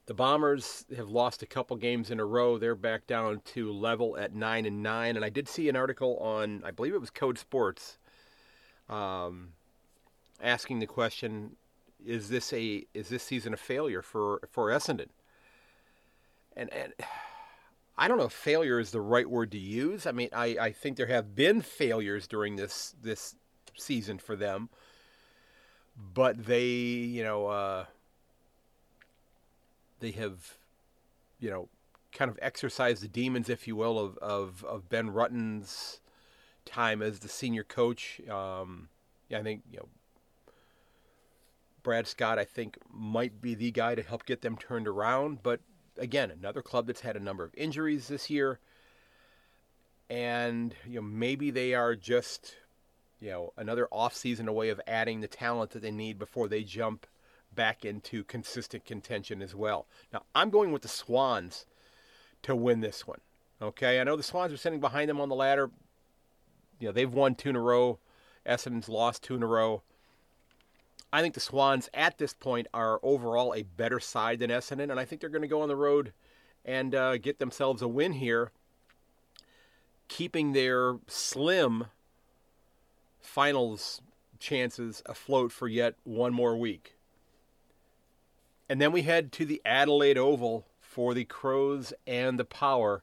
the 0.07 0.15
Bombers 0.15 0.87
have 0.97 1.09
lost 1.09 1.43
a 1.43 1.47
couple 1.47 1.77
games 1.77 2.11
in 2.11 2.19
a 2.19 2.25
row. 2.25 2.59
They're 2.59 2.75
back 2.75 3.07
down 3.07 3.43
to 3.53 3.71
level 3.73 4.17
at 4.17 4.35
9 4.35 4.65
and 4.65 4.83
9. 4.83 5.17
And 5.17 5.25
I 5.25 5.29
did 5.29 5.49
see 5.49 5.69
an 5.69 5.77
article 5.77 6.17
on, 6.19 6.63
I 6.65 6.71
believe 6.71 6.95
it 6.95 7.01
was 7.01 7.11
Code 7.11 7.39
Sports, 7.39 7.99
um, 8.89 9.51
asking 10.43 10.79
the 10.79 10.87
question 10.87 11.57
is 12.07 12.29
this 12.29 12.53
a 12.53 12.87
is 12.95 13.09
this 13.09 13.23
season 13.23 13.55
a 13.55 13.57
failure 13.57 14.03
for 14.03 14.41
for 14.51 14.71
Essendon? 14.71 15.09
And 16.57 16.73
and 16.73 16.93
I 18.01 18.09
don't 18.09 18.17
know 18.17 18.25
if 18.25 18.33
failure 18.33 18.81
is 18.81 18.93
the 18.93 19.01
right 19.01 19.29
word 19.29 19.53
to 19.53 19.59
use. 19.59 20.07
I 20.07 20.13
mean, 20.13 20.31
I, 20.33 20.57
I 20.59 20.73
think 20.73 20.97
there 20.97 21.07
have 21.07 21.35
been 21.35 21.61
failures 21.61 22.27
during 22.27 22.57
this 22.57 22.95
this 23.03 23.37
season 23.77 24.19
for 24.19 24.37
them, 24.37 24.71
but 26.15 26.47
they, 26.47 26.69
you 26.69 27.23
know, 27.23 27.49
uh, 27.49 27.85
they 30.01 30.13
have, 30.13 30.57
you 31.41 31.51
know, 31.51 31.69
kind 32.13 32.31
of 32.31 32.39
exercised 32.41 33.03
the 33.03 33.09
demons, 33.09 33.51
if 33.51 33.69
you 33.69 33.77
will, 33.77 33.99
of 33.99 34.17
of, 34.19 34.65
of 34.65 34.89
Ben 34.89 35.11
Rutten's 35.11 36.01
time 36.65 37.03
as 37.03 37.19
the 37.19 37.29
senior 37.29 37.65
coach. 37.65 38.19
Um, 38.31 38.89
yeah, 39.29 39.41
I 39.41 39.43
think 39.43 39.63
you 39.71 39.79
know. 39.79 39.89
Brad 41.83 42.07
Scott, 42.07 42.39
I 42.39 42.45
think, 42.45 42.79
might 42.93 43.41
be 43.41 43.55
the 43.55 43.71
guy 43.71 43.95
to 43.95 44.03
help 44.03 44.27
get 44.27 44.43
them 44.43 44.57
turned 44.57 44.87
around, 44.87 45.43
but 45.43 45.61
again, 45.99 46.31
another 46.31 46.63
club 46.63 46.87
that's 46.87 47.01
had 47.01 47.17
a 47.17 47.21
number 47.21 47.45
of 47.45 47.55
injuries 47.55 48.09
this 48.09 48.31
year. 48.31 48.59
And 50.09 50.75
you 50.87 50.97
know, 50.97 51.03
maybe 51.03 51.51
they 51.51 51.75
are 51.75 51.95
just 51.95 52.57
you 53.21 53.31
know 53.31 53.53
another 53.57 53.87
off-season 53.93 54.49
away 54.49 54.71
of 54.71 54.81
adding 54.87 55.21
the 55.21 55.29
talent 55.29 55.71
that 55.71 55.83
they 55.83 55.93
need 55.93 56.19
before 56.19 56.49
they 56.49 56.65
jump 56.65 57.07
back 57.55 57.85
into 57.85 58.25
consistent 58.25 58.85
contention 58.85 59.43
as 59.43 59.55
well. 59.55 59.87
Now, 60.13 60.23
I'm 60.35 60.51
going 60.51 60.73
with 60.73 60.83
the 60.83 60.89
Swans 60.89 61.67
to 62.43 62.55
win 62.55 62.81
this 62.81 63.07
one. 63.07 63.21
Okay, 63.63 64.01
I 64.01 64.05
know 64.05 64.17
the 64.17 64.23
Swans 64.23 64.53
are 64.53 64.57
sitting 64.57 64.81
behind 64.81 65.11
them 65.11 65.21
on 65.21 65.29
the 65.29 65.35
ladder. 65.35 65.71
You 66.79 66.89
know, 66.89 66.93
they've 66.93 67.13
won 67.13 67.35
two 67.35 67.51
in 67.51 67.57
a 67.57 67.61
row. 67.61 67.99
Essendon's 68.47 68.89
lost 68.89 69.23
two 69.23 69.35
in 69.35 69.43
a 69.43 69.47
row. 69.47 69.83
I 71.13 71.23
think 71.23 71.35
the 71.35 71.41
Swans 71.41 71.89
at 71.93 72.19
this 72.19 72.35
point 72.35 72.69
are 72.73 73.01
overall 73.03 73.55
a 73.55 73.63
better 73.63 73.99
side 73.99 74.39
than 74.39 74.51
Essendon, 74.51 74.91
and 74.91 75.01
I 75.01 75.05
think 75.05 75.21
they're 75.21 75.31
going 75.31 75.43
to 75.43 75.49
go 75.49 75.63
on 75.63 75.69
the 75.69 75.77
road 75.77 76.13
and 76.65 76.95
uh, 76.95 77.17
get 77.19 77.39
themselves 77.39 77.83
a 77.83 77.89
win 77.89 78.13
here, 78.13 78.53
keeping 80.09 80.53
their 80.53 80.99
slim 81.09 81.87
finals 83.21 84.01
chances 84.39 85.03
afloat 85.07 85.53
for 85.53 85.69
yet 85.69 85.95
one 86.05 86.33
more 86.33 86.57
week. 86.57 86.97
And 88.69 88.81
then 88.81 88.93
we 88.93 89.03
head 89.03 89.33
to 89.33 89.45
the 89.45 89.61
Adelaide 89.65 90.17
Oval 90.17 90.67
for 90.81 91.13
the 91.13 91.25
Crows 91.25 91.93
and 92.07 92.39
the 92.39 92.45
Power. 92.45 93.03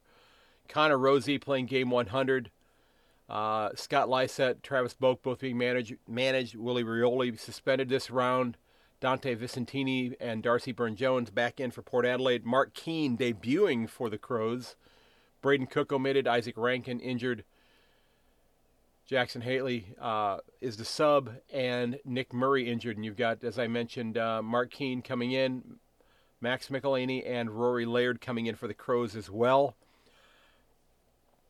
Connor 0.70 0.98
Rozee 0.98 1.39
playing 1.39 1.65
game 1.65 1.89
100. 1.89 2.52
Uh, 3.29 3.69
Scott 3.75 4.07
Lycett, 4.09 4.63
Travis 4.63 4.95
Boak 4.95 5.21
both 5.21 5.39
being 5.39 5.57
managed. 5.57 5.95
managed. 6.07 6.55
Willie 6.55 6.83
Rioli 6.83 7.37
suspended 7.37 7.89
this 7.89 8.09
round. 8.09 8.57
Dante 8.99 9.35
Visentini 9.35 10.15
and 10.19 10.41
Darcy 10.41 10.71
Byrne 10.71 10.95
Jones 10.95 11.29
back 11.29 11.59
in 11.59 11.69
for 11.69 11.81
Port 11.81 12.05
Adelaide. 12.05 12.45
Mark 12.45 12.73
Keane 12.73 13.17
debuting 13.17 13.87
for 13.87 14.09
the 14.09 14.17
Crows. 14.17 14.75
Brayden 15.43 15.69
Cook 15.69 15.91
omitted. 15.91 16.25
Izak 16.25 16.53
Rankine 16.55 16.99
injured. 16.99 17.43
Jackson 19.05 19.41
Hately 19.41 19.85
uh, 20.01 20.39
is 20.59 20.75
the 20.75 20.83
sub, 20.83 21.31
and 21.53 21.97
Nick 22.03 22.33
Murray 22.33 22.69
injured. 22.69 22.97
And 22.97 23.05
you've 23.05 23.15
got, 23.15 23.43
as 23.43 23.57
I 23.57 23.67
mentioned, 23.67 24.17
uh, 24.17 24.41
Mark 24.41 24.71
Keane 24.71 25.01
coming 25.01 25.31
in, 25.31 25.77
Max 26.41 26.67
Michalanney, 26.67 27.23
and 27.25 27.49
Rory 27.49 27.85
Laird 27.85 28.19
coming 28.19 28.47
in 28.47 28.55
for 28.55 28.67
the 28.67 28.73
Crows 28.73 29.15
as 29.15 29.29
well. 29.29 29.75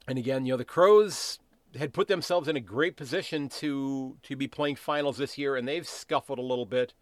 And 0.07 0.19
again, 0.19 0.45
you 0.45 0.53
know, 0.53 0.57
the 0.57 0.65
Crows 0.65 1.39
had 1.77 1.93
put 1.93 2.07
themselves 2.07 2.47
in 2.47 2.55
a 2.55 2.61
great 2.61 2.95
position 2.95 3.49
to 3.49 4.17
to 4.23 4.35
be 4.35 4.47
playing 4.47 4.75
finals 4.75 5.17
this 5.17 5.37
year, 5.37 5.55
and 5.55 5.67
they've 5.67 5.87
scuffled 5.87 6.39
a 6.39 6.43
little 6.43 6.65
bit 6.65 6.93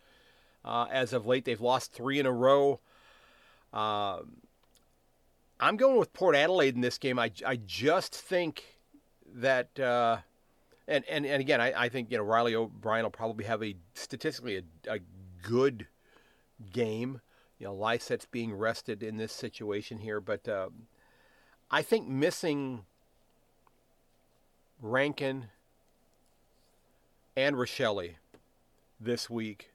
uh, 0.63 0.87
as 0.91 1.13
of 1.13 1.25
late. 1.25 1.45
They've 1.45 1.61
lost 1.61 1.93
three 1.93 2.19
in 2.19 2.25
a 2.25 2.31
row. 2.31 2.79
Uh, 3.73 4.19
I'm 5.59 5.77
going 5.77 5.97
with 5.97 6.13
Port 6.13 6.35
Adelaide 6.35 6.75
in 6.75 6.81
this 6.81 6.97
game. 6.97 7.17
I, 7.17 7.31
I 7.45 7.57
just 7.57 8.13
think 8.13 8.63
that, 9.35 9.79
uh, 9.79 10.17
and, 10.87 11.05
and, 11.09 11.25
and 11.25 11.41
again, 11.41 11.61
I, 11.61 11.83
I 11.83 11.89
think 11.89 12.11
you 12.11 12.17
know 12.17 12.23
Reilly 12.23 12.55
O'Brien 12.55 13.03
will 13.03 13.11
probably 13.11 13.45
have 13.45 13.63
a 13.63 13.75
statistically 13.93 14.57
a, 14.57 14.95
a 14.95 14.99
good 15.41 15.87
game. 16.71 17.21
You 17.59 17.67
know, 17.67 17.73
Lycett's 17.73 18.25
being 18.25 18.53
rested 18.53 19.01
in 19.01 19.17
this 19.17 19.31
situation 19.31 19.99
here, 19.99 20.19
but 20.19 20.47
um, 20.49 20.87
I 21.71 21.81
think 21.81 22.07
missing 22.07 22.85
Rankine 24.81 25.47
and 27.35 27.55
Rachele 27.55 28.15
this 28.99 29.29
week 29.29 29.71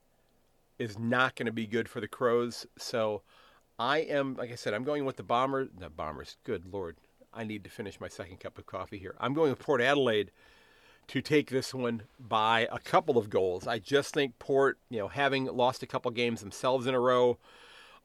is 0.79 0.99
not 0.99 1.37
going 1.37 1.47
to 1.47 1.53
be 1.53 1.67
good 1.67 1.89
for 1.89 2.01
the 2.01 2.09
Crows. 2.09 2.67
So 2.79 3.23
I 3.79 3.99
am, 3.99 4.35
like 4.37 4.51
I 4.51 4.55
said, 4.55 4.75
I'm 4.75 4.85
going 4.85 5.05
with 5.05 5.17
the 5.17 5.23
Bombers. 5.23 5.69
The 5.79 5.91
Bombers. 5.91 6.37
Good 6.45 6.73
Lord. 6.73 6.97
I 7.33 7.45
need 7.45 7.65
to 7.65 7.71
finish 7.71 8.01
my 8.01 8.09
second 8.09 8.41
cup 8.41 8.59
of 8.59 8.67
coffee 8.67 8.99
here. 8.99 9.15
I'm 9.21 9.35
going 9.35 9.51
with 9.51 9.59
Port 9.59 9.81
Adelaide 9.81 10.31
to 11.09 11.21
take 11.21 11.51
this 11.51 11.75
one 11.75 12.03
by 12.19 12.69
a 12.73 12.79
couple 12.79 13.19
of 13.19 13.31
goals. 13.31 13.67
I 13.67 13.79
just 13.79 14.15
think 14.15 14.39
Port, 14.39 14.79
you 14.89 14.99
know, 14.99 15.09
having 15.09 15.47
lost 15.47 15.83
a 15.83 15.87
couple 15.87 16.11
games 16.13 16.41
themselves 16.41 16.87
in 16.87 16.95
a 16.95 17.01
row, 17.01 17.39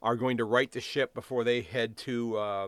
are 0.01 0.15
going 0.15 0.37
to 0.37 0.43
right 0.43 0.71
the 0.71 0.81
ship 0.81 1.13
before 1.13 1.43
they 1.43 1.61
head 1.61 1.97
to 1.97 2.37
uh, 2.37 2.67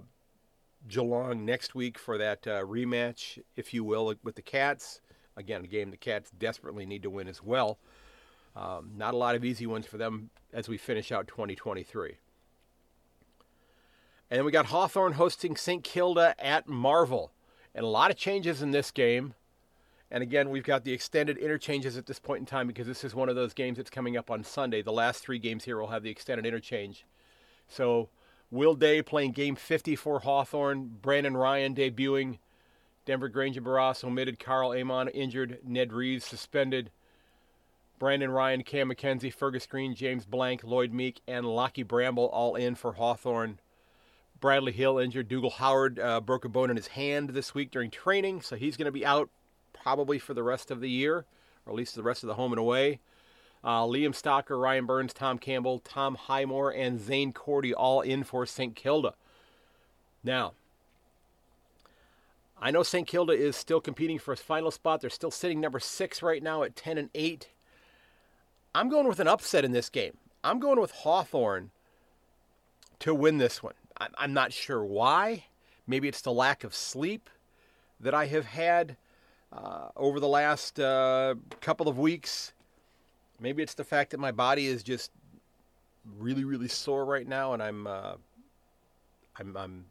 Geelong 0.87 1.45
next 1.45 1.75
week 1.75 1.97
for 1.97 2.17
that 2.17 2.47
uh, 2.47 2.63
rematch, 2.63 3.39
if 3.55 3.73
you 3.73 3.83
will, 3.83 4.13
with 4.23 4.35
the 4.35 4.41
Cats. 4.41 5.01
Again, 5.35 5.63
a 5.63 5.67
game 5.67 5.91
the 5.91 5.97
Cats 5.97 6.31
desperately 6.31 6.85
need 6.85 7.03
to 7.03 7.09
win 7.09 7.27
as 7.27 7.43
well. 7.43 7.77
Um, 8.55 8.91
not 8.95 9.13
a 9.13 9.17
lot 9.17 9.35
of 9.35 9.45
easy 9.45 9.67
ones 9.67 9.85
for 9.85 9.97
them 9.97 10.31
as 10.51 10.67
we 10.67 10.77
finish 10.77 11.11
out 11.11 11.27
2023. 11.27 12.17
And 14.29 14.37
then 14.37 14.45
we 14.45 14.51
got 14.51 14.67
Hawthorn 14.67 15.13
hosting 15.13 15.55
St. 15.55 15.83
Kilda 15.83 16.35
at 16.39 16.67
Marvel. 16.67 17.31
And 17.75 17.85
a 17.85 17.87
lot 17.87 18.09
of 18.09 18.17
changes 18.17 18.61
in 18.61 18.71
this 18.71 18.89
game. 18.91 19.35
And 20.09 20.23
again, 20.23 20.49
we've 20.49 20.63
got 20.63 20.83
the 20.83 20.93
extended 20.93 21.37
interchanges 21.37 21.97
at 21.97 22.05
this 22.05 22.19
point 22.19 22.39
in 22.39 22.45
time 22.45 22.65
because 22.65 22.87
this 22.87 23.03
is 23.03 23.13
one 23.13 23.29
of 23.29 23.35
those 23.35 23.53
games 23.53 23.77
that's 23.77 23.89
coming 23.89 24.17
up 24.17 24.31
on 24.31 24.43
Sunday. 24.43 24.81
The 24.81 24.91
last 24.91 25.21
three 25.21 25.37
games 25.37 25.65
here 25.65 25.77
will 25.79 25.87
have 25.87 26.01
the 26.01 26.09
extended 26.09 26.45
interchange. 26.45 27.05
So 27.67 28.09
Will 28.49 28.75
Day 28.75 29.01
playing 29.01 29.31
game 29.31 29.55
50 29.55 29.95
for 29.95 30.19
Hawthorn. 30.19 30.97
Brandon 31.01 31.35
Ryan 31.35 31.75
debuting. 31.75 32.39
Denver 33.05 33.29
Grainger 33.29 33.61
Barras 33.61 34.03
omitted. 34.03 34.39
Karl 34.39 34.73
Amon 34.73 35.09
injured. 35.09 35.59
Ned 35.65 35.91
Reeves 35.91 36.25
suspended. 36.25 36.91
Brandon 37.99 38.29
Ryan, 38.29 38.63
Cam 38.63 38.89
Mackenzie, 38.89 39.31
Fergus 39.31 39.65
Greene, 39.65 39.95
James 39.95 40.25
Blanck, 40.25 40.63
Lloyd 40.63 40.93
Meek, 40.93 41.19
and 41.27 41.45
Lachie 41.45 41.87
Bramble 41.87 42.27
all 42.27 42.55
in 42.55 42.75
for 42.75 42.93
Hawthorn. 42.93 43.59
Bradley 44.39 44.71
Hill 44.71 44.99
injured. 44.99 45.27
Dougal 45.27 45.49
Howard 45.49 45.99
uh, 45.99 46.21
broke 46.21 46.45
a 46.45 46.49
bone 46.49 46.69
in 46.69 46.75
his 46.75 46.87
hand 46.87 47.31
this 47.31 47.55
week 47.55 47.71
during 47.71 47.89
training, 47.89 48.41
so 48.41 48.55
he's 48.55 48.77
going 48.77 48.85
to 48.85 48.91
be 48.91 49.05
out 49.05 49.29
probably 49.73 50.19
for 50.19 50.35
the 50.35 50.43
rest 50.43 50.69
of 50.69 50.79
the 50.79 50.89
year, 50.89 51.25
or 51.65 51.71
at 51.71 51.75
least 51.75 51.95
the 51.95 52.03
rest 52.03 52.23
of 52.23 52.27
the 52.27 52.35
home 52.35 52.51
and 52.51 52.59
away. 52.59 52.99
Uh, 53.67 53.83
Liam 53.83 54.11
Stocker, 54.11 54.57
Ryan 54.57 54.85
Byrnes, 54.85 55.13
Tom 55.13 55.37
Campbell, 55.37 55.79
Tom 55.79 56.15
Highmore, 56.15 56.71
and 56.71 57.01
Zane 57.01 57.33
Cordy 57.33 57.73
all 57.73 57.99
in 57.99 58.23
for 58.23 58.45
St. 58.45 58.73
Kilda. 58.73 59.13
Now, 60.23 60.53
I 62.61 62.71
know 62.71 62.81
St. 62.81 63.05
Kilda 63.05 63.33
is 63.33 63.57
still 63.57 63.81
competing 63.81 64.19
for 64.19 64.31
a 64.31 64.37
final 64.37 64.71
spot. 64.71 65.01
They're 65.01 65.09
still 65.09 65.31
sitting 65.31 65.59
number 65.59 65.81
six 65.81 66.21
right 66.21 66.41
now 66.41 66.63
at 66.63 66.77
10 66.77 66.97
and 66.97 67.09
8. 67.13 67.49
I'm 68.73 68.87
going 68.87 69.05
with 69.05 69.19
an 69.19 69.27
upset 69.27 69.65
in 69.65 69.73
this 69.73 69.89
game. 69.89 70.15
I'm 70.45 70.61
going 70.61 70.79
with 70.79 70.91
Hawthorn 70.91 71.71
to 72.99 73.13
win 73.13 73.37
this 73.37 73.61
one. 73.61 73.73
I'm 73.97 74.31
not 74.31 74.53
sure 74.53 74.85
why. 74.85 75.43
Maybe 75.85 76.07
it's 76.07 76.21
the 76.21 76.31
lack 76.31 76.63
of 76.63 76.73
sleep 76.73 77.29
that 77.99 78.13
I 78.13 78.27
have 78.27 78.45
had 78.45 78.95
uh, 79.51 79.89
over 79.97 80.21
the 80.21 80.27
last 80.29 80.79
uh, 80.79 81.35
couple 81.59 81.89
of 81.89 81.97
weeks. 81.97 82.53
Maybe 83.39 83.61
it's 83.63 83.75
the 83.75 83.83
fact 83.83 84.11
that 84.11 84.19
my 84.19 84.31
body 84.31 84.67
is 84.67 84.83
just 84.83 85.11
really, 86.17 86.43
really 86.43 86.67
sore 86.67 87.05
right 87.05 87.27
now, 87.27 87.53
and 87.53 87.61
I'm 87.61 87.87
uh, 87.87 88.13
I'm, 89.37 89.55
I'm 89.55 89.85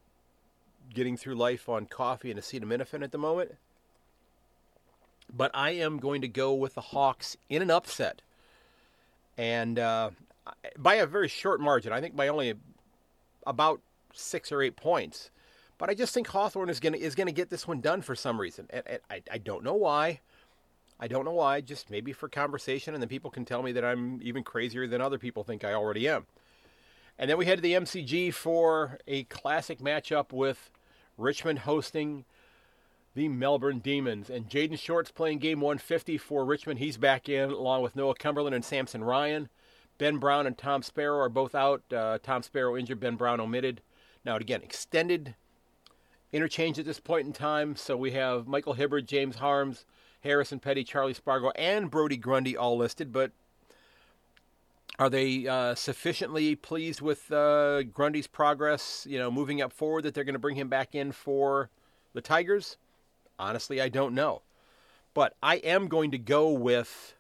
getting 0.93 1.17
through 1.17 1.35
life 1.35 1.69
on 1.69 1.87
coffee 1.87 2.31
and 2.31 2.41
acetaminophen 2.41 3.03
at 3.03 3.13
the 3.13 3.19
moment. 3.19 3.55
But 5.33 5.51
I 5.55 5.71
am 5.71 5.99
going 5.99 6.23
to 6.23 6.29
go 6.29 6.55
with 6.55 6.75
the 6.75 6.81
Hawks 6.81 7.37
in 7.49 7.63
an 7.63 7.71
upset, 7.71 8.23
and 9.37 9.79
uh, 9.79 10.11
by 10.79 10.97
a 10.97 11.07
very 11.07 11.29
short 11.29 11.61
margin. 11.61 11.93
I 11.93 12.01
think 12.01 12.17
by 12.17 12.29
only 12.29 12.55
about 13.47 13.81
six 14.13 14.51
or 14.51 14.63
eight 14.63 14.77
points. 14.77 15.31
But 15.79 15.91
I 15.91 15.95
just 15.95 16.15
think 16.15 16.27
Hawthorn 16.29 16.71
is 16.71 16.81
gonna 16.81 16.97
is 16.97 17.15
gonna 17.15 17.33
get 17.33 17.51
this 17.51 17.69
one 17.69 17.81
done 17.81 18.01
for 18.03 18.15
some 18.15 18.41
reason. 18.41 18.67
And, 18.71 18.83
and 18.87 19.01
I, 19.11 19.23
I 19.31 19.39
don't 19.39 19.63
know 19.63 19.75
why. 19.75 20.21
I 20.99 21.09
don't 21.09 21.25
know 21.25 21.33
why. 21.33 21.61
Just 21.61 21.91
maybe 21.91 22.13
for 22.13 22.29
conversation, 22.29 22.95
and 22.95 23.03
then 23.03 23.09
people 23.09 23.31
can 23.31 23.45
tell 23.45 23.63
me 23.63 23.73
that 23.73 23.85
I'm 23.85 24.21
even 24.23 24.43
crazier 24.43 24.87
than 24.87 25.01
other 25.01 25.19
people 25.19 25.45
think 25.45 25.65
I 25.65 25.75
already 25.75 26.09
am. 26.09 26.27
And 27.19 27.31
then 27.31 27.39
we 27.39 27.47
head 27.47 27.59
to 27.59 27.63
the 27.63 27.73
MCG 27.73 28.33
for 28.33 28.99
a 29.07 29.25
classic 29.25 29.79
matchup 29.79 30.33
with 30.33 30.71
Richmond 31.17 31.61
hosting 31.61 32.25
the 33.15 33.29
Melbourne 33.29 33.79
Demons. 33.79 34.29
And 34.29 34.49
Jayden 34.49 34.79
Short's 34.79 35.11
playing 35.11 35.39
game 35.39 35.61
150 35.61 36.19
for 36.19 36.45
Richmond. 36.45 36.79
He's 36.79 36.99
back 36.99 37.29
in 37.29 37.51
along 37.51 37.83
with 37.83 37.97
Noah 37.97 38.15
Cumberland 38.15 38.55
and 38.55 38.65
Samson 38.65 39.03
Ryan. 39.03 39.49
Ben 39.99 40.19
Brown 40.19 40.47
and 40.47 40.59
Tom 40.59 40.83
Sparrow 40.83 41.21
are 41.21 41.31
both 41.31 41.55
out. 41.55 41.83
Uh, 41.91 42.19
Tom 42.23 42.43
Sparrow 42.43 42.77
injured, 42.77 43.01
Ben 43.01 43.17
Brown 43.17 43.41
omitted. 43.41 43.81
Now, 44.25 44.37
again, 44.37 44.63
extended 44.63 45.35
interchange 46.33 46.79
at 46.79 46.85
this 46.85 47.01
point 47.01 47.27
in 47.27 47.33
time. 47.33 47.77
So 47.77 47.97
we 47.97 48.11
have 48.13 48.47
Michael 48.47 48.75
Hibberd, 48.75 49.07
James 49.07 49.37
Harmes, 49.37 49.87
Harrison 50.27 50.61
Petty, 50.61 50.85
Charlie 50.85 51.15
Spargo, 51.15 51.51
and 51.57 51.91
Brodie 51.91 52.19
Grundy 52.19 52.57
all 52.57 52.77
listed. 52.77 53.13
But 53.13 53.33
are 54.99 55.11
they 55.11 55.47
uh, 55.47 55.75
sufficiently 55.75 56.55
pleased 56.55 57.01
with 57.01 57.31
uh, 57.33 57.83
Grundy's 57.85 58.27
progress, 58.27 59.07
you 59.09 59.19
know, 59.19 59.31
moving 59.31 59.63
up 59.63 59.73
forward 59.73 60.03
that 60.03 60.15
they're 60.15 60.25
going 60.25 60.35
to 60.35 60.39
bring 60.39 60.57
him 60.57 60.69
back 60.69 60.95
in 60.95 61.13
for 61.13 61.71
the 62.13 62.21
Tigers? 62.21 62.77
Honestly, 63.39 63.81
I 63.81 63.89
don't 63.89 64.15
know. 64.15 64.43
But 65.15 65.35
I 65.43 65.57
am 65.57 65.89
going 65.89 66.11
to 66.11 66.19
go 66.19 66.51
with 66.51 67.15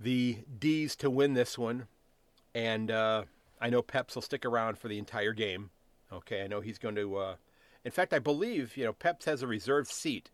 the 0.00 0.38
D's 0.58 0.96
to 0.96 1.10
win 1.10 1.34
this 1.34 1.58
one. 1.58 1.86
And 2.54 2.90
uh, 2.90 3.24
I 3.60 3.70
know 3.70 3.82
Peps 3.82 4.14
will 4.14 4.22
stick 4.22 4.44
around 4.44 4.78
for 4.78 4.88
the 4.88 4.98
entire 4.98 5.32
game. 5.32 5.70
Okay, 6.12 6.42
I 6.42 6.46
know 6.48 6.60
he's 6.60 6.78
going 6.78 6.96
to. 6.96 7.16
Uh, 7.16 7.34
in 7.84 7.92
fact, 7.92 8.12
I 8.12 8.18
believe 8.18 8.76
you 8.76 8.84
know 8.84 8.92
Peps 8.92 9.26
has 9.26 9.42
a 9.42 9.46
reserved 9.46 9.88
seat, 9.88 10.30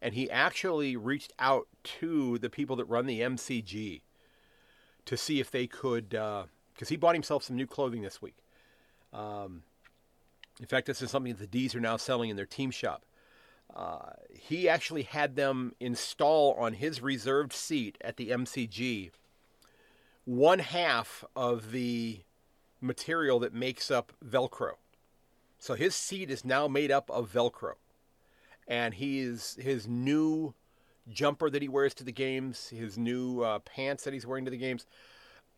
and 0.00 0.14
he 0.14 0.30
actually 0.30 0.96
reached 0.96 1.32
out 1.38 1.68
to 1.82 2.38
the 2.38 2.50
people 2.50 2.76
that 2.76 2.84
run 2.84 3.06
the 3.06 3.20
MCG 3.20 4.02
to 5.04 5.16
see 5.16 5.40
if 5.40 5.50
they 5.50 5.66
could, 5.66 6.10
because 6.10 6.46
uh, 6.82 6.86
he 6.88 6.96
bought 6.96 7.14
himself 7.14 7.42
some 7.42 7.56
new 7.56 7.66
clothing 7.66 8.02
this 8.02 8.20
week. 8.20 8.36
Um, 9.12 9.62
in 10.60 10.66
fact, 10.66 10.86
this 10.86 11.02
is 11.02 11.10
something 11.10 11.32
that 11.32 11.40
the 11.40 11.46
D's 11.46 11.74
are 11.74 11.80
now 11.80 11.96
selling 11.96 12.30
in 12.30 12.36
their 12.36 12.46
team 12.46 12.70
shop. 12.70 13.04
Uh, 13.74 14.10
he 14.30 14.68
actually 14.68 15.02
had 15.02 15.36
them 15.36 15.74
install 15.78 16.54
on 16.54 16.74
his 16.74 17.00
reserved 17.02 17.52
seat 17.52 17.98
at 18.00 18.16
the 18.16 18.30
MCG 18.30 19.10
one 20.28 20.58
half 20.58 21.24
of 21.34 21.72
the 21.72 22.20
material 22.82 23.38
that 23.38 23.54
makes 23.54 23.90
up 23.90 24.12
Velcro. 24.22 24.72
So 25.58 25.74
his 25.74 25.94
seat 25.94 26.30
is 26.30 26.44
now 26.44 26.68
made 26.68 26.90
up 26.90 27.10
of 27.10 27.32
Velcro. 27.32 27.74
And 28.68 28.94
he's 28.94 29.56
his 29.60 29.88
new 29.88 30.54
jumper 31.10 31.50
that 31.50 31.62
he 31.62 31.68
wears 31.68 31.94
to 31.94 32.04
the 32.04 32.12
games, 32.12 32.68
his 32.68 32.98
new 32.98 33.40
uh, 33.40 33.58
pants 33.60 34.04
that 34.04 34.12
he's 34.12 34.26
wearing 34.26 34.44
to 34.44 34.50
the 34.50 34.58
games, 34.58 34.86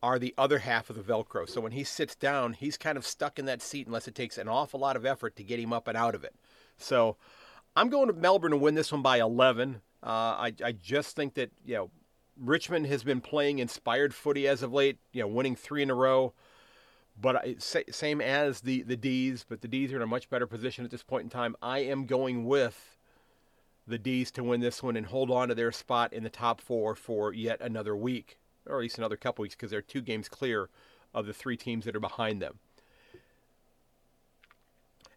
are 0.02 0.18
the 0.18 0.34
other 0.38 0.60
half 0.60 0.88
of 0.88 0.96
the 0.96 1.02
Velcro. 1.02 1.48
So 1.48 1.60
when 1.60 1.72
he 1.72 1.84
sits 1.84 2.14
down, 2.14 2.54
he's 2.54 2.78
kind 2.78 2.96
of 2.96 3.06
stuck 3.06 3.38
in 3.38 3.44
that 3.46 3.60
seat 3.60 3.86
unless 3.86 4.08
it 4.08 4.14
takes 4.14 4.38
an 4.38 4.48
awful 4.48 4.80
lot 4.80 4.96
of 4.96 5.04
effort 5.04 5.36
to 5.36 5.44
get 5.44 5.60
him 5.60 5.72
up 5.72 5.88
and 5.88 5.96
out 5.96 6.14
of 6.14 6.24
it. 6.24 6.34
So 6.78 7.16
I'm 7.76 7.90
going 7.90 8.06
to 8.06 8.14
Melbourne 8.14 8.52
to 8.52 8.56
win 8.56 8.74
this 8.74 8.92
one 8.92 9.02
by 9.02 9.20
11. 9.20 9.82
Uh, 10.02 10.06
I, 10.06 10.52
I 10.64 10.72
just 10.72 11.14
think 11.14 11.34
that, 11.34 11.50
you 11.64 11.74
know, 11.74 11.90
Richmond 12.38 12.86
has 12.86 13.02
been 13.02 13.20
playing 13.20 13.58
inspired 13.58 14.14
footy 14.14 14.48
as 14.48 14.62
of 14.62 14.72
late, 14.72 14.98
you 15.12 15.20
know, 15.20 15.28
winning 15.28 15.54
three 15.54 15.82
in 15.82 15.90
a 15.90 15.94
row. 15.94 16.32
But 17.20 17.62
same 17.62 18.22
as 18.22 18.62
the, 18.62 18.82
the 18.82 18.96
D's, 18.96 19.44
but 19.46 19.60
the 19.60 19.68
D's 19.68 19.92
are 19.92 19.96
in 19.96 20.02
a 20.02 20.06
much 20.06 20.30
better 20.30 20.46
position 20.46 20.86
at 20.86 20.90
this 20.90 21.02
point 21.02 21.24
in 21.24 21.30
time. 21.30 21.54
I 21.60 21.80
am 21.80 22.06
going 22.06 22.46
with 22.46 22.89
the 23.86 23.98
D's 23.98 24.30
to 24.32 24.44
win 24.44 24.60
this 24.60 24.82
one 24.82 24.96
and 24.96 25.06
hold 25.06 25.30
on 25.30 25.48
to 25.48 25.54
their 25.54 25.72
spot 25.72 26.12
in 26.12 26.22
the 26.22 26.30
top 26.30 26.60
four 26.60 26.94
for 26.94 27.32
yet 27.32 27.60
another 27.60 27.96
week, 27.96 28.38
or 28.66 28.76
at 28.76 28.82
least 28.82 28.98
another 28.98 29.16
couple 29.16 29.42
weeks, 29.42 29.54
because 29.54 29.70
they're 29.70 29.82
two 29.82 30.00
games 30.00 30.28
clear 30.28 30.68
of 31.12 31.26
the 31.26 31.32
three 31.32 31.56
teams 31.56 31.84
that 31.84 31.96
are 31.96 32.00
behind 32.00 32.40
them. 32.40 32.58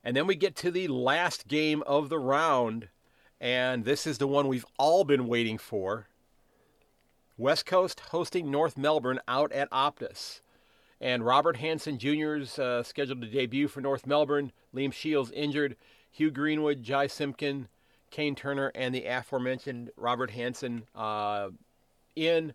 And 0.03 0.17
then 0.17 0.27
we 0.27 0.35
get 0.35 0.55
to 0.57 0.71
the 0.71 0.87
last 0.87 1.47
game 1.47 1.81
of 1.83 2.09
the 2.09 2.19
round, 2.19 2.89
and 3.39 3.85
this 3.85 4.05
is 4.05 4.17
the 4.17 4.27
one 4.27 4.47
we've 4.47 4.65
all 4.77 5.03
been 5.03 5.27
waiting 5.27 5.57
for. 5.57 6.07
West 7.37 7.65
Coast 7.65 7.99
hosting 8.11 8.51
North 8.51 8.77
Melbourne 8.77 9.19
out 9.27 9.51
at 9.51 9.71
Optus. 9.71 10.41
And 11.01 11.25
Robert 11.25 11.57
Hansen 11.57 11.97
Jr. 11.97 12.35
is 12.35 12.59
uh, 12.59 12.83
scheduled 12.83 13.21
to 13.21 13.27
debut 13.27 13.67
for 13.67 13.81
North 13.81 14.05
Melbourne. 14.05 14.51
Liam 14.73 14.93
Shiels 14.93 15.31
injured. 15.31 15.75
Hugh 16.09 16.31
Greenwood, 16.31 16.83
Jy 16.83 17.07
Simpkin, 17.07 17.67
Kayne 18.13 18.35
Turner, 18.35 18.71
and 18.75 18.93
the 18.93 19.05
aforementioned 19.05 19.89
Robert 19.97 20.29
Hansen 20.29 20.83
uh, 20.95 21.49
in. 22.15 22.53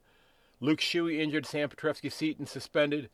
Luke 0.60 0.78
Shuey 0.78 1.18
injured. 1.18 1.46
Sam 1.46 1.68
Petrevski 1.68 2.12
Seton 2.12 2.46
suspended. 2.46 3.10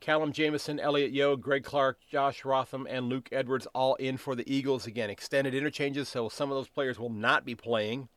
Callum 0.00 0.32
Jamieson, 0.32 0.80
Elliot 0.80 1.12
Yeo, 1.12 1.36
Greg 1.36 1.62
Clark, 1.62 1.98
Josh 2.10 2.46
Rotham, 2.46 2.86
and 2.88 3.10
Luke 3.10 3.28
Edwards 3.30 3.66
all 3.74 3.94
in 3.96 4.16
for 4.16 4.34
the 4.34 4.50
Eagles. 4.50 4.86
Again, 4.86 5.10
extended 5.10 5.54
interchanges, 5.54 6.08
so 6.08 6.30
some 6.30 6.50
of 6.50 6.56
those 6.56 6.68
players 6.68 6.98
will 6.98 7.10
not 7.10 7.44
be 7.44 7.54
playing. 7.54 8.08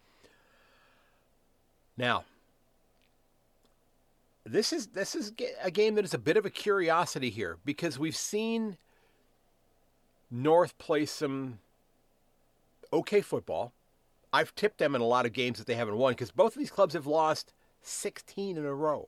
Now, 1.97 2.23
this 4.45 4.71
is 4.71 4.87
this 4.87 5.15
is 5.15 5.33
a 5.61 5.71
game 5.71 5.95
that 5.95 6.05
is 6.05 6.13
a 6.13 6.17
bit 6.17 6.37
of 6.37 6.45
a 6.45 6.49
curiosity 6.49 7.29
here 7.29 7.57
because 7.65 7.99
we've 7.99 8.15
seen 8.15 8.77
North 10.31 10.77
play 10.77 11.05
some 11.05 11.59
okay 12.97 13.21
football. 13.21 13.73
I've 14.33 14.53
tipped 14.55 14.77
them 14.77 14.95
in 14.95 15.01
a 15.01 15.05
lot 15.05 15.25
of 15.25 15.33
games 15.33 15.57
that 15.57 15.67
they 15.67 15.75
haven't 15.75 15.97
won 15.97 16.13
because 16.13 16.31
both 16.31 16.55
of 16.55 16.59
these 16.59 16.71
clubs 16.71 16.93
have 16.93 17.07
lost 17.07 17.53
16 17.81 18.57
in 18.57 18.65
a 18.65 18.73
row. 18.73 19.07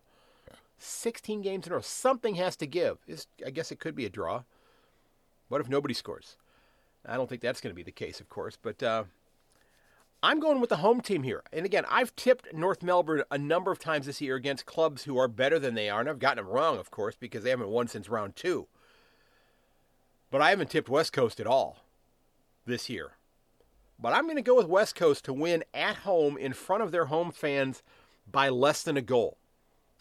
16 0.78 1.42
games 1.42 1.68
in 1.68 1.74
a 1.74 1.76
row. 1.76 1.82
Something 1.82 2.36
has 2.36 2.56
to 2.58 2.66
give. 2.66 3.00
It's, 3.06 3.28
I 3.46 3.50
guess 3.50 3.72
it 3.72 3.80
could 3.80 3.96
be 3.96 4.06
a 4.06 4.10
draw. 4.10 4.44
What 5.50 5.62
if 5.62 5.70
nobody 5.70 5.94
scores? 5.94 6.38
I 7.06 7.16
don't 7.16 7.28
think 7.28 7.42
that's 7.42 7.62
going 7.62 7.72
to 7.72 7.76
be 7.76 7.84
the 7.84 7.92
case, 7.92 8.20
of 8.20 8.30
course, 8.30 8.58
but 8.62 8.82
uh, 8.84 9.06
I'm 10.22 10.40
going 10.40 10.60
with 10.60 10.70
the 10.70 10.78
home 10.78 11.02
team 11.02 11.24
here. 11.24 11.44
And 11.52 11.66
again, 11.66 11.86
I've 11.90 12.16
tipped 12.16 12.54
North 12.54 12.84
Melbourne 12.84 13.24
a 13.32 13.38
number 13.38 13.72
of 13.72 13.80
times 13.80 14.06
this 14.06 14.22
year 14.22 14.36
against 14.36 14.66
clubs 14.66 15.04
who 15.04 15.18
are 15.18 15.28
better 15.28 15.60
than 15.60 15.76
they 15.76 15.90
are, 15.90 16.02
and 16.02 16.10
I've 16.10 16.20
gotten 16.20 16.44
them 16.44 16.54
wrong, 16.54 16.78
of 16.78 16.92
course, 16.92 17.16
because 17.16 17.44
they 17.44 17.50
haven't 17.50 17.70
won 17.70 17.88
since 17.88 18.10
round 18.10 18.36
two. 18.36 18.68
But 20.30 20.42
I 20.42 20.50
haven't 20.52 20.70
tipped 20.70 20.90
West 20.90 21.14
Coast 21.14 21.40
at 21.40 21.48
all 21.48 21.84
this 22.66 22.90
year. 22.90 23.12
But 24.02 24.14
I'm 24.14 24.24
going 24.24 24.38
to 24.38 24.42
go 24.42 24.56
with 24.56 24.68
West 24.68 24.96
Coast 24.96 25.26
to 25.26 25.34
win 25.34 25.64
at 25.74 25.98
home 25.98 26.38
in 26.38 26.54
front 26.54 26.84
of 26.84 26.92
their 26.92 27.06
home 27.06 27.32
fans 27.32 27.84
by 28.30 28.50
less 28.50 28.84
than 28.84 28.98
a 28.98 29.02
goal. 29.02 29.38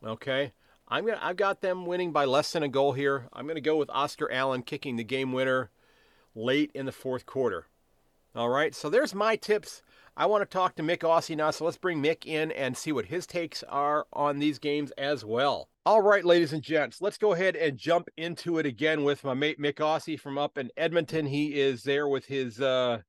Okay? 0.05 0.53
I'm 0.89 1.05
gonna, 1.05 1.19
I've 1.21 1.37
got 1.37 1.61
them 1.61 1.85
winning 1.85 2.13
by 2.13 2.25
less 2.25 2.53
than 2.53 2.63
a 2.63 2.69
goal 2.69 2.93
here. 2.93 3.29
I'm 3.33 3.47
going 3.47 3.57
to 3.57 3.61
go 3.61 3.77
with 3.77 3.91
Oscar 3.91 4.31
Allen 4.31 4.63
kicking 4.63 4.97
the 4.97 5.05
game 5.05 5.33
winner 5.33 5.71
late 6.35 6.71
in 6.75 6.87
the 6.87 6.93
fourth 6.93 7.27
quarter. 7.27 7.67
All 8.35 8.49
right, 8.51 8.75
so 8.75 8.89
there's 8.89 9.15
my 9.15 9.37
tips 9.37 9.83
I 10.17 10.27
want 10.27 10.43
to 10.43 10.47
talk 10.47 10.77
to 10.77 10.83
Myk 10.83 10.99
Aussie 10.99 11.37
now, 11.37 11.51
so 11.51 11.65
let's 11.65 11.77
bring 11.77 12.03
Myk 12.03 12.27
in 12.27 12.53
and 12.53 12.77
see 12.77 12.93
what 12.93 13.07
his 13.07 13.27
takes 13.27 13.63
are 13.65 14.07
on 14.13 14.39
these 14.39 14.59
games 14.59 14.91
as 14.99 15.25
well. 15.25 15.69
All 15.87 16.03
right, 16.03 16.25
ladies 16.25 16.53
and 16.53 16.63
gents, 16.63 17.01
let's 17.01 17.19
go 17.19 17.33
ahead 17.33 17.57
and 17.57 17.79
jump 17.79 18.09
into 18.17 18.59
it 18.59 18.67
again 18.67 19.05
with 19.05 19.25
my 19.25 19.35
mate 19.35 19.61
Myk 19.61 19.75
Aussie 19.75 20.19
from 20.19 20.37
up 20.37 20.59
in 20.59 20.71
Edmonton. 20.77 21.27
He 21.27 21.59
is 21.61 21.85
there 21.85 22.07
with 22.09 22.27
his 22.27 22.61
uh, 22.61 23.03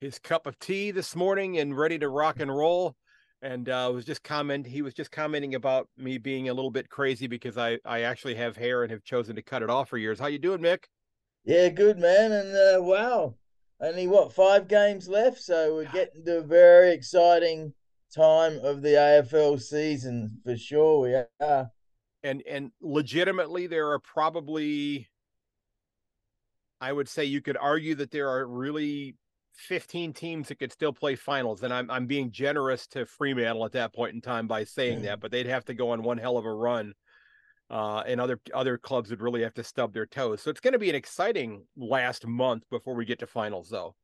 his 0.00 0.18
cup 0.18 0.46
of 0.46 0.58
tea 0.58 0.90
this 0.90 1.16
morning 1.16 1.58
and 1.58 1.76
ready 1.76 1.98
to 1.98 2.08
rock 2.08 2.40
and 2.40 2.54
roll. 2.54 2.94
And 3.42 3.68
uh, 3.68 3.90
was 3.92 4.04
just 4.04 4.22
comment. 4.22 4.66
He 4.66 4.82
was 4.82 4.94
just 4.94 5.10
commenting 5.10 5.54
about 5.54 5.88
me 5.96 6.16
being 6.18 6.48
a 6.48 6.54
little 6.54 6.70
bit 6.70 6.88
crazy 6.88 7.26
because 7.26 7.58
I 7.58 7.78
I 7.84 8.00
actually 8.00 8.34
have 8.36 8.56
hair 8.56 8.82
and 8.82 8.90
have 8.90 9.04
chosen 9.04 9.36
to 9.36 9.42
cut 9.42 9.62
it 9.62 9.68
off 9.68 9.90
for 9.90 9.98
years. 9.98 10.18
How 10.18 10.26
you 10.26 10.38
doing, 10.38 10.60
Myk? 10.60 10.84
Yeah, 11.44 11.68
good 11.68 11.98
man. 11.98 12.32
And 12.32 12.56
uh, 12.56 12.82
wow, 12.82 13.34
only 13.80 14.06
what 14.06 14.32
five 14.32 14.68
games 14.68 15.06
left, 15.06 15.38
so 15.38 15.74
we're 15.74 15.84
getting 15.92 16.24
to 16.24 16.38
a 16.38 16.42
very 16.42 16.92
exciting 16.92 17.74
time 18.14 18.58
of 18.62 18.80
the 18.80 18.94
AFL 18.94 19.60
season 19.60 20.40
for 20.42 20.56
sure. 20.56 21.00
We 21.00 21.14
are, 21.46 21.70
and 22.22 22.42
and 22.48 22.72
legitimately, 22.80 23.66
there 23.66 23.90
are 23.90 24.00
probably, 24.00 25.08
I 26.80 26.90
would 26.90 27.08
say, 27.08 27.26
you 27.26 27.42
could 27.42 27.58
argue 27.58 27.94
that 27.96 28.10
there 28.10 28.30
are 28.30 28.46
really 28.46 29.14
15 29.56 30.12
teams 30.12 30.48
that 30.48 30.58
could 30.58 30.72
still 30.72 30.92
play 30.92 31.16
finals, 31.16 31.62
and 31.62 31.72
I'm 31.72 31.90
I'm 31.90 32.06
being 32.06 32.30
generous 32.30 32.86
to 32.88 33.06
Fremantle 33.06 33.64
at 33.64 33.72
that 33.72 33.94
point 33.94 34.14
in 34.14 34.20
time 34.20 34.46
by 34.46 34.64
saying 34.64 35.02
that, 35.02 35.20
but 35.20 35.30
they'd 35.30 35.46
have 35.46 35.64
to 35.66 35.74
go 35.74 35.90
on 35.90 36.02
one 36.02 36.18
hell 36.18 36.36
of 36.36 36.44
a 36.44 36.52
run 36.52 36.94
uh, 37.70 38.02
and 38.06 38.20
other 38.20 38.40
other 38.54 38.78
clubs 38.78 39.10
would 39.10 39.20
really 39.20 39.42
have 39.42 39.54
to 39.54 39.64
stub 39.64 39.92
their 39.92 40.06
toes. 40.06 40.42
So 40.42 40.50
it's 40.50 40.60
going 40.60 40.72
to 40.72 40.78
be 40.78 40.90
an 40.90 40.94
exciting 40.94 41.64
last 41.76 42.26
month 42.26 42.64
before 42.70 42.94
we 42.94 43.04
get 43.04 43.18
to 43.20 43.26
finals, 43.26 43.68
though. 43.70 43.94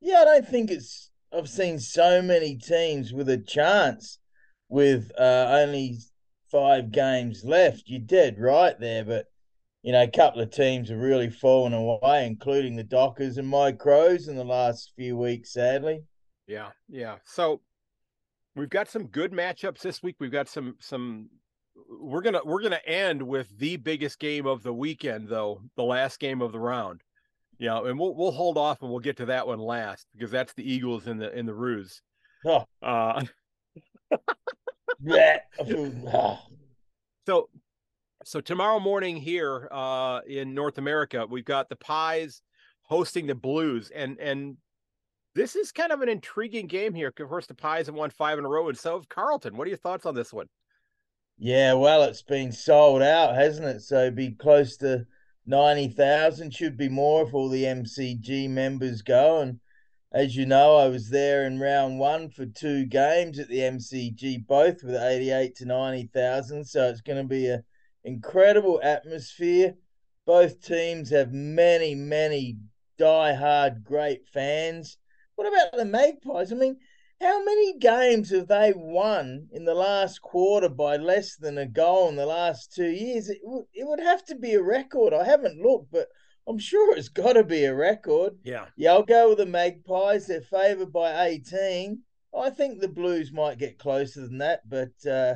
Yeah, 0.00 0.18
I 0.20 0.24
don't 0.24 0.48
think 0.48 0.70
it's. 0.70 1.10
I've 1.32 1.48
seen 1.48 1.78
so 1.78 2.22
many 2.22 2.56
teams 2.56 3.12
with 3.12 3.28
a 3.28 3.38
chance 3.38 4.18
with 4.68 5.10
uh, 5.18 5.46
only 5.48 5.98
five 6.50 6.92
games 6.92 7.42
left. 7.44 7.84
You're 7.86 8.00
dead 8.00 8.36
right 8.38 8.78
there, 8.78 9.04
but 9.04 9.26
you 9.84 9.92
know, 9.92 10.02
a 10.02 10.10
couple 10.10 10.40
of 10.40 10.50
teams 10.50 10.88
have 10.88 10.98
really 10.98 11.28
fallen 11.28 11.74
away, 11.74 12.26
including 12.26 12.74
the 12.74 12.82
Dockers 12.82 13.36
and 13.36 13.46
my 13.46 13.70
Crows 13.70 14.28
in 14.28 14.36
the 14.36 14.42
last 14.42 14.92
few 14.96 15.14
weeks, 15.14 15.52
sadly. 15.52 16.00
Yeah, 16.46 16.70
yeah. 16.88 17.16
So 17.26 17.60
we've 18.56 18.70
got 18.70 18.88
some 18.88 19.08
good 19.08 19.30
matchups 19.30 19.80
this 19.80 20.02
week. 20.02 20.16
We've 20.18 20.32
got 20.32 20.48
some 20.48 20.76
some 20.80 21.28
we're 22.00 22.22
gonna 22.22 22.40
we're 22.46 22.62
gonna 22.62 22.80
end 22.86 23.22
with 23.22 23.58
the 23.58 23.76
biggest 23.76 24.18
game 24.18 24.46
of 24.46 24.62
the 24.62 24.72
weekend, 24.72 25.28
though 25.28 25.60
the 25.76 25.84
last 25.84 26.18
game 26.18 26.40
of 26.40 26.52
the 26.52 26.60
round. 26.60 27.02
Yeah, 27.58 27.78
and 27.84 27.98
we'll 27.98 28.14
we'll 28.14 28.32
hold 28.32 28.56
off 28.56 28.80
and 28.80 28.90
we'll 28.90 29.00
get 29.00 29.18
to 29.18 29.26
that 29.26 29.46
one 29.46 29.58
last 29.58 30.06
because 30.14 30.30
that's 30.30 30.54
the 30.54 30.68
Eagles 30.68 31.08
in 31.08 31.18
the 31.18 31.30
in 31.38 31.44
the 31.44 31.54
Roos. 31.54 32.00
Oh. 32.46 32.64
Uh, 32.82 33.22
so 37.26 37.50
so 38.24 38.40
tomorrow 38.40 38.80
morning 38.80 39.16
here 39.16 39.68
uh, 39.70 40.20
in 40.26 40.54
North 40.54 40.78
America, 40.78 41.26
we've 41.28 41.44
got 41.44 41.68
the 41.68 41.76
Pies 41.76 42.42
hosting 42.82 43.26
the 43.26 43.34
Blues, 43.34 43.90
and 43.94 44.18
and 44.18 44.56
this 45.34 45.56
is 45.56 45.72
kind 45.72 45.92
of 45.92 46.00
an 46.00 46.08
intriguing 46.08 46.66
game 46.66 46.94
here. 46.94 47.08
Of 47.08 47.28
course, 47.28 47.46
the 47.46 47.54
Pies 47.54 47.86
have 47.86 47.94
won 47.94 48.10
five 48.10 48.38
in 48.38 48.44
a 48.44 48.48
row, 48.48 48.68
and 48.68 48.78
so 48.78 48.96
have 48.96 49.08
Carlton. 49.08 49.56
What 49.56 49.66
are 49.66 49.70
your 49.70 49.78
thoughts 49.78 50.06
on 50.06 50.14
this 50.14 50.32
one? 50.32 50.46
Yeah, 51.36 51.74
well, 51.74 52.04
it's 52.04 52.22
been 52.22 52.52
sold 52.52 53.02
out, 53.02 53.34
hasn't 53.34 53.66
it? 53.66 53.80
So 53.80 54.10
be 54.10 54.32
close 54.32 54.76
to 54.78 55.06
ninety 55.46 55.88
thousand. 55.88 56.54
Should 56.54 56.76
be 56.76 56.88
more 56.88 57.26
if 57.26 57.34
all 57.34 57.48
the 57.48 57.64
MCG 57.64 58.48
members 58.48 59.02
go. 59.02 59.40
And 59.40 59.60
as 60.12 60.36
you 60.36 60.46
know, 60.46 60.76
I 60.76 60.88
was 60.88 61.10
there 61.10 61.46
in 61.46 61.58
round 61.58 61.98
one 61.98 62.30
for 62.30 62.46
two 62.46 62.86
games 62.86 63.38
at 63.38 63.48
the 63.48 63.58
MCG, 63.58 64.46
both 64.46 64.84
with 64.84 64.94
eighty-eight 64.94 65.56
to 65.56 65.64
ninety 65.66 66.08
thousand. 66.14 66.64
So 66.64 66.88
it's 66.88 67.00
going 67.00 67.22
to 67.22 67.28
be 67.28 67.48
a 67.48 67.64
incredible 68.04 68.80
atmosphere. 68.82 69.74
Both 70.26 70.64
teams 70.64 71.10
have 71.10 71.32
many, 71.32 71.94
many 71.94 72.56
die-hard 72.98 73.84
great 73.84 74.26
fans. 74.28 74.96
What 75.34 75.48
about 75.48 75.76
the 75.76 75.84
Magpies? 75.84 76.52
I 76.52 76.56
mean, 76.56 76.76
how 77.20 77.44
many 77.44 77.78
games 77.78 78.30
have 78.30 78.48
they 78.48 78.72
won 78.74 79.48
in 79.52 79.64
the 79.64 79.74
last 79.74 80.20
quarter 80.20 80.68
by 80.68 80.96
less 80.96 81.36
than 81.36 81.58
a 81.58 81.66
goal 81.66 82.08
in 82.08 82.16
the 82.16 82.26
last 82.26 82.72
two 82.74 82.90
years? 82.90 83.28
It, 83.28 83.40
w- 83.42 83.66
it 83.72 83.86
would 83.86 84.00
have 84.00 84.24
to 84.26 84.34
be 84.34 84.54
a 84.54 84.62
record. 84.62 85.12
I 85.12 85.24
haven't 85.24 85.62
looked, 85.62 85.90
but 85.90 86.08
I'm 86.46 86.58
sure 86.58 86.96
it's 86.96 87.08
got 87.08 87.34
to 87.34 87.44
be 87.44 87.64
a 87.64 87.74
record. 87.74 88.34
Yeah. 88.44 88.66
Yeah, 88.76 88.92
I'll 88.92 89.02
go 89.02 89.30
with 89.30 89.38
the 89.38 89.46
Magpies. 89.46 90.26
They're 90.26 90.40
favoured 90.40 90.92
by 90.92 91.26
18. 91.26 92.00
I 92.36 92.50
think 92.50 92.80
the 92.80 92.88
Blues 92.88 93.32
might 93.32 93.58
get 93.58 93.78
closer 93.78 94.22
than 94.22 94.38
that, 94.38 94.68
but 94.68 94.90
a 95.06 95.14
uh, 95.14 95.34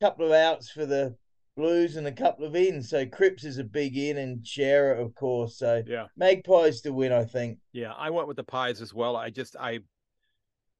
couple 0.00 0.26
of 0.26 0.32
outs 0.32 0.70
for 0.70 0.86
the 0.86 1.16
Blues 1.56 1.96
and 1.96 2.06
a 2.06 2.12
couple 2.12 2.46
of 2.46 2.56
ins. 2.56 2.88
So 2.88 3.04
Cripps 3.06 3.44
is 3.44 3.58
a 3.58 3.64
big 3.64 3.96
in 3.96 4.16
and 4.16 4.46
Cerra, 4.46 5.02
of 5.02 5.14
course. 5.14 5.58
So 5.58 5.82
yeah, 5.86 6.06
Magpies 6.16 6.80
to 6.82 6.92
win, 6.92 7.12
I 7.12 7.24
think. 7.24 7.58
Yeah, 7.72 7.92
I 7.92 8.10
went 8.10 8.28
with 8.28 8.36
the 8.36 8.44
Pies 8.44 8.80
as 8.80 8.94
well. 8.94 9.16
I 9.16 9.30
just 9.30 9.56
I 9.58 9.80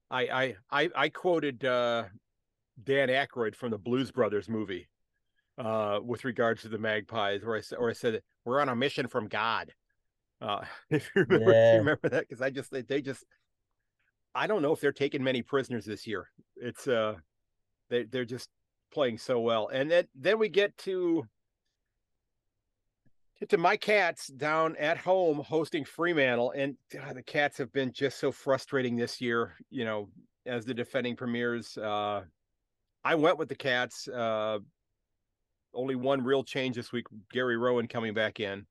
I 0.09 0.55
I 0.71 0.89
I, 0.95 1.09
quoted 1.09 1.65
uh, 1.65 2.03
Dan 2.83 3.09
Aykroyd 3.09 3.55
from 3.55 3.71
the 3.71 3.77
Blues 3.77 4.11
Brothers 4.11 4.47
movie 4.47 4.87
uh, 5.57 5.99
with 6.03 6.25
regards 6.25 6.61
to 6.63 6.69
the 6.69 6.77
Magpies, 6.77 7.43
where 7.43 7.57
I 7.57 7.61
said, 7.61 7.77
or 7.79 7.89
I 7.89 7.93
said 7.93 8.21
we're 8.45 8.61
on 8.61 8.69
a 8.69 8.75
mission 8.75 9.07
from 9.07 9.27
God. 9.27 9.71
Uh, 10.41 10.61
if 10.89 11.09
you 11.15 11.23
remember, 11.23 11.51
yeah. 11.51 11.69
if 11.69 11.73
you 11.73 11.79
remember 11.79 12.09
that, 12.09 12.27
because 12.27 12.41
I 12.41 12.49
just 12.49 12.71
they, 12.71 12.81
they 12.81 13.01
just 13.01 13.23
I 14.35 14.47
don't 14.47 14.61
know 14.61 14.71
if 14.71 14.81
they're 14.81 14.91
taking 14.91 15.23
many 15.23 15.41
prisoners 15.41 15.85
this 15.85 16.05
year. 16.05 16.29
It's 16.55 16.87
uh 16.87 17.15
they 17.89 18.03
they're 18.03 18.25
just 18.25 18.49
playing 18.93 19.17
so 19.17 19.39
well, 19.39 19.67
and 19.67 19.89
then 19.89 20.07
then 20.15 20.39
we 20.39 20.49
get 20.49 20.77
to 20.79 21.27
get 23.39 23.49
to 23.49 23.57
my 23.57 23.75
cats 23.75 24.27
down 24.27 24.75
at 24.77 24.97
home 24.97 25.39
hosting 25.39 25.83
Fremantle, 25.83 26.51
and 26.55 26.77
God, 26.91 27.15
the 27.15 27.23
cats 27.23 27.57
have 27.57 27.73
been 27.73 27.91
just 27.91 28.19
so 28.19 28.31
frustrating 28.31 28.95
this 28.95 29.19
year. 29.19 29.55
You 29.69 29.85
know, 29.85 30.09
as 30.45 30.65
the 30.65 30.73
defending 30.73 31.15
premiers, 31.15 31.77
uh, 31.77 32.21
I 33.03 33.15
went 33.15 33.37
with 33.37 33.49
the 33.49 33.55
cats. 33.55 34.07
Uh, 34.07 34.59
only 35.73 35.95
one 35.95 36.23
real 36.23 36.43
change 36.43 36.75
this 36.75 36.91
week: 36.91 37.07
Gary 37.31 37.57
Rohan 37.57 37.87
coming 37.87 38.13
back 38.13 38.39
in. 38.39 38.65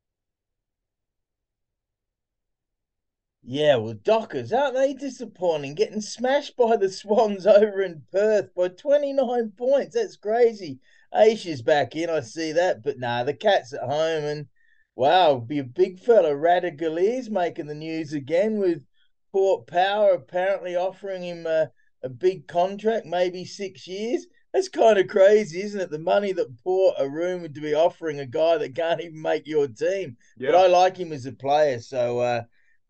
Yeah, 3.44 3.76
well, 3.76 3.94
Dockers, 3.94 4.52
aren't 4.52 4.74
they 4.74 4.94
disappointing? 4.94 5.74
Getting 5.74 6.00
smashed 6.00 6.57
by 6.57 6.76
the 6.76 6.88
Swans 6.88 7.46
over 7.46 7.83
in 7.83 8.02
Perth 8.12 8.55
by 8.55 8.68
29 8.68 9.52
points. 9.57 9.94
That's 9.94 10.16
crazy. 10.16 10.78
Aisha's 11.12 11.61
back 11.61 11.96
in, 11.96 12.09
I 12.09 12.20
see 12.20 12.52
that. 12.52 12.83
But 12.83 12.98
nah, 12.98 13.24
the 13.24 13.35
Cats 13.35 13.72
at 13.72 13.81
home 13.81 14.24
and 14.24 14.46
Wow, 14.94 15.38
be 15.38 15.59
a 15.59 15.64
big 15.64 15.98
fella. 15.98 16.35
Ratugolea's 16.35 17.31
making 17.31 17.66
the 17.66 17.74
news 17.74 18.12
again 18.12 18.59
with 18.59 18.85
Port 19.33 19.66
Power 19.66 20.11
apparently 20.11 20.76
offering 20.76 21.22
him 21.22 21.46
a, 21.46 21.70
a 22.02 22.11
big 22.11 22.46
contract, 22.46 23.07
maybe 23.07 23.46
six 23.46 23.87
years. 23.87 24.26
That's 24.52 24.68
kind 24.68 24.98
of 24.98 25.09
crazy, 25.09 25.62
isn't 25.62 25.81
it? 25.81 25.90
The 25.90 25.98
money 25.98 26.33
that 26.33 26.62
Port 26.62 26.96
are 26.98 27.09
rumored 27.09 27.55
to 27.55 27.62
be 27.62 27.72
offering 27.72 28.20
a 28.20 28.26
guy 28.26 28.59
that 28.59 28.74
can't 28.74 29.00
even 29.00 29.22
make 29.22 29.46
your 29.46 29.66
team. 29.66 30.18
Yeah. 30.37 30.50
But 30.50 30.59
I 30.59 30.66
like 30.66 30.98
him 30.98 31.11
as 31.11 31.24
a 31.24 31.33
player, 31.33 31.81
so 31.81 32.18
uh, 32.18 32.42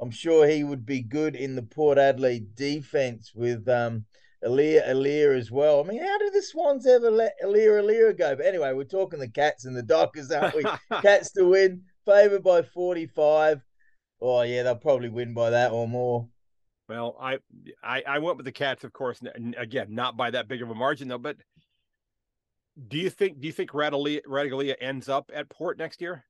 I'm 0.02 0.10
sure 0.10 0.48
he 0.48 0.64
would 0.64 0.84
be 0.84 1.00
good 1.00 1.36
in 1.36 1.54
the 1.54 1.62
Port 1.62 1.96
Adelaide 1.96 2.56
defense 2.56 3.30
with 3.36 3.68
um, 3.68 4.04
Aliir 4.44 5.38
as 5.38 5.52
well. 5.52 5.78
I 5.78 5.84
mean, 5.84 6.02
how 6.02 6.18
did 6.18 6.32
the 6.32 6.42
Swans 6.42 6.88
ever 6.88 7.08
let 7.08 7.34
Aliir 7.40 7.80
Aliir 7.80 8.18
go? 8.18 8.34
But 8.34 8.46
anyway, 8.46 8.72
we're 8.72 8.82
talking 8.82 9.20
the 9.20 9.28
Cats 9.28 9.64
and 9.64 9.76
the 9.76 9.82
Dockers, 9.82 10.32
aren't 10.32 10.56
we? 10.56 10.64
Cats 11.02 11.30
to 11.32 11.44
win 11.44 11.82
favored 12.04 12.42
by 12.42 12.62
45. 12.62 13.62
Oh, 14.20 14.42
yeah, 14.42 14.64
they'll 14.64 14.74
probably 14.74 15.08
win 15.08 15.34
by 15.34 15.50
that 15.50 15.70
or 15.70 15.86
more. 15.86 16.26
Well, 16.88 17.16
I 17.20 17.38
I, 17.82 18.02
I 18.04 18.18
went 18.18 18.38
with 18.38 18.46
the 18.46 18.52
Cats, 18.52 18.82
of 18.82 18.92
course. 18.92 19.20
Again, 19.56 19.94
not 19.94 20.16
by 20.16 20.32
that 20.32 20.48
big 20.48 20.62
of 20.62 20.70
a 20.70 20.74
margin, 20.74 21.06
though. 21.06 21.18
But 21.18 21.36
do 22.88 22.98
you 22.98 23.08
think 23.08 23.40
do 23.40 23.46
you 23.46 23.52
think 23.52 23.70
Ratugolea 23.70 24.74
ends 24.80 25.08
up 25.08 25.30
at 25.32 25.48
Port 25.48 25.78
next 25.78 26.00
year? 26.00 26.24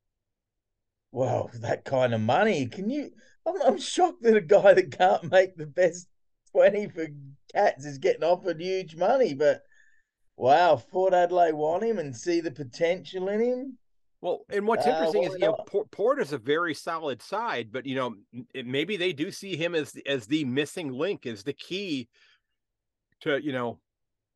Well, 1.11 1.51
that 1.55 1.85
kind 1.85 2.15
of 2.15 2.21
money. 2.21 2.67
Can 2.67 2.91
you? 2.91 3.11
I'm, 3.47 3.61
I'm 3.63 3.79
shocked 3.79 4.23
that 4.23 4.37
a 4.37 4.41
guy 4.41 4.75
that 4.75 4.97
can't 4.97 5.31
make 5.31 5.57
the 5.57 5.67
best 5.67 6.09
twenty 6.53 6.89
for 6.89 7.07
Cats 7.53 7.85
is 7.85 7.99
getting 7.99 8.25
offered 8.25 8.61
huge 8.61 8.97
money. 8.97 9.35
But 9.35 9.63
wow, 10.37 10.77
Port 10.91 11.15
Adelaide 11.15 11.55
want 11.55 11.83
him 11.83 11.99
and 11.99 12.17
see 12.17 12.41
the 12.41 12.51
potential 12.51 13.29
in 13.29 13.41
him. 13.41 13.79
Well, 14.21 14.45
and 14.51 14.67
what's 14.67 14.87
uh, 14.87 14.91
interesting 14.91 15.25
is 15.25 15.33
you 15.35 15.41
know 15.41 15.57
Port, 15.67 15.91
Port 15.91 16.21
is 16.21 16.33
a 16.33 16.39
very 16.39 16.75
solid 16.75 17.21
side, 17.21 17.71
but 17.73 17.85
you 17.87 17.97
know 17.97 18.15
maybe 18.55 18.97
they 18.97 19.13
do 19.13 19.31
see 19.31 19.57
him 19.57 19.75
as 19.75 19.97
as 20.07 20.27
the 20.27 20.45
missing 20.45 20.93
link, 20.93 21.27
as 21.27 21.43
the 21.43 21.53
key 21.53 22.09
to 23.23 23.43
you 23.43 23.53
know 23.53 23.81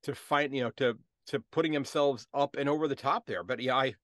to 0.03 0.15
find 0.15 0.55
you 0.55 0.63
know 0.63 0.71
to 0.71 0.99
to 1.29 1.41
putting 1.53 1.73
themselves 1.73 2.27
up 2.35 2.57
and 2.59 2.69
over 2.69 2.89
the 2.89 2.97
top 2.97 3.27
there. 3.27 3.45
But 3.45 3.61
yeah, 3.61 3.77
I 3.77 3.95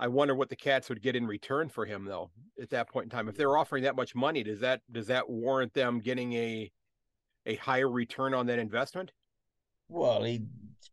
I 0.00 0.08
wonder 0.08 0.34
what 0.34 0.48
the 0.48 0.56
Cats 0.56 0.88
would 0.88 1.02
get 1.02 1.14
in 1.14 1.26
return 1.26 1.68
for 1.68 1.84
him 1.84 2.06
though 2.06 2.30
at 2.60 2.70
that 2.70 2.88
point 2.88 3.04
in 3.04 3.10
time. 3.10 3.28
If 3.28 3.34
mm. 3.34 3.38
they're 3.38 3.56
offering 3.56 3.84
that 3.84 3.94
much 3.94 4.14
money, 4.14 4.42
does 4.42 4.60
that 4.60 4.80
does 4.90 5.06
that 5.08 5.28
warrant 5.28 5.74
them 5.74 6.00
getting 6.00 6.32
a 6.32 6.72
a 7.46 7.56
higher 7.56 7.88
return 7.88 8.32
on 8.32 8.46
that 8.46 8.58
investment? 8.58 9.12
Well, 9.88 10.24
he's 10.24 10.40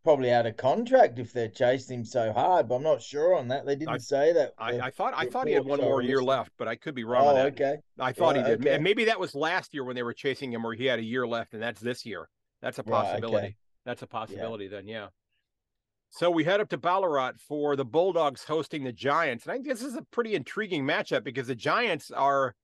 probably 0.03 0.31
out 0.31 0.45
of 0.45 0.57
contract 0.57 1.19
if 1.19 1.31
they're 1.31 1.47
chasing 1.47 1.99
him 1.99 2.05
so 2.05 2.33
hard, 2.33 2.67
but 2.67 2.75
I'm 2.75 2.83
not 2.83 3.01
sure 3.01 3.35
on 3.35 3.47
that. 3.49 3.65
They 3.65 3.75
didn't 3.75 3.93
I, 3.93 3.97
say 3.99 4.33
that. 4.33 4.53
I, 4.57 4.79
I 4.79 4.89
thought 4.89 5.13
I 5.15 5.27
thought 5.27 5.47
he 5.47 5.53
had 5.53 5.65
one 5.65 5.79
more 5.79 6.01
year 6.01 6.21
left, 6.21 6.51
but 6.57 6.67
I 6.67 6.75
could 6.75 6.95
be 6.95 7.05
wrong. 7.05 7.37
Oh, 7.37 7.45
okay. 7.47 7.77
I 7.99 8.11
thought 8.11 8.35
right, 8.35 8.45
he 8.45 8.51
did, 8.51 8.61
okay. 8.61 8.75
and 8.75 8.83
maybe 8.83 9.05
that 9.05 9.19
was 9.19 9.35
last 9.35 9.73
year 9.73 9.85
when 9.85 9.95
they 9.95 10.03
were 10.03 10.13
chasing 10.13 10.51
him, 10.51 10.63
where 10.63 10.73
he 10.73 10.85
had 10.85 10.99
a 10.99 11.03
year 11.03 11.25
left, 11.25 11.53
and 11.53 11.63
that's 11.63 11.79
this 11.79 12.05
year. 12.05 12.27
That's 12.61 12.79
a 12.79 12.83
possibility. 12.83 13.35
Right, 13.35 13.43
okay. 13.43 13.55
That's 13.85 14.01
a 14.01 14.07
possibility. 14.07 14.65
Yeah. 14.65 14.71
Then, 14.71 14.87
yeah. 14.87 15.07
So 16.09 16.31
we 16.31 16.43
head 16.43 16.61
up 16.61 16.69
to 16.69 16.77
Ballarat 16.77 17.33
for 17.47 17.75
the 17.75 17.85
Bulldogs 17.85 18.43
hosting 18.43 18.83
the 18.83 18.93
Giants, 18.93 19.45
and 19.45 19.51
I 19.51 19.55
think 19.55 19.67
this 19.67 19.81
is 19.81 19.95
a 19.95 20.01
pretty 20.11 20.35
intriguing 20.35 20.83
matchup 20.85 21.23
because 21.23 21.47
the 21.47 21.55
Giants 21.55 22.11
are 22.11 22.55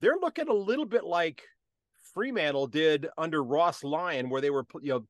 they're 0.00 0.18
looking 0.20 0.48
a 0.48 0.54
little 0.54 0.84
bit 0.84 1.04
like 1.04 1.42
Fremantle 2.14 2.66
did 2.66 3.08
under 3.18 3.42
Ross 3.42 3.82
Lyon, 3.82 4.30
where 4.30 4.40
they 4.40 4.50
were 4.50 4.66
you 4.80 4.90
know 4.90 5.06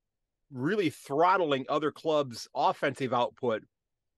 really 0.52 0.88
throttling 0.88 1.66
other 1.68 1.90
clubs' 1.90 2.48
offensive 2.54 3.12
output 3.12 3.62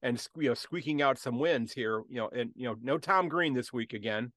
and 0.03 0.25
you 0.37 0.49
know 0.49 0.55
squeaking 0.55 1.03
out 1.03 1.19
some 1.19 1.39
wins 1.39 1.73
here. 1.73 2.03
You 2.09 2.19
know, 2.19 2.29
and 2.29 2.53
you 2.55 2.69
know 2.69 2.77
no 2.81 2.99
Tom 2.99 3.29
Green 3.29 3.55
this 3.55 3.73
week 3.73 3.93
again. 3.93 4.33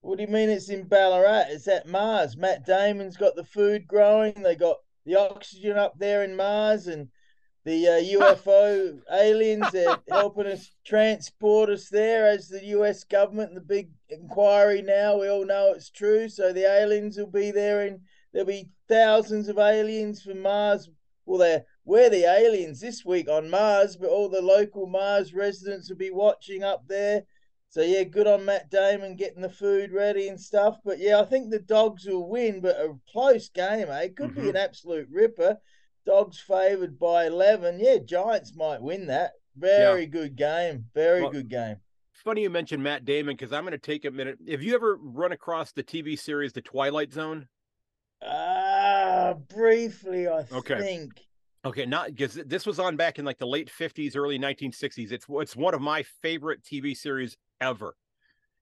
What 0.00 0.16
do 0.16 0.24
you 0.24 0.28
mean 0.28 0.48
it's 0.48 0.68
in 0.68 0.84
Ballarat? 0.84 1.46
It's 1.50 1.68
at 1.68 1.86
Mars. 1.86 2.36
Matt 2.36 2.64
Damon's 2.64 3.16
got 3.16 3.34
the 3.34 3.44
food 3.44 3.86
growing. 3.86 4.42
They 4.42 4.54
got 4.54 4.76
the 5.08 5.16
oxygen 5.16 5.78
up 5.78 5.98
there 5.98 6.22
in 6.22 6.36
Mars 6.36 6.86
and 6.86 7.08
the 7.64 7.88
uh, 7.88 8.20
UFO 8.20 9.00
aliens 9.12 9.74
are 9.74 9.98
helping 10.10 10.46
us 10.46 10.70
transport 10.84 11.70
us 11.70 11.88
there 11.88 12.26
as 12.26 12.48
the 12.48 12.64
US 12.66 13.04
government 13.04 13.54
the 13.54 13.60
big 13.60 13.90
inquiry 14.10 14.82
now. 14.82 15.18
We 15.18 15.28
all 15.28 15.46
know 15.46 15.72
it's 15.74 15.90
true. 15.90 16.28
So 16.28 16.52
the 16.52 16.70
aliens 16.70 17.16
will 17.16 17.26
be 17.26 17.50
there 17.50 17.86
and 17.86 18.00
there'll 18.32 18.46
be 18.46 18.68
thousands 18.86 19.48
of 19.48 19.58
aliens 19.58 20.22
from 20.22 20.42
Mars. 20.42 20.90
Well, 21.24 21.38
they're, 21.38 21.64
we're 21.84 22.10
the 22.10 22.24
aliens 22.24 22.80
this 22.80 23.02
week 23.02 23.30
on 23.30 23.48
Mars, 23.48 23.96
but 23.96 24.10
all 24.10 24.28
the 24.28 24.42
local 24.42 24.86
Mars 24.86 25.32
residents 25.32 25.88
will 25.88 25.96
be 25.96 26.10
watching 26.10 26.62
up 26.62 26.86
there. 26.86 27.22
So 27.70 27.82
yeah, 27.82 28.04
good 28.04 28.26
on 28.26 28.46
Matt 28.46 28.70
Damon 28.70 29.14
getting 29.16 29.42
the 29.42 29.50
food 29.50 29.92
ready 29.92 30.28
and 30.28 30.40
stuff. 30.40 30.78
But 30.84 30.98
yeah, 30.98 31.20
I 31.20 31.24
think 31.24 31.50
the 31.50 31.58
dogs 31.58 32.06
will 32.06 32.28
win, 32.28 32.60
but 32.60 32.76
a 32.76 32.94
close 33.12 33.48
game, 33.50 33.88
eh? 33.90 34.08
Could 34.08 34.30
mm-hmm. 34.30 34.42
be 34.42 34.48
an 34.48 34.56
absolute 34.56 35.08
ripper. 35.10 35.58
Dogs 36.06 36.40
favored 36.40 36.98
by 36.98 37.26
eleven. 37.26 37.78
Yeah, 37.78 37.98
Giants 37.98 38.56
might 38.56 38.80
win 38.80 39.06
that. 39.08 39.32
Very 39.56 40.02
yeah. 40.02 40.06
good 40.06 40.36
game. 40.36 40.86
Very 40.94 41.22
well, 41.22 41.30
good 41.30 41.48
game. 41.48 41.76
Funny 42.24 42.42
you 42.42 42.50
mentioned 42.50 42.82
Matt 42.82 43.04
Damon 43.04 43.36
because 43.36 43.52
I'm 43.52 43.62
going 43.62 43.72
to 43.72 43.78
take 43.78 44.04
a 44.04 44.10
minute. 44.10 44.38
Have 44.48 44.62
you 44.62 44.74
ever 44.74 44.96
run 45.00 45.32
across 45.32 45.72
the 45.72 45.82
TV 45.82 46.18
series 46.18 46.52
The 46.52 46.62
Twilight 46.62 47.12
Zone? 47.12 47.46
Ah, 48.22 48.26
uh, 48.26 49.34
briefly, 49.34 50.26
I 50.26 50.44
okay. 50.52 50.80
think. 50.80 51.12
Okay, 51.64 51.86
not 51.86 52.08
because 52.08 52.34
this 52.34 52.66
was 52.66 52.78
on 52.78 52.96
back 52.96 53.18
in 53.18 53.24
like 53.24 53.38
the 53.38 53.46
late 53.46 53.70
50s, 53.70 54.16
early 54.16 54.38
1960s. 54.38 55.12
It's 55.12 55.26
it's 55.28 55.56
one 55.56 55.74
of 55.74 55.80
my 55.80 56.02
favorite 56.22 56.62
TV 56.62 56.96
series 56.96 57.36
ever. 57.60 57.94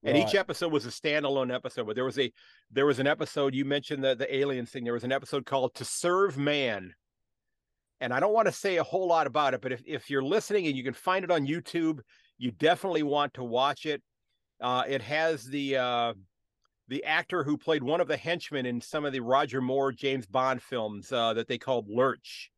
And 0.04 0.16
right. 0.16 0.28
each 0.28 0.34
episode 0.34 0.72
was 0.72 0.86
a 0.86 0.90
standalone 0.90 1.52
episode, 1.52 1.86
but 1.86 1.96
there 1.96 2.04
was 2.04 2.18
a 2.18 2.32
there 2.70 2.86
was 2.86 2.98
an 2.98 3.06
episode 3.06 3.54
you 3.54 3.64
mentioned 3.64 4.04
the 4.04 4.14
the 4.14 4.36
aliens 4.36 4.70
thing. 4.70 4.84
There 4.84 4.92
was 4.92 5.04
an 5.04 5.12
episode 5.12 5.46
called 5.46 5.74
"To 5.74 5.84
Serve 5.84 6.38
Man," 6.38 6.94
and 8.00 8.12
I 8.12 8.20
don't 8.20 8.32
want 8.32 8.46
to 8.46 8.52
say 8.52 8.76
a 8.76 8.84
whole 8.84 9.08
lot 9.08 9.26
about 9.26 9.54
it, 9.54 9.62
but 9.62 9.72
if 9.72 9.82
if 9.86 10.10
you're 10.10 10.22
listening 10.22 10.66
and 10.66 10.76
you 10.76 10.84
can 10.84 10.94
find 10.94 11.24
it 11.24 11.30
on 11.30 11.46
YouTube, 11.46 12.00
you 12.38 12.50
definitely 12.52 13.02
want 13.02 13.34
to 13.34 13.44
watch 13.44 13.86
it. 13.86 14.02
Uh, 14.60 14.84
it 14.86 15.02
has 15.02 15.44
the 15.44 15.76
uh, 15.76 16.14
the 16.88 17.04
actor 17.04 17.42
who 17.42 17.56
played 17.56 17.82
one 17.82 18.00
of 18.00 18.08
the 18.08 18.16
henchmen 18.16 18.66
in 18.66 18.80
some 18.80 19.04
of 19.04 19.12
the 19.12 19.20
Roger 19.20 19.60
Moore 19.60 19.92
James 19.92 20.26
Bond 20.26 20.62
films 20.62 21.10
uh, 21.10 21.34
that 21.34 21.48
they 21.48 21.58
called 21.58 21.88
Lurch, 21.88 22.50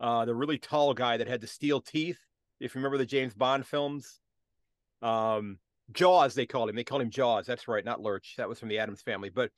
uh, 0.00 0.24
the 0.24 0.34
really 0.34 0.58
tall 0.58 0.94
guy 0.94 1.16
that 1.18 1.28
had 1.28 1.40
the 1.40 1.46
steel 1.46 1.80
teeth. 1.80 2.18
If 2.58 2.74
you 2.74 2.80
remember 2.80 2.98
the 2.98 3.06
James 3.06 3.34
Bond 3.34 3.66
films, 3.66 4.20
um, 5.02 5.58
Jaws, 5.92 6.34
they 6.34 6.46
called 6.46 6.68
him. 6.68 6.76
They 6.76 6.84
called 6.84 7.02
him 7.02 7.10
Jaws. 7.10 7.46
That's 7.46 7.68
right, 7.68 7.84
not 7.84 8.00
Lurch. 8.00 8.34
That 8.36 8.48
was 8.48 8.58
from 8.58 8.68
the 8.68 8.78
Addams 8.78 9.02
family. 9.02 9.30
But 9.30 9.50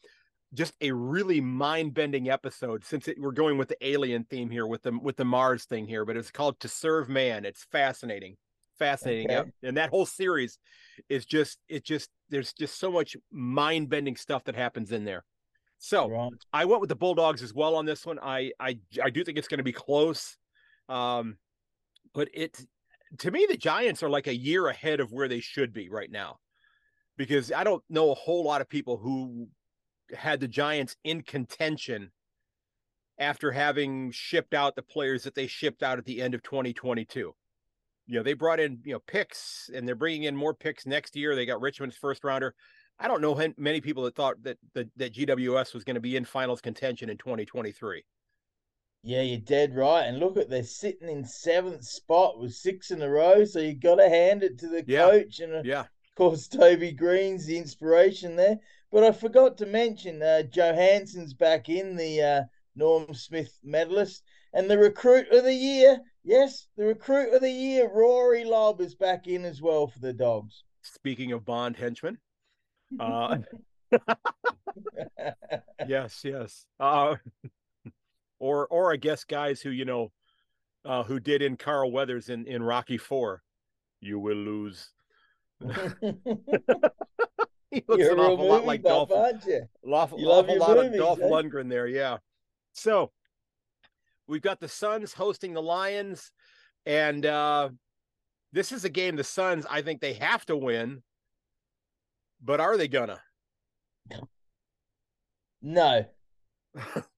just 0.54 0.74
a 0.80 0.92
really 0.92 1.40
mind-bending 1.40 2.28
episode 2.28 2.84
since 2.84 3.08
it, 3.08 3.18
we're 3.18 3.32
going 3.32 3.56
with 3.56 3.68
the 3.68 3.86
alien 3.86 4.24
theme 4.24 4.50
here 4.50 4.66
with 4.66 4.82
the 4.82 4.98
with 4.98 5.16
the 5.16 5.24
Mars 5.24 5.64
thing 5.64 5.86
here, 5.86 6.04
but 6.04 6.16
it's 6.16 6.30
called 6.30 6.60
To 6.60 6.68
Serve 6.68 7.08
Man. 7.08 7.44
It's 7.44 7.64
fascinating. 7.72 8.36
Fascinating. 8.78 9.30
Okay. 9.30 9.50
And 9.62 9.76
that 9.76 9.90
whole 9.90 10.06
series 10.06 10.58
is 11.08 11.24
just 11.24 11.58
it 11.68 11.84
just 11.84 12.10
there's 12.28 12.52
just 12.52 12.78
so 12.78 12.90
much 12.90 13.16
mind-bending 13.30 14.16
stuff 14.16 14.44
that 14.44 14.54
happens 14.54 14.92
in 14.92 15.04
there. 15.04 15.24
So 15.78 16.08
right. 16.08 16.30
I 16.52 16.64
went 16.64 16.80
with 16.80 16.88
the 16.88 16.96
Bulldogs 16.96 17.42
as 17.42 17.54
well 17.54 17.74
on 17.74 17.86
this 17.86 18.04
one. 18.04 18.18
I 18.22 18.52
I 18.60 18.78
I 19.02 19.10
do 19.10 19.24
think 19.24 19.38
it's 19.38 19.48
going 19.48 19.58
to 19.58 19.64
be 19.64 19.72
close. 19.72 20.36
Um 20.88 21.38
but 22.12 22.28
it's 22.34 22.66
to 23.18 23.30
me, 23.30 23.46
the 23.48 23.56
Giants 23.56 24.02
are 24.02 24.10
like 24.10 24.26
a 24.26 24.36
year 24.36 24.68
ahead 24.68 25.00
of 25.00 25.12
where 25.12 25.28
they 25.28 25.40
should 25.40 25.72
be 25.72 25.88
right 25.88 26.10
now, 26.10 26.38
because 27.16 27.52
I 27.52 27.64
don't 27.64 27.82
know 27.88 28.10
a 28.10 28.14
whole 28.14 28.44
lot 28.44 28.60
of 28.60 28.68
people 28.68 28.96
who 28.96 29.48
had 30.16 30.40
the 30.40 30.48
Giants 30.48 30.96
in 31.04 31.22
contention 31.22 32.10
after 33.18 33.52
having 33.52 34.10
shipped 34.10 34.54
out 34.54 34.74
the 34.74 34.82
players 34.82 35.22
that 35.24 35.34
they 35.34 35.46
shipped 35.46 35.82
out 35.82 35.98
at 35.98 36.04
the 36.04 36.20
end 36.20 36.34
of 36.34 36.42
2022. 36.42 37.34
You 38.06 38.16
know, 38.16 38.22
they 38.22 38.34
brought 38.34 38.60
in, 38.60 38.80
you 38.84 38.92
know, 38.92 38.98
picks 39.06 39.70
and 39.72 39.86
they're 39.86 39.94
bringing 39.94 40.24
in 40.24 40.36
more 40.36 40.54
picks 40.54 40.86
next 40.86 41.14
year. 41.14 41.36
They 41.36 41.46
got 41.46 41.60
Richmond's 41.60 41.96
first 41.96 42.24
rounder. 42.24 42.54
I 42.98 43.08
don't 43.08 43.22
know 43.22 43.40
many 43.56 43.80
people 43.80 44.04
that 44.04 44.14
thought 44.14 44.42
that 44.42 44.58
that, 44.74 44.88
that 44.96 45.14
GWS 45.14 45.74
was 45.74 45.84
going 45.84 45.94
to 45.94 46.00
be 46.00 46.16
in 46.16 46.24
finals 46.24 46.60
contention 46.60 47.10
in 47.10 47.16
2023. 47.16 48.04
Yeah, 49.02 49.22
you're 49.22 49.40
dead 49.40 49.74
right. 49.74 50.02
And 50.02 50.18
look 50.18 50.36
at 50.36 50.48
they're 50.48 50.62
sitting 50.62 51.08
in 51.08 51.24
seventh 51.24 51.84
spot 51.84 52.38
with 52.38 52.52
six 52.52 52.90
in 52.90 53.02
a 53.02 53.08
row. 53.08 53.44
So 53.44 53.58
you 53.58 53.74
got 53.74 53.96
to 53.96 54.08
hand 54.08 54.42
it 54.42 54.58
to 54.60 54.68
the 54.68 54.84
yeah. 54.86 55.10
coach. 55.10 55.40
And 55.40 55.54
uh, 55.54 55.62
yeah, 55.64 55.80
of 55.80 56.14
course, 56.16 56.46
Toby 56.46 56.92
Greene's 56.92 57.46
the 57.46 57.58
inspiration 57.58 58.36
there. 58.36 58.58
But 58.92 59.04
I 59.04 59.12
forgot 59.12 59.58
to 59.58 59.66
mention 59.66 60.22
uh, 60.22 60.42
Johannisen's 60.42 61.34
back 61.34 61.68
in 61.68 61.96
the 61.96 62.22
uh, 62.22 62.42
Norm 62.76 63.14
Smith 63.14 63.58
medalist 63.64 64.22
and 64.52 64.70
the 64.70 64.78
recruit 64.78 65.28
of 65.32 65.44
the 65.44 65.54
year. 65.54 65.98
Yes, 66.24 66.68
the 66.76 66.84
recruit 66.84 67.34
of 67.34 67.40
the 67.40 67.50
year, 67.50 67.90
Rory 67.92 68.44
Lobb, 68.44 68.80
is 68.80 68.94
back 68.94 69.26
in 69.26 69.44
as 69.44 69.60
well 69.60 69.88
for 69.88 69.98
the 69.98 70.12
Dogs. 70.12 70.62
Speaking 70.82 71.32
of 71.32 71.44
Bond 71.44 71.76
henchmen, 71.76 72.18
uh, 73.00 73.38
yes, 75.88 76.20
yes. 76.24 76.66
Uh, 76.78 77.16
or 78.42 78.66
or 78.66 78.92
I 78.92 78.96
guess 78.96 79.22
guys 79.24 79.60
who 79.60 79.70
you 79.70 79.84
know 79.84 80.10
uh, 80.84 81.04
who 81.04 81.20
did 81.20 81.42
in 81.42 81.56
Carl 81.56 81.92
Weathers 81.92 82.28
in 82.28 82.44
in 82.46 82.62
Rocky 82.62 82.98
Four. 82.98 83.42
You 84.00 84.18
will 84.18 84.36
lose. 84.36 84.90
he 85.62 85.70
looks 87.86 88.02
You're 88.02 88.12
an 88.12 88.18
awful 88.18 88.48
lot 88.48 88.66
like 88.66 88.82
Dolph. 88.82 89.10
You? 89.46 89.68
Awful, 89.90 90.18
you 90.18 90.26
awful 90.26 90.58
lot 90.58 90.76
movies, 90.76 90.92
of 90.94 90.98
Dolph 90.98 91.20
eh? 91.20 91.28
Lundgren 91.28 91.68
there, 91.68 91.86
yeah. 91.86 92.18
So 92.72 93.12
we've 94.26 94.42
got 94.42 94.58
the 94.58 94.68
Suns 94.68 95.12
hosting 95.12 95.54
the 95.54 95.62
Lions, 95.62 96.32
and 96.84 97.24
uh, 97.24 97.68
this 98.52 98.72
is 98.72 98.84
a 98.84 98.90
game 98.90 99.14
the 99.14 99.22
Suns 99.22 99.64
I 99.70 99.82
think 99.82 100.00
they 100.00 100.14
have 100.14 100.44
to 100.46 100.56
win. 100.56 101.04
But 102.44 102.58
are 102.58 102.76
they 102.76 102.88
gonna? 102.88 103.20
No. 105.62 106.06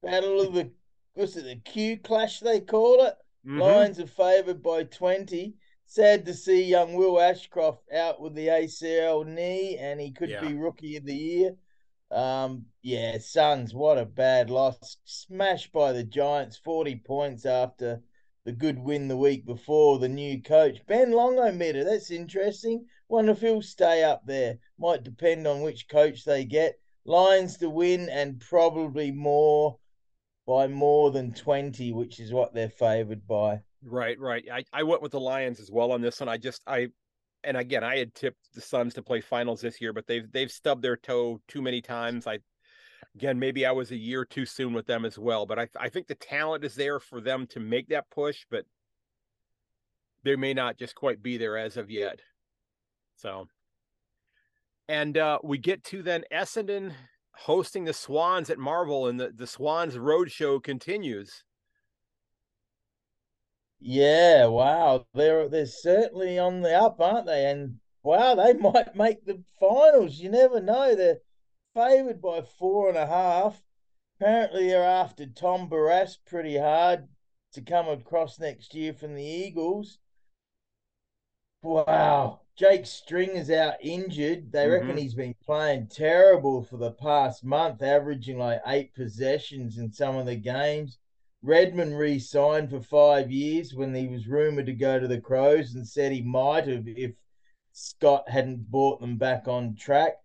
Battle 0.03 0.41
of 0.43 0.53
the 0.53 0.71
was 1.17 1.37
it 1.37 1.45
the 1.45 1.57
Q 1.57 1.99
clash 1.99 2.41
they 2.41 2.61
call 2.61 3.05
it? 3.05 3.15
Mm-hmm. 3.47 3.61
Lions 3.61 4.01
are 4.01 4.07
favoured 4.07 4.63
by 4.63 4.85
20. 4.85 5.55
Sad 5.87 6.25
to 6.25 6.35
see 6.35 6.65
young 6.65 6.95
Will 6.95 7.21
Ashcroft 7.21 7.93
out 7.93 8.21
with 8.21 8.35
the 8.35 8.49
ACL 8.49 9.27
knee, 9.27 9.77
and 9.79 10.01
he 10.01 10.11
could 10.11 10.31
yeah. 10.31 10.41
be 10.41 10.55
rookie 10.55 10.97
of 10.97 11.05
the 11.05 11.15
year. 11.15 11.57
Um, 12.11 12.67
yeah, 12.83 13.19
Suns, 13.19 13.75
what 13.75 13.99
a 13.99 14.05
bad 14.05 14.51
loss. 14.51 14.97
Smashed 15.05 15.73
by 15.73 15.93
the 15.93 16.05
Giants, 16.05 16.57
40 16.57 16.97
points 17.07 17.45
after 17.45 18.03
the 18.45 18.53
good 18.53 18.79
win 18.79 19.09
the 19.09 19.17
week 19.17 19.47
before. 19.47 19.99
The 19.99 20.09
new 20.09 20.43
coach, 20.43 20.79
Ben 20.87 21.13
Longo 21.13 21.43
Longometer, 21.43 21.85
that's 21.85 22.11
interesting. 22.11 22.87
Wonder 23.09 23.33
if 23.33 23.41
he'll 23.41 23.63
stay 23.63 24.03
up 24.03 24.23
there. 24.27 24.59
Might 24.79 25.03
depend 25.03 25.47
on 25.47 25.61
which 25.61 25.89
coach 25.89 26.25
they 26.25 26.45
get. 26.45 26.79
Lions 27.05 27.59
to 27.59 27.69
win 27.69 28.09
and 28.09 28.41
probably 28.41 29.11
more 29.11 29.79
by 30.47 30.67
more 30.67 31.11
than 31.11 31.33
20, 31.33 31.93
which 31.93 32.21
is 32.21 32.33
what 32.33 32.55
they're 32.55 32.69
favored 32.69 33.27
by. 33.27 33.61
Right, 33.83 34.19
right. 34.19 34.45
I, 34.53 34.65
I 34.73 34.83
went 34.83 35.03
with 35.03 35.13
the 35.13 35.21
Lions 35.21 35.61
as 35.61 35.71
well 35.71 35.93
on 35.93 36.01
this 36.01 36.21
one. 36.21 36.29
I 36.29 36.39
just 36.39 36.63
I 36.67 36.89
and 37.43 37.57
again 37.57 37.85
I 37.85 37.99
had 37.99 38.15
tipped 38.15 38.55
the 38.55 38.61
Suns 38.61 38.95
to 38.95 39.03
play 39.03 39.21
finals 39.21 39.61
this 39.61 39.81
year, 39.81 39.93
but 39.93 40.07
they've 40.07 40.31
they've 40.33 40.51
stubbed 40.51 40.83
their 40.83 40.97
toe 40.97 41.41
too 41.49 41.61
many 41.61 41.81
times. 41.81 42.27
I 42.27 42.39
again 43.15 43.39
maybe 43.39 43.67
I 43.67 43.73
was 43.73 43.91
a 43.91 43.97
year 43.97 44.25
too 44.25 44.47
soon 44.47 44.73
with 44.73 44.87
them 44.87 45.05
as 45.05 45.19
well, 45.19 45.45
but 45.45 45.59
I 45.59 45.69
I 45.79 45.89
think 45.91 46.07
the 46.07 46.15
talent 46.15 46.65
is 46.65 46.75
there 46.75 46.99
for 46.99 47.21
them 47.21 47.47
to 47.49 47.61
make 47.61 47.89
that 47.89 48.11
push, 48.11 48.47
but 48.51 48.65
they 50.23 50.37
may 50.37 50.55
not 50.55 50.79
just 50.79 50.95
quite 50.95 51.23
be 51.23 51.37
there 51.37 51.59
as 51.59 51.77
of 51.77 51.91
yet. 51.91 52.21
So 53.17 53.49
and 54.89 55.17
uh 55.19 55.39
we 55.43 55.59
get 55.59 55.85
to 55.85 56.03
then 56.03 56.25
Essendon 56.33 56.93
hosting 57.37 57.85
the 57.85 57.93
Swans 57.93 58.51
at 58.51 58.59
Marvel, 58.59 59.07
and 59.07 59.19
the 59.19 59.31
the 59.35 59.47
Swans 59.47 59.97
Roadshow 59.97 60.63
continues. 60.63 61.45
Yeah, 63.81 64.47
wow. 64.47 65.07
They're 65.15 65.49
they're 65.49 65.67
certainly 65.67 66.39
on 66.39 66.63
the 66.63 66.75
up, 66.75 67.01
aren't 67.01 67.27
they? 67.27 67.51
And 67.51 67.81
wow, 68.03 68.35
they 68.35 68.53
might 68.55 68.97
make 68.97 69.25
the 69.25 69.43
finals. 69.61 70.19
You 70.19 70.31
never 70.31 70.61
know. 70.61 70.95
They're 70.95 71.21
favoured 71.75 72.23
by 72.23 72.43
four 72.43 72.89
and 72.89 72.97
a 72.97 73.07
half. 73.07 73.63
Apparently, 74.19 74.69
they're 74.69 74.83
after 74.83 75.27
Tom 75.27 75.69
Barrass 75.69 76.17
pretty 76.25 76.57
hard 76.57 77.09
to 77.53 77.61
come 77.61 77.89
across 77.89 78.39
next 78.39 78.75
year 78.75 78.93
from 78.95 79.15
the 79.15 79.25
Eagles. 79.25 79.99
Wow. 81.63 82.44
Jake 82.57 82.87
String 82.87 83.31
is 83.31 83.51
out 83.51 83.75
injured. 83.81 84.53
They 84.53 84.69
reckon 84.69 84.91
Mhm. 84.95 84.99
he's 84.99 85.15
been 85.15 85.35
playing 85.45 85.89
terrible 85.89 86.63
for 86.63 86.77
the 86.77 86.93
past 86.93 87.45
month, 87.45 87.83
averaging 87.83 88.39
like 88.39 88.63
eight 88.67 88.95
possessions 88.95 89.79
in 89.79 89.91
some 89.91 90.17
of 90.17 90.27
the 90.27 90.37
games. 90.37 90.99
Redmond 91.43 91.99
re 91.99 92.19
signed 92.19 92.71
for 92.71 92.81
five 92.81 93.31
years 93.31 93.75
when 93.75 93.93
he 93.93 94.07
was 94.07 94.29
rumored 94.29 94.67
to 94.67 94.73
go 94.73 95.01
to 95.01 95.09
the 95.09 95.21
Crows 95.21 95.75
and 95.75 95.87
said 95.87 96.13
he 96.13 96.23
might 96.23 96.69
have 96.69 96.87
if 96.87 97.17
Scott 97.73 98.29
hadn't 98.29 98.71
brought 98.71 99.01
them 99.01 99.19
back 99.19 99.49
on 99.49 99.75
track. 99.75 100.23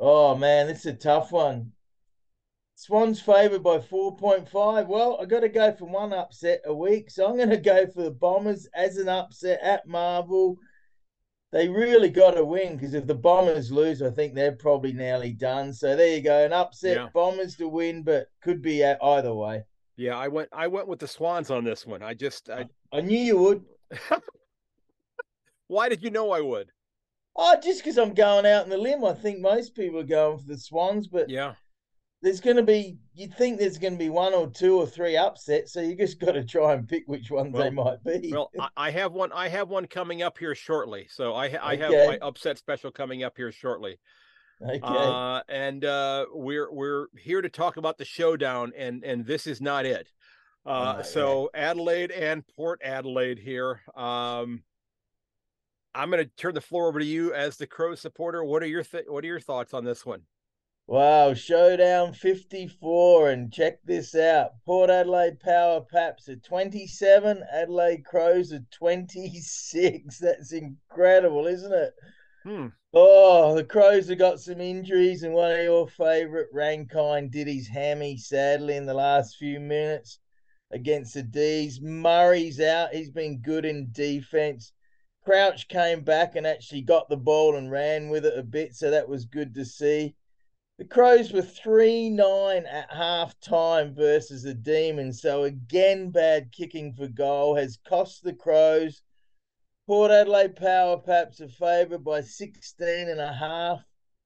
Oh 0.00 0.34
man, 0.34 0.66
this 0.66 0.80
is 0.80 0.86
a 0.86 0.94
tough 0.94 1.32
one. 1.32 1.72
Swans 2.76 3.20
favoured 3.20 3.62
by 3.62 3.78
4.5. 3.78 4.88
Well, 4.88 5.20
I 5.20 5.26
got 5.26 5.40
to 5.40 5.48
go 5.48 5.70
for 5.70 5.84
one 5.84 6.12
upset 6.12 6.62
a 6.64 6.74
week, 6.74 7.10
so 7.10 7.26
I'm 7.28 7.36
going 7.36 7.50
to 7.50 7.56
go 7.58 7.86
for 7.86 8.02
the 8.02 8.10
Bombers 8.10 8.66
as 8.74 8.96
an 8.96 9.08
upset 9.08 9.60
at 9.60 9.86
Marvel. 9.86 10.56
They 11.52 11.68
really 11.68 12.08
got 12.08 12.32
to 12.32 12.44
win 12.44 12.76
because 12.76 12.94
if 12.94 13.06
the 13.06 13.14
Bombers 13.14 13.70
lose, 13.70 14.00
I 14.00 14.10
think 14.10 14.34
they're 14.34 14.56
probably 14.56 14.94
nearly 14.94 15.32
done. 15.32 15.74
So 15.74 15.94
there 15.94 16.16
you 16.16 16.22
go, 16.22 16.44
an 16.44 16.52
upset 16.52 16.96
Yeah. 16.96 17.08
Bombers 17.12 17.56
to 17.56 17.68
win, 17.68 18.02
but 18.02 18.28
could 18.40 18.62
be 18.62 18.82
either 18.84 19.34
way. 19.34 19.64
Yeah, 19.96 20.16
I 20.16 20.28
went 20.28 20.48
I 20.52 20.66
went 20.68 20.88
with 20.88 20.98
the 20.98 21.08
Swans 21.08 21.50
on 21.50 21.64
this 21.64 21.86
one. 21.86 22.02
I 22.02 22.14
just 22.14 22.48
I 22.48 22.66
I 22.90 23.02
knew 23.02 23.18
you 23.18 23.38
would. 23.38 23.64
why 25.68 25.90
did 25.90 26.02
you 26.02 26.10
know 26.10 26.30
I 26.30 26.40
would? 26.40 26.70
Oh, 27.36 27.56
just 27.62 27.80
because 27.80 27.98
I'm 27.98 28.14
going 28.14 28.46
out 28.46 28.64
in 28.64 28.70
the 28.70 28.78
limb, 28.78 29.04
I 29.04 29.12
think 29.14 29.40
most 29.40 29.74
people 29.74 30.00
are 30.00 30.04
going 30.04 30.38
for 30.38 30.46
the 30.46 30.58
Swans, 30.58 31.06
but 31.06 31.28
Yeah. 31.28 31.54
There's 32.22 32.40
going 32.40 32.56
to 32.56 32.62
be, 32.62 32.98
you'd 33.14 33.34
think 33.36 33.58
there's 33.58 33.78
going 33.78 33.94
to 33.94 33.98
be 33.98 34.08
one 34.08 34.32
or 34.32 34.48
two 34.48 34.76
or 34.78 34.86
three 34.86 35.16
upsets, 35.16 35.72
so 35.72 35.80
you 35.80 35.96
just 35.96 36.20
got 36.20 36.32
to 36.32 36.44
try 36.44 36.72
and 36.72 36.88
pick 36.88 37.02
which 37.06 37.30
ones 37.30 37.52
they 37.56 37.68
might 37.70 38.02
be. 38.04 38.30
Well, 38.32 38.50
I, 38.76 38.90
have 38.92 39.12
one. 39.12 39.32
I 39.32 39.48
have 39.48 39.68
one 39.68 39.86
coming 39.86 40.22
up 40.22 40.38
here 40.38 40.54
shortly. 40.54 41.06
So 41.10 41.34
I 41.34 41.46
I 41.60 41.76
have 41.76 41.90
Okay. 41.90 42.06
my 42.06 42.18
upset 42.26 42.58
special 42.58 42.90
coming 42.92 43.24
up 43.24 43.36
here 43.36 43.50
shortly. 43.52 43.98
okay. 44.62 44.78
Uh, 44.82 45.40
and 45.48 45.84
uh, 45.84 46.26
we're 46.32 46.72
we're 46.72 47.06
here 47.18 47.42
to 47.42 47.48
talk 47.48 47.76
about 47.76 47.98
the 47.98 48.04
showdown, 48.04 48.72
and 48.76 49.02
and 49.04 49.26
this 49.26 49.46
is 49.48 49.60
not 49.60 49.84
it. 49.84 50.06
Uh, 50.64 50.70
Oh, 50.94 50.96
yeah. 50.98 51.02
so 51.02 51.50
Adelaide 51.54 52.12
and 52.12 52.44
Port 52.54 52.80
Adelaide 52.84 53.40
here. 53.40 53.80
Um, 53.96 54.62
I'm 55.92 56.08
going 56.08 56.24
to 56.24 56.30
turn 56.36 56.54
the 56.54 56.60
floor 56.60 56.86
over 56.86 57.00
to 57.00 57.04
you 57.04 57.34
as 57.34 57.56
the 57.56 57.66
Crow 57.66 57.96
supporter. 57.96 58.44
What 58.44 58.62
are 58.62 58.66
your 58.66 58.84
th- 58.84 59.06
what 59.08 59.24
are 59.24 59.26
your 59.26 59.40
thoughts 59.40 59.74
on 59.74 59.84
this 59.84 60.06
one? 60.06 60.22
Wow, 60.92 61.32
Showdown 61.32 62.12
54. 62.12 63.30
And 63.30 63.50
check 63.50 63.78
this 63.82 64.14
out 64.14 64.50
Port 64.66 64.90
Adelaide 64.90 65.40
Power 65.40 65.80
Paps 65.80 66.28
at 66.28 66.44
27, 66.44 67.42
Adelaide 67.50 68.04
Crows 68.04 68.52
at 68.52 68.70
26. 68.70 70.18
That's 70.20 70.52
incredible, 70.52 71.46
isn't 71.46 71.72
it? 71.72 71.94
Hmm. 72.42 72.66
Oh, 72.92 73.54
the 73.54 73.64
Crows 73.64 74.10
have 74.10 74.18
got 74.18 74.38
some 74.38 74.60
injuries, 74.60 75.22
and 75.22 75.32
one 75.32 75.52
of 75.52 75.64
your 75.64 75.88
favourite, 75.88 76.48
Rankine, 76.52 77.30
did 77.30 77.46
his 77.46 77.68
hammy 77.68 78.18
sadly 78.18 78.76
in 78.76 78.84
the 78.84 78.92
last 78.92 79.38
few 79.38 79.60
minutes 79.60 80.18
against 80.72 81.14
the 81.14 81.22
D's. 81.22 81.80
Murray's 81.80 82.60
out. 82.60 82.92
He's 82.92 83.08
been 83.08 83.40
good 83.40 83.64
in 83.64 83.88
defence. 83.92 84.72
Crouch 85.24 85.68
came 85.68 86.02
back 86.02 86.36
and 86.36 86.46
actually 86.46 86.82
got 86.82 87.08
the 87.08 87.16
ball 87.16 87.56
and 87.56 87.70
ran 87.70 88.10
with 88.10 88.26
it 88.26 88.38
a 88.38 88.42
bit, 88.42 88.74
so 88.74 88.90
that 88.90 89.08
was 89.08 89.24
good 89.24 89.54
to 89.54 89.64
see. 89.64 90.16
The 90.78 90.84
Crows 90.86 91.32
were 91.32 91.42
3 91.42 92.08
9 92.08 92.66
at 92.66 92.90
half 92.90 93.38
time 93.40 93.94
versus 93.94 94.42
the 94.42 94.54
Demons. 94.54 95.20
So, 95.20 95.44
again, 95.44 96.10
bad 96.10 96.50
kicking 96.50 96.94
for 96.94 97.08
goal 97.08 97.56
has 97.56 97.78
cost 97.86 98.24
the 98.24 98.32
Crows. 98.32 99.02
Port 99.86 100.10
Adelaide 100.10 100.56
Power 100.56 100.98
Paps 100.98 101.40
are 101.40 101.48
favoured 101.48 102.02
by 102.02 102.22
16 102.22 102.88
and 102.88 103.20
a 103.20 103.34
half. 103.34 103.84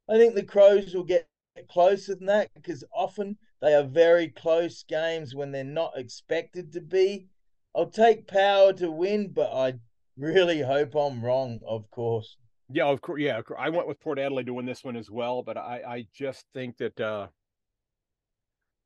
I 0.09 0.17
think 0.19 0.35
the 0.35 0.45
Crows 0.45 0.95
will 0.95 1.03
get 1.03 1.29
closer 1.69 2.15
than 2.15 2.27
that 2.27 2.55
because 2.55 2.85
often 2.95 3.39
they 3.61 3.75
are 3.75 3.83
very 3.83 4.29
close 4.29 4.85
games 4.85 5.35
when 5.35 5.51
they're 5.51 5.65
not 5.65 5.99
expected 5.99 6.73
to 6.75 6.81
be. 6.81 7.27
I'll 7.75 7.91
take 7.91 8.29
Power 8.29 8.73
to 8.75 8.91
win, 8.91 9.33
but 9.33 9.53
I 9.53 9.81
really 10.17 10.61
hope 10.61 10.95
I'm 10.95 11.25
wrong, 11.25 11.61
of 11.67 11.91
course. 11.91 12.37
Yeah, 12.69 12.87
of 12.87 13.01
course. 13.01 13.21
Yeah, 13.21 13.41
I 13.59 13.71
went 13.71 13.87
with 13.87 14.01
Port 14.01 14.19
Adelaide 14.19 14.47
to 14.47 14.55
win 14.55 14.67
this 14.67 14.83
one 14.85 14.97
as 14.97 15.11
well, 15.11 15.43
but 15.43 15.57
I 15.57 15.83
I 15.87 16.07
just 16.13 16.47
think 16.53 16.77
that 16.79 17.01
uh, 17.01 17.29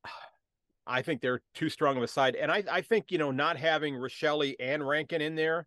I 0.86 1.02
think 1.02 1.20
they're 1.20 1.42
too 1.54 1.68
strong 1.68 1.96
of 1.96 2.02
a 2.02 2.08
side, 2.08 2.36
and 2.36 2.50
I 2.50 2.64
I 2.70 2.80
think 2.82 3.10
you 3.10 3.18
know 3.18 3.30
not 3.30 3.56
having 3.56 3.94
Rachele 3.94 4.54
and 4.60 4.86
Rankine 4.86 5.22
in 5.22 5.34
there 5.34 5.66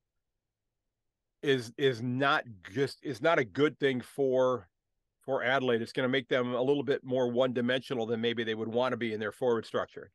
is 1.42 1.74
is 1.78 2.02
not 2.02 2.44
just 2.72 3.00
is 3.04 3.22
not 3.22 3.40
a 3.40 3.44
good 3.46 3.78
thing 3.80 4.02
for 4.02 4.70
for 5.22 5.44
Adelaide. 5.44 5.82
It's 5.82 5.94
going 5.94 6.06
to 6.06 6.10
make 6.12 6.28
them 6.28 6.54
a 6.54 6.62
little 6.62 6.84
bit 6.84 7.04
more 7.04 7.30
one 7.32 7.54
dimensional 7.54 8.06
than 8.06 8.22
maybe 8.22 8.44
they 8.44 8.56
would 8.56 8.68
want 8.68 8.94
to 8.94 8.98
be 8.98 9.14
in 9.14 9.20
their 9.20 9.32
forward 9.32 9.66
structure. 9.66 10.12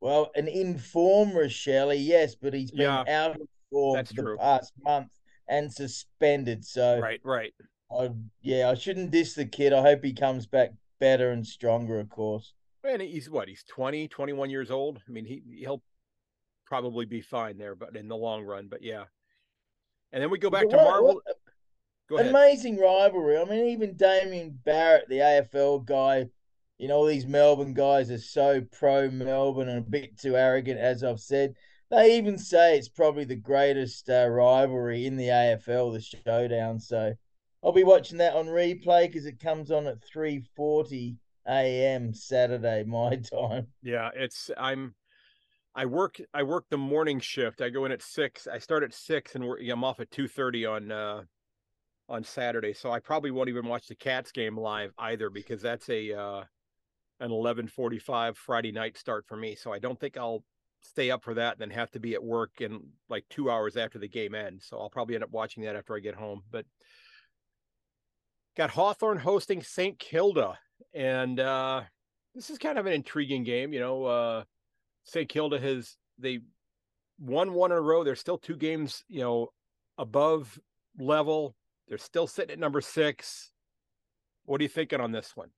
Well, 0.00 0.30
an 0.34 0.48
informed 0.48 1.34
Rachele, 1.34 1.94
yes, 1.98 2.34
but 2.34 2.54
he's 2.54 2.72
been 2.72 2.86
Yeah, 2.86 3.04
out 3.06 3.40
of 3.40 3.48
form 3.70 4.04
for 4.04 4.14
the 4.14 4.22
true. 4.22 4.36
past 4.38 4.72
month 4.82 5.08
and 5.48 5.72
suspended. 5.72 6.64
So, 6.64 6.98
Right, 6.98 7.20
right. 7.24 7.52
I, 7.90 8.10
yeah, 8.40 8.70
I 8.70 8.74
shouldn't 8.74 9.10
diss 9.10 9.34
the 9.34 9.44
kid. 9.44 9.72
I 9.72 9.82
hope 9.82 10.02
he 10.02 10.12
comes 10.14 10.46
back 10.46 10.70
better 10.98 11.30
and 11.30 11.46
stronger, 11.46 12.00
of 12.00 12.08
course. 12.08 12.52
And 12.84 13.02
he's 13.02 13.28
what? 13.30 13.48
He's 13.48 13.64
20, 13.64 14.08
21 14.08 14.50
years 14.50 14.70
old. 14.70 15.00
I 15.06 15.10
mean, 15.12 15.24
he 15.26 15.42
he'll 15.58 15.82
probably 16.66 17.04
be 17.04 17.20
fine 17.20 17.58
there, 17.58 17.74
but 17.74 17.94
in 17.96 18.08
the 18.08 18.16
long 18.16 18.44
run. 18.44 18.66
But 18.68 18.82
yeah. 18.82 19.04
And 20.12 20.22
then 20.22 20.30
we 20.30 20.38
go 20.38 20.50
back 20.50 20.64
But 20.70 20.76
to 20.78 20.84
Marvel. 20.84 21.14
what- 21.24 21.36
Go 22.08 22.16
ahead. 22.16 22.30
amazing 22.30 22.78
rivalry. 22.78 23.38
I 23.38 23.44
mean, 23.44 23.66
even 23.68 23.96
Damian 23.96 24.58
Barrett, 24.64 25.08
the 25.08 25.20
AFL 25.20 25.84
guy, 25.84 26.26
you 26.78 26.88
know, 26.88 26.96
all 26.96 27.06
these 27.06 27.26
Melbourne 27.26 27.74
guys 27.74 28.10
are 28.10 28.18
so 28.18 28.60
pro 28.72 29.08
Melbourne 29.08 29.68
and 29.68 29.78
a 29.78 29.88
bit 29.88 30.18
too 30.18 30.36
arrogant, 30.36 30.80
as 30.80 31.04
I've 31.04 31.20
said. 31.20 31.54
They 31.92 32.16
even 32.16 32.38
say 32.38 32.78
it's 32.78 32.88
probably 32.88 33.24
the 33.24 33.36
greatest 33.36 34.08
uh, 34.08 34.26
rivalry 34.26 35.04
in 35.04 35.16
the 35.18 35.28
AFL, 35.28 35.92
the 35.92 36.00
showdown. 36.00 36.80
So 36.80 37.12
I'll 37.62 37.72
be 37.72 37.84
watching 37.84 38.16
that 38.16 38.34
on 38.34 38.46
replay 38.46 39.06
because 39.06 39.26
it 39.26 39.38
comes 39.38 39.70
on 39.70 39.86
at 39.86 40.02
three 40.02 40.42
forty 40.56 41.18
a.m. 41.46 42.14
Saturday 42.14 42.82
my 42.86 43.16
time. 43.16 43.66
Yeah, 43.82 44.08
it's 44.14 44.50
I'm 44.56 44.94
I 45.74 45.84
work 45.84 46.18
I 46.32 46.44
work 46.44 46.64
the 46.70 46.78
morning 46.78 47.20
shift. 47.20 47.60
I 47.60 47.68
go 47.68 47.84
in 47.84 47.92
at 47.92 48.00
six. 48.00 48.46
I 48.46 48.58
start 48.58 48.82
at 48.84 48.94
six 48.94 49.34
and 49.34 49.44
I'm 49.44 49.84
off 49.84 50.00
at 50.00 50.10
two 50.10 50.28
thirty 50.28 50.64
on 50.64 50.90
uh 50.90 51.22
on 52.08 52.24
Saturday. 52.24 52.72
So 52.72 52.90
I 52.90 53.00
probably 53.00 53.32
won't 53.32 53.50
even 53.50 53.66
watch 53.66 53.88
the 53.88 53.94
Cats 53.94 54.32
game 54.32 54.56
live 54.56 54.94
either 54.96 55.28
because 55.28 55.60
that's 55.60 55.90
a 55.90 56.14
uh 56.14 56.44
an 57.20 57.30
eleven 57.30 57.66
forty 57.66 57.98
five 57.98 58.38
Friday 58.38 58.72
night 58.72 58.96
start 58.96 59.26
for 59.26 59.36
me. 59.36 59.56
So 59.56 59.74
I 59.74 59.78
don't 59.78 60.00
think 60.00 60.16
I'll 60.16 60.42
stay 60.82 61.10
up 61.10 61.22
for 61.22 61.34
that 61.34 61.52
and 61.54 61.60
then 61.60 61.70
have 61.70 61.90
to 61.92 62.00
be 62.00 62.14
at 62.14 62.22
work 62.22 62.60
in 62.60 62.80
like 63.08 63.24
two 63.30 63.50
hours 63.50 63.76
after 63.76 63.98
the 63.98 64.08
game 64.08 64.34
ends. 64.34 64.66
So 64.68 64.78
I'll 64.78 64.90
probably 64.90 65.14
end 65.14 65.24
up 65.24 65.30
watching 65.30 65.62
that 65.64 65.76
after 65.76 65.96
I 65.96 66.00
get 66.00 66.14
home. 66.14 66.42
But 66.50 66.66
got 68.56 68.70
Hawthorn 68.70 69.18
hosting 69.18 69.62
St. 69.62 69.98
Kilda. 69.98 70.58
And 70.94 71.40
uh 71.40 71.82
this 72.34 72.50
is 72.50 72.58
kind 72.58 72.78
of 72.78 72.86
an 72.86 72.92
intriguing 72.92 73.44
game, 73.44 73.72
you 73.72 73.80
know. 73.80 74.04
Uh 74.04 74.44
St. 75.04 75.28
Kilda 75.28 75.58
has 75.58 75.96
they 76.18 76.40
won 77.18 77.54
one 77.54 77.72
in 77.72 77.78
a 77.78 77.80
row. 77.80 78.04
They're 78.04 78.14
still 78.14 78.38
two 78.38 78.56
games, 78.56 79.04
you 79.08 79.20
know, 79.20 79.48
above 79.98 80.58
level. 80.98 81.54
They're 81.88 81.98
still 81.98 82.26
sitting 82.26 82.52
at 82.52 82.58
number 82.58 82.80
six. 82.80 83.50
What 84.44 84.60
are 84.60 84.64
you 84.64 84.68
thinking 84.68 85.00
on 85.00 85.12
this 85.12 85.32
one? 85.34 85.50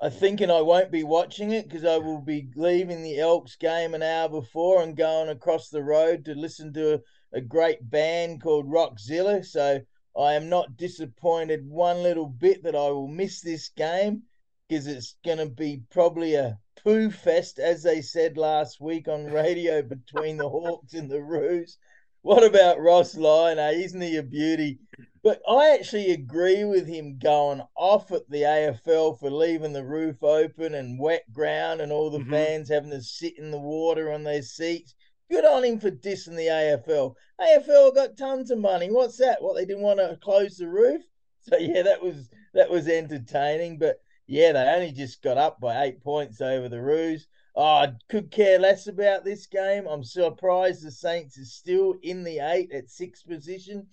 I 0.00 0.10
thinking 0.10 0.50
I 0.50 0.60
won't 0.60 0.90
be 0.90 1.04
watching 1.04 1.52
it 1.52 1.68
because 1.68 1.84
I 1.84 1.98
will 1.98 2.20
be 2.20 2.48
leaving 2.56 3.02
the 3.02 3.20
Elks 3.20 3.56
game 3.56 3.94
an 3.94 4.02
hour 4.02 4.28
before 4.28 4.82
and 4.82 4.96
going 4.96 5.28
across 5.28 5.68
the 5.68 5.82
road 5.82 6.24
to 6.24 6.34
listen 6.34 6.72
to 6.74 6.94
a, 6.94 7.38
a 7.38 7.40
great 7.40 7.88
band 7.90 8.42
called 8.42 8.68
Rockzilla. 8.68 9.44
So 9.44 9.80
I 10.18 10.34
am 10.34 10.48
not 10.48 10.76
disappointed 10.76 11.68
one 11.68 12.02
little 12.02 12.26
bit 12.26 12.64
that 12.64 12.74
I 12.74 12.90
will 12.90 13.08
miss 13.08 13.40
this 13.40 13.68
game 13.70 14.22
because 14.68 14.86
it's 14.86 15.16
going 15.24 15.38
to 15.38 15.46
be 15.46 15.82
probably 15.90 16.34
a 16.34 16.58
poo 16.82 17.10
fest, 17.10 17.58
as 17.58 17.82
they 17.82 18.02
said 18.02 18.36
last 18.36 18.80
week 18.80 19.08
on 19.08 19.26
radio 19.26 19.80
between 19.82 20.36
the 20.36 20.48
Hawks 20.48 20.94
and 20.94 21.10
the 21.10 21.22
Roos. 21.22 21.78
What 22.22 22.42
about 22.42 22.80
Ross 22.80 23.16
Lyon? 23.16 23.58
eh? 23.58 23.72
Isn't 23.72 24.00
he 24.00 24.16
a 24.16 24.22
beauty? 24.22 24.78
But 25.24 25.40
I 25.48 25.70
actually 25.70 26.10
agree 26.10 26.64
with 26.64 26.86
him 26.86 27.16
going 27.16 27.62
off 27.76 28.12
at 28.12 28.28
the 28.28 28.42
AFL 28.42 29.18
for 29.18 29.30
leaving 29.30 29.72
the 29.72 29.82
roof 29.82 30.22
open 30.22 30.74
and 30.74 30.98
wet 30.98 31.24
ground 31.32 31.80
and 31.80 31.90
all 31.90 32.10
the 32.10 32.18
mm-hmm. 32.18 32.30
fans 32.30 32.68
having 32.68 32.90
to 32.90 33.02
sit 33.02 33.38
in 33.38 33.50
the 33.50 33.58
water 33.58 34.12
on 34.12 34.22
their 34.22 34.42
seats. 34.42 34.94
Good 35.30 35.46
on 35.46 35.64
him 35.64 35.80
for 35.80 35.90
dissing 35.90 36.36
the 36.36 36.48
AFL. 36.48 37.14
AFL 37.40 37.94
got 37.94 38.18
tons 38.18 38.50
of 38.50 38.58
money. 38.58 38.90
What's 38.90 39.16
that? 39.16 39.40
What 39.40 39.54
they 39.54 39.64
didn't 39.64 39.82
want 39.82 39.98
to 39.98 40.18
close 40.22 40.58
the 40.58 40.68
roof? 40.68 41.02
So 41.46 41.58
yeah, 41.58 41.82
that 41.82 42.02
was 42.02 42.30
that 42.54 42.70
was 42.70 42.88
entertaining. 42.88 43.76
But 43.78 44.00
yeah, 44.26 44.52
they 44.52 44.60
only 44.60 44.92
just 44.92 45.22
got 45.22 45.36
up 45.36 45.60
by 45.60 45.84
eight 45.84 46.02
points 46.02 46.40
over 46.40 46.70
the 46.70 46.80
Roos. 46.80 47.28
Oh, 47.54 47.62
I 47.62 47.92
could 48.08 48.30
care 48.30 48.58
less 48.58 48.86
about 48.86 49.26
this 49.26 49.44
game. 49.46 49.86
I'm 49.86 50.04
surprised 50.04 50.82
the 50.82 50.90
Saints 50.90 51.38
are 51.38 51.44
still 51.44 51.96
in 52.02 52.24
the 52.24 52.38
eight 52.38 52.72
at 52.72 52.88
sixth 52.88 53.26
position 53.26 53.88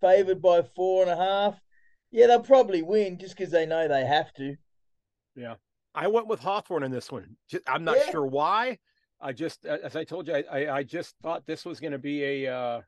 favoured 0.00 0.42
by 0.42 0.62
four 0.62 1.02
and 1.02 1.10
a 1.10 1.16
half. 1.16 1.60
Yeah, 2.10 2.28
they'll 2.28 2.40
probably 2.40 2.82
win 2.82 3.18
just 3.18 3.36
because 3.36 3.52
they 3.52 3.66
know 3.66 3.88
they 3.88 4.04
have 4.04 4.32
to. 4.34 4.56
Yeah. 5.34 5.54
I 5.94 6.08
went 6.08 6.28
with 6.28 6.40
Hawthorn 6.40 6.82
in 6.82 6.90
this 6.90 7.10
one. 7.10 7.36
I'm 7.66 7.84
not 7.84 7.96
yeah. 7.96 8.10
sure 8.10 8.26
why. 8.26 8.78
I 9.20 9.32
just, 9.32 9.64
as 9.64 9.96
I 9.96 10.04
told 10.04 10.28
you, 10.28 10.34
I, 10.34 10.68
I 10.68 10.82
just 10.82 11.14
thought 11.22 11.46
this 11.46 11.64
was 11.64 11.80
going 11.80 11.92
to 11.92 11.98
be 11.98 12.44
a, 12.44 12.54
uh, 12.54 12.80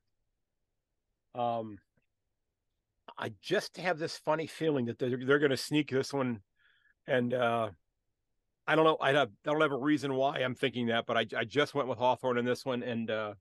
um, 1.35 1.79
I 3.17 3.33
just 3.41 3.79
have 3.79 3.99
this 3.99 4.19
funny 4.19 4.47
feeling 4.47 4.85
that 4.87 4.99
they're, 4.99 5.17
they're 5.25 5.39
going 5.39 5.51
to 5.51 5.57
sneak 5.57 5.91
this 5.91 6.13
one. 6.13 6.41
And, 7.07 7.33
uh, 7.33 7.71
I 8.67 8.75
don't 8.77 8.85
know. 8.85 8.99
I, 9.01 9.13
have, 9.13 9.31
I 9.47 9.51
don't 9.51 9.63
have 9.63 9.73
a 9.73 9.79
reason 9.79 10.15
why 10.15 10.41
I'm 10.41 10.55
thinking 10.55 10.89
that, 10.89 11.07
but 11.07 11.17
I, 11.17 11.27
I 11.35 11.45
just 11.45 11.75
went 11.75 11.89
with 11.89 11.99
Hawthorn 11.99 12.37
in 12.37 12.45
this 12.45 12.67
one. 12.67 12.83
And, 12.83 13.11
uh, 13.11 13.33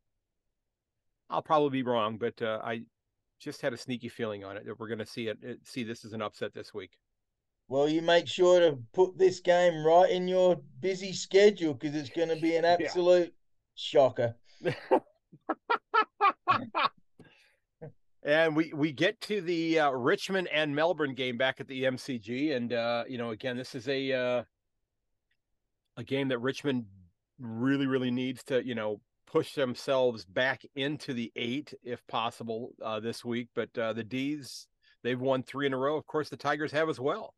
I'll 1.29 1.41
probably 1.41 1.81
be 1.81 1.83
wrong, 1.83 2.17
but, 2.17 2.41
uh, 2.41 2.61
I, 2.63 2.83
just 3.39 3.61
had 3.61 3.73
a 3.73 3.77
sneaky 3.77 4.09
feeling 4.09 4.43
on 4.43 4.57
it 4.57 4.65
that 4.65 4.79
we're 4.79 4.87
going 4.87 4.99
to 4.99 5.05
see 5.05 5.27
it, 5.27 5.37
see 5.63 5.83
this 5.83 6.05
as 6.05 6.13
an 6.13 6.21
upset 6.21 6.53
this 6.53 6.73
week. 6.73 6.97
Well, 7.69 7.89
you 7.89 8.01
make 8.01 8.27
sure 8.27 8.59
to 8.59 8.77
put 8.93 9.17
this 9.17 9.39
game 9.41 9.85
right 9.85 10.09
in 10.09 10.27
your 10.27 10.61
busy 10.79 11.11
schedule 11.11 11.73
because 11.73 11.95
it's 11.95 12.09
going 12.09 12.29
to 12.29 12.37
be 12.37 12.55
an 12.55 12.65
absolute 12.65 13.27
yeah. 13.27 13.31
shocker. 13.75 14.35
and 18.23 18.55
we 18.55 18.71
we 18.73 18.91
get 18.91 19.19
to 19.21 19.41
the 19.41 19.79
uh, 19.79 19.91
Richmond 19.91 20.47
and 20.47 20.75
Melbourne 20.75 21.13
game 21.13 21.37
back 21.37 21.59
at 21.59 21.67
the 21.67 21.83
MCG, 21.83 22.55
and 22.55 22.71
uh, 22.71 23.03
you 23.07 23.17
know, 23.17 23.31
again, 23.31 23.57
this 23.57 23.75
is 23.75 23.87
a 23.89 24.13
uh, 24.13 24.43
a 25.97 26.03
game 26.03 26.29
that 26.29 26.39
Richmond 26.39 26.85
really 27.39 27.85
really 27.85 28.11
needs 28.11 28.43
to 28.45 28.65
you 28.65 28.75
know 28.75 28.99
push 29.27 29.53
themselves 29.53 30.25
back 30.25 30.63
into 30.75 31.13
the 31.13 31.31
eight 31.35 31.73
if 31.83 32.05
possible 32.07 32.71
uh, 32.81 32.99
this 32.99 33.23
week. 33.23 33.49
But 33.53 33.77
uh, 33.77 33.93
the 33.93 34.03
D's, 34.03 34.67
they've 35.03 35.19
won 35.19 35.43
three 35.43 35.67
in 35.67 35.73
a 35.73 35.77
row. 35.77 35.97
Of 35.97 36.07
course, 36.07 36.29
the 36.29 36.37
Tigers 36.37 36.71
have 36.71 36.89
as 36.89 36.99
well. 36.99 37.35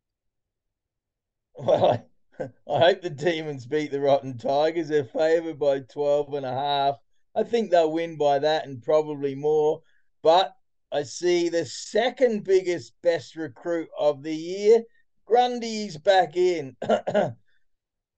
Well, 1.56 2.02
I, 2.38 2.44
I 2.72 2.78
hope 2.78 3.02
the 3.02 3.10
Demons 3.10 3.66
beat 3.66 3.90
the 3.90 4.00
Rotten 4.00 4.38
Tigers. 4.38 4.88
They're 4.88 5.04
favored 5.04 5.58
by 5.58 5.80
12 5.80 6.34
and 6.34 6.46
a 6.46 6.52
half. 6.52 6.96
I 7.34 7.42
think 7.42 7.70
they'll 7.70 7.92
win 7.92 8.16
by 8.16 8.38
that 8.38 8.66
and 8.66 8.82
probably 8.82 9.34
more. 9.34 9.82
But 10.22 10.54
I 10.92 11.02
see 11.02 11.48
the 11.48 11.64
second 11.64 12.44
biggest 12.44 12.94
best 13.02 13.36
recruit 13.36 13.88
of 13.98 14.22
the 14.22 14.34
year. 14.34 14.82
Grundy's 15.26 15.96
back 15.96 16.36
in. 16.36 16.76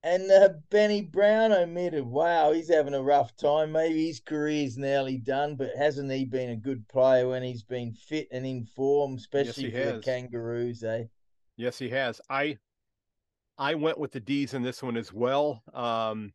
And 0.05 0.29
uh, 0.29 0.49
Benny 0.69 1.01
Brown 1.01 1.53
omitted. 1.53 2.05
Wow, 2.05 2.51
he's 2.51 2.69
having 2.69 2.93
a 2.93 3.01
rough 3.01 3.35
time. 3.37 3.71
Maybe 3.71 4.07
his 4.07 4.19
career's 4.19 4.77
nearly 4.77 5.17
done, 5.17 5.55
but 5.55 5.69
hasn't 5.77 6.11
he 6.11 6.25
been 6.25 6.49
a 6.49 6.57
good 6.57 6.85
player 6.89 7.29
when 7.29 7.41
he's 7.41 7.63
been 7.63 7.93
fit 7.93 8.27
and 8.29 8.45
in 8.45 8.65
form, 8.65 9.15
especially 9.15 9.71
yes, 9.71 9.71
for 9.71 9.77
has. 9.77 9.93
the 9.93 10.01
Kangaroos, 10.01 10.83
eh? 10.83 11.03
Yes, 11.55 11.79
he 11.79 11.87
has. 11.89 12.19
I 12.29 12.57
I 13.57 13.75
went 13.75 13.97
with 13.97 14.11
the 14.11 14.19
D's 14.19 14.53
in 14.53 14.61
this 14.61 14.83
one 14.83 14.97
as 14.97 15.13
well. 15.13 15.63
Um, 15.73 16.33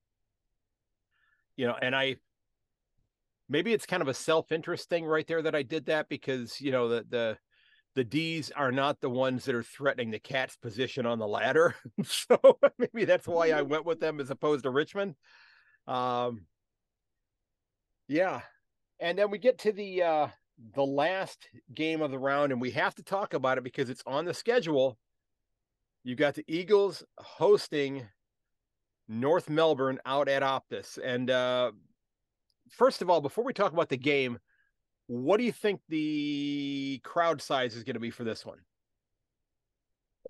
you 1.57 1.67
know, 1.67 1.77
and 1.83 1.95
I 1.95 2.17
maybe 3.51 3.75
it's 3.75 3.87
kind 3.87 4.01
of 4.01 4.09
a 4.09 4.15
self-interest 4.15 4.89
thing 4.89 5.05
right 5.05 5.27
there 5.27 5.43
that 5.43 5.55
I 5.55 5.63
did 5.63 5.87
that 5.87 6.09
because, 6.09 6.59
you 6.61 6.71
know, 6.73 6.89
the 6.89 7.05
the 7.09 7.39
the 7.99 8.05
D's 8.05 8.53
are 8.53 8.71
not 8.71 9.01
the 9.01 9.11
ones 9.11 9.45
that 9.45 9.57
are 9.57 9.63
threatening 9.63 10.13
the 10.13 10.21
Cats' 10.21 10.57
position 10.57 11.05
on 11.05 11.19
the 11.19 11.27
ladder. 11.27 11.75
so 12.05 12.39
maybe 12.79 13.05
that's 13.05 13.27
why 13.27 13.51
I 13.51 13.63
went 13.63 13.85
with 13.85 13.99
them 13.99 14.21
as 14.21 14.31
opposed 14.31 14.63
to 14.63 14.71
Richmond. 14.71 15.17
Um, 15.89 16.47
yeah, 18.07 18.43
and 19.01 19.19
then 19.19 19.33
we 19.33 19.39
get 19.39 19.59
to 19.61 19.73
the 19.73 20.03
uh, 20.05 20.29
the 20.75 20.85
last 20.85 21.49
game 21.75 22.01
of 22.01 22.13
the 22.13 22.21
round, 22.21 22.53
and 22.53 22.61
we 22.61 22.71
have 22.71 22.95
to 22.95 23.03
talk 23.03 23.35
about 23.35 23.59
it 23.59 23.65
because 23.65 23.91
it's 23.91 24.05
on 24.07 24.25
the 24.25 24.35
schedule. 24.35 24.97
You've 26.05 26.19
got 26.19 26.35
the 26.35 26.45
Eagles 26.47 27.03
hosting 27.19 28.07
North 29.09 29.51
Melbourne 29.51 29.99
out 30.07 30.29
at 30.29 30.43
Optus, 30.45 30.99
and 31.03 31.29
uh, 31.31 31.73
first 32.71 33.03
of 33.03 33.11
all, 33.11 33.21
before 33.21 33.43
we 33.43 33.53
talk 33.53 33.73
about 33.73 33.89
the 33.89 33.97
game, 33.97 34.39
what 35.09 35.39
do 35.39 35.45
you 35.45 35.53
think 35.53 35.81
the 35.89 37.01
crowd 37.03 37.43
size 37.43 37.75
is 37.75 37.83
going 37.83 37.95
to 37.95 38.01
be 38.01 38.11
for 38.11 38.25
this 38.25 38.47
one? 38.47 38.59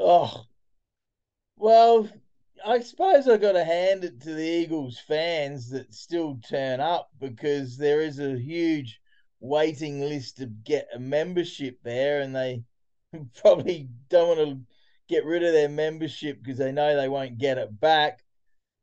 Oh, 0.01 0.45
well, 1.57 2.09
I 2.65 2.81
suppose 2.81 3.29
I've 3.29 3.41
got 3.41 3.53
to 3.53 3.65
hand 3.65 4.05
it 4.05 4.21
to 4.23 4.35
the 4.35 4.49
Eagles 4.49 4.99
fans 4.99 5.69
that 5.71 5.93
still 5.93 6.39
turn 6.49 6.79
up 6.79 7.11
because 7.19 7.77
there 7.77 8.01
is 8.01 8.21
a 8.21 8.39
huge 8.39 9.01
waiting 9.41 10.01
list 10.01 10.37
to 10.39 10.47
get 10.47 10.89
a 10.95 10.99
membership 11.01 11.79
there, 11.83 12.21
and 12.21 12.35
they 12.35 12.63
probably 13.43 13.89
don't 14.09 14.39
want 14.39 14.49
to 14.49 14.61
get 15.09 15.25
rid 15.25 15.43
of 15.43 15.53
their 15.53 15.69
membership 15.69 16.39
because 16.41 16.59
they 16.59 16.71
know 16.71 16.97
they 16.97 17.09
won't 17.09 17.39
get 17.39 17.59
it 17.59 17.81
back. 17.81 18.21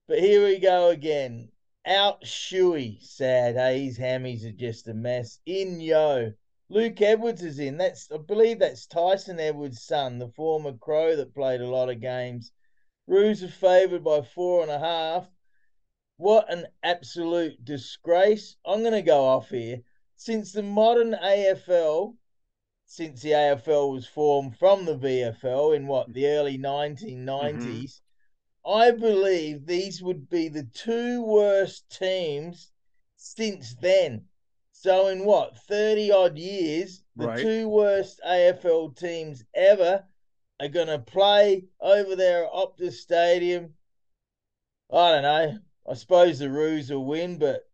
But 0.09 0.19
here 0.19 0.45
we 0.45 0.59
go 0.59 0.89
again. 0.89 1.49
Out 1.87 2.23
Shuey, 2.23 2.99
sad. 3.03 3.55
Hey, 3.55 3.85
his 3.85 3.99
hammies 3.99 4.43
are 4.43 4.51
just 4.51 4.87
a 4.87 4.93
mess. 4.95 5.39
In 5.45 5.79
Yo. 5.79 6.33
Luke 6.67 6.99
Edwards 6.99 7.43
is 7.43 7.59
in. 7.59 7.77
That's 7.77 8.11
I 8.11 8.17
believe 8.17 8.57
that's 8.57 8.87
Tyson 8.87 9.39
Edwards' 9.39 9.83
son, 9.83 10.17
the 10.17 10.29
former 10.29 10.73
Crow 10.73 11.15
that 11.15 11.35
played 11.35 11.61
a 11.61 11.69
lot 11.69 11.91
of 11.91 12.01
games. 12.01 12.51
Roos 13.05 13.43
are 13.43 13.47
favoured 13.47 14.03
by 14.03 14.21
four 14.23 14.63
and 14.63 14.71
a 14.71 14.79
half. 14.79 15.29
What 16.17 16.51
an 16.51 16.65
absolute 16.81 17.63
disgrace. 17.63 18.57
I'm 18.65 18.79
going 18.79 18.93
to 18.93 19.03
go 19.03 19.23
off 19.23 19.49
here. 19.49 19.83
Since 20.15 20.53
the 20.53 20.63
modern 20.63 21.11
AFL, 21.11 22.15
since 22.87 23.21
the 23.21 23.31
AFL 23.31 23.91
was 23.91 24.07
formed 24.07 24.57
from 24.57 24.85
the 24.85 24.97
VFL 24.97 25.75
in 25.75 25.85
what, 25.85 26.11
the 26.11 26.25
early 26.25 26.57
1990s, 26.57 27.27
mm-hmm. 27.27 28.04
I 28.67 28.91
believe 28.91 29.65
these 29.65 30.01
would 30.01 30.27
be 30.29 30.47
the 30.47 30.63
two 30.63 31.23
worst 31.23 31.89
teams 31.89 32.71
since 33.15 33.75
then. 33.75 34.25
So, 34.71 35.07
in 35.07 35.23
what, 35.23 35.57
30 35.57 36.11
odd 36.11 36.37
years, 36.37 37.03
the 37.15 37.27
right. 37.27 37.39
two 37.39 37.69
worst 37.69 38.19
AFL 38.25 38.97
teams 38.97 39.43
ever 39.53 40.05
are 40.59 40.67
going 40.67 40.87
to 40.87 40.99
play 40.99 41.65
over 41.79 42.15
there 42.15 42.45
at 42.45 42.51
Optus 42.51 42.93
Stadium. 42.93 43.73
I 44.91 45.11
don't 45.11 45.23
know. 45.23 45.59
I 45.87 45.93
suppose 45.93 46.39
the 46.39 46.49
Roos 46.49 46.89
will 46.89 47.05
win, 47.05 47.37
but 47.37 47.69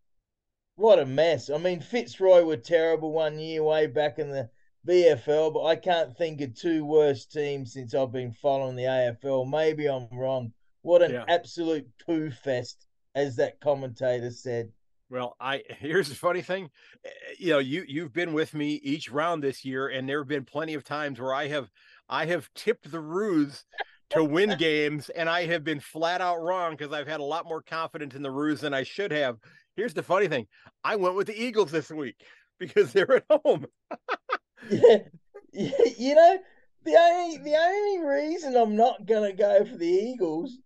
what 0.75 0.99
a 0.99 1.05
mess. 1.05 1.49
I 1.49 1.57
mean, 1.57 1.79
Fitzroy 1.79 2.43
were 2.43 2.57
terrible 2.57 3.11
one 3.11 3.39
year 3.39 3.63
way 3.63 3.87
back 3.87 4.19
in 4.19 4.29
the 4.29 4.49
VFL, 4.87 5.53
but 5.53 5.63
I 5.63 5.75
can't 5.75 6.17
think 6.17 6.41
of 6.41 6.55
two 6.55 6.83
worse 6.83 7.25
teams 7.25 7.73
since 7.73 7.93
I've 7.93 8.11
been 8.11 8.31
following 8.31 8.75
the 8.75 8.83
AFL. 8.83 9.49
Maybe 9.49 9.87
I'm 9.87 10.07
wrong. 10.11 10.53
What 10.81 11.01
an 11.01 11.11
yeah. 11.11 11.25
absolute 11.27 11.87
poo 12.05 12.31
fest, 12.31 12.87
as 13.15 13.35
that 13.35 13.59
commentator 13.59 14.31
said. 14.31 14.71
Well, 15.11 15.35
I 15.41 15.63
here's 15.67 16.07
the 16.07 16.15
funny 16.15 16.41
thing, 16.41 16.69
eh, 17.03 17.09
you 17.37 17.49
know, 17.49 17.59
you 17.59 17.83
you've 17.85 18.13
been 18.13 18.33
with 18.33 18.53
me 18.53 18.79
each 18.81 19.11
round 19.11 19.43
this 19.43 19.65
year, 19.65 19.89
and 19.89 20.07
there 20.07 20.19
have 20.19 20.27
been 20.29 20.45
plenty 20.45 20.73
of 20.73 20.85
times 20.85 21.19
where 21.19 21.33
I 21.33 21.47
have 21.47 21.69
I 22.07 22.25
have 22.27 22.49
tipped 22.55 22.89
the 22.89 23.01
Roos 23.01 23.65
to 24.11 24.23
win 24.23 24.55
games, 24.57 25.09
and 25.09 25.29
I 25.29 25.45
have 25.47 25.65
been 25.65 25.81
flat 25.81 26.21
out 26.21 26.41
wrong 26.41 26.77
because 26.77 26.93
I've 26.93 27.07
had 27.07 27.19
a 27.19 27.25
lot 27.25 27.45
more 27.45 27.61
confidence 27.61 28.15
in 28.15 28.21
the 28.21 28.31
Roos 28.31 28.61
than 28.61 28.73
I 28.73 28.83
should 28.83 29.11
have. 29.11 29.37
Here's 29.75 29.93
the 29.93 30.01
funny 30.01 30.29
thing: 30.29 30.47
I 30.81 30.95
went 30.95 31.15
with 31.15 31.27
the 31.27 31.37
Eagles 31.37 31.71
this 31.71 31.89
week 31.89 32.23
because 32.59 32.93
they're 32.93 33.17
at 33.17 33.25
home. 33.29 33.65
yeah, 34.71 34.99
you 35.51 36.15
know, 36.15 36.39
the 36.85 36.95
only 36.95 37.37
the 37.37 37.55
only 37.55 37.99
reason 38.07 38.55
I'm 38.55 38.77
not 38.77 39.05
gonna 39.05 39.33
go 39.33 39.65
for 39.65 39.75
the 39.75 39.85
Eagles 39.85 40.57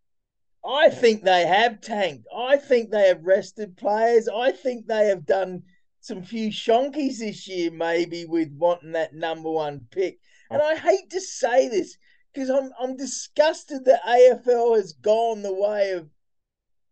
I 0.68 0.90
think 0.90 1.24
they 1.24 1.46
have 1.46 1.82
tanked. 1.82 2.26
I 2.36 2.58
think 2.58 2.90
they 2.90 3.08
have 3.08 3.24
rested 3.24 3.78
players. 3.78 4.28
I 4.28 4.52
think 4.52 4.88
they 4.88 5.08
have 5.08 5.26
done 5.26 5.64
some 6.00 6.24
few 6.24 6.50
shonkies 6.50 7.20
this 7.20 7.48
year, 7.48 7.72
maybe 7.72 8.26
with 8.26 8.52
wanting 8.58 8.92
that 8.94 9.14
number 9.14 9.50
one 9.50 9.88
pick. 9.92 10.20
And 10.50 10.62
I 10.62 10.76
hate 10.76 11.10
to 11.12 11.22
say 11.22 11.68
this 11.68 11.98
because 12.34 12.50
I'm 12.50 12.72
I'm 12.80 12.96
disgusted 12.96 13.86
that 13.86 14.04
AFL 14.06 14.76
has 14.76 14.94
gone 14.94 15.42
the 15.42 15.54
way 15.54 15.92
of 15.92 16.10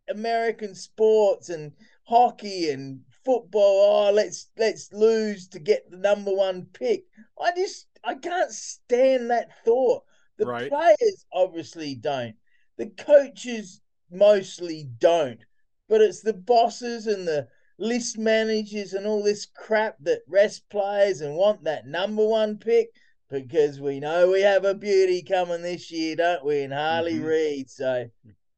American 0.10 0.76
sports 0.76 1.50
and 1.50 1.72
hockey 2.04 2.70
and 2.72 3.02
football. 3.24 4.08
Oh, 4.08 4.12
let's 4.12 4.48
let's 4.58 4.92
lose 4.92 5.48
to 5.50 5.60
get 5.60 5.90
the 5.90 5.98
number 5.98 6.34
one 6.34 6.68
pick. 6.74 7.06
I 7.40 7.52
just 7.56 7.88
I 8.04 8.16
can't 8.16 8.52
stand 8.52 9.30
that 9.30 9.50
thought. 9.64 10.04
The 10.38 10.48
Right. 10.48 10.70
players 10.70 11.26
obviously 11.32 11.96
don't. 11.96 12.36
The 12.78 12.88
coaches 12.88 13.82
mostly 14.12 14.90
don't. 15.00 15.44
But 15.90 16.02
it's 16.02 16.22
the 16.22 16.34
bosses 16.34 17.08
and 17.08 17.28
the 17.28 17.48
list 17.78 18.18
managers 18.18 18.94
and 18.94 19.06
all 19.06 19.24
this 19.24 19.46
crap 19.46 19.98
that 20.02 20.22
rest 20.28 20.68
players 20.70 21.22
and 21.22 21.36
want 21.36 21.64
that 21.64 21.88
number 21.88 22.26
one 22.26 22.58
pick 22.58 22.90
because 23.30 23.80
we 23.80 24.00
know 24.00 24.32
we 24.32 24.42
have 24.42 24.64
a 24.64 24.76
beauty 24.76 25.24
coming 25.24 25.62
this 25.62 25.92
year, 25.92 26.16
don't 26.16 26.46
we? 26.46 26.62
In 26.62 26.72
Harley 26.72 27.16
Mhm. 27.16 27.26
Reid. 27.26 27.70
So 27.70 28.10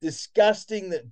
disgusting 0.01 0.89
that 0.89 1.03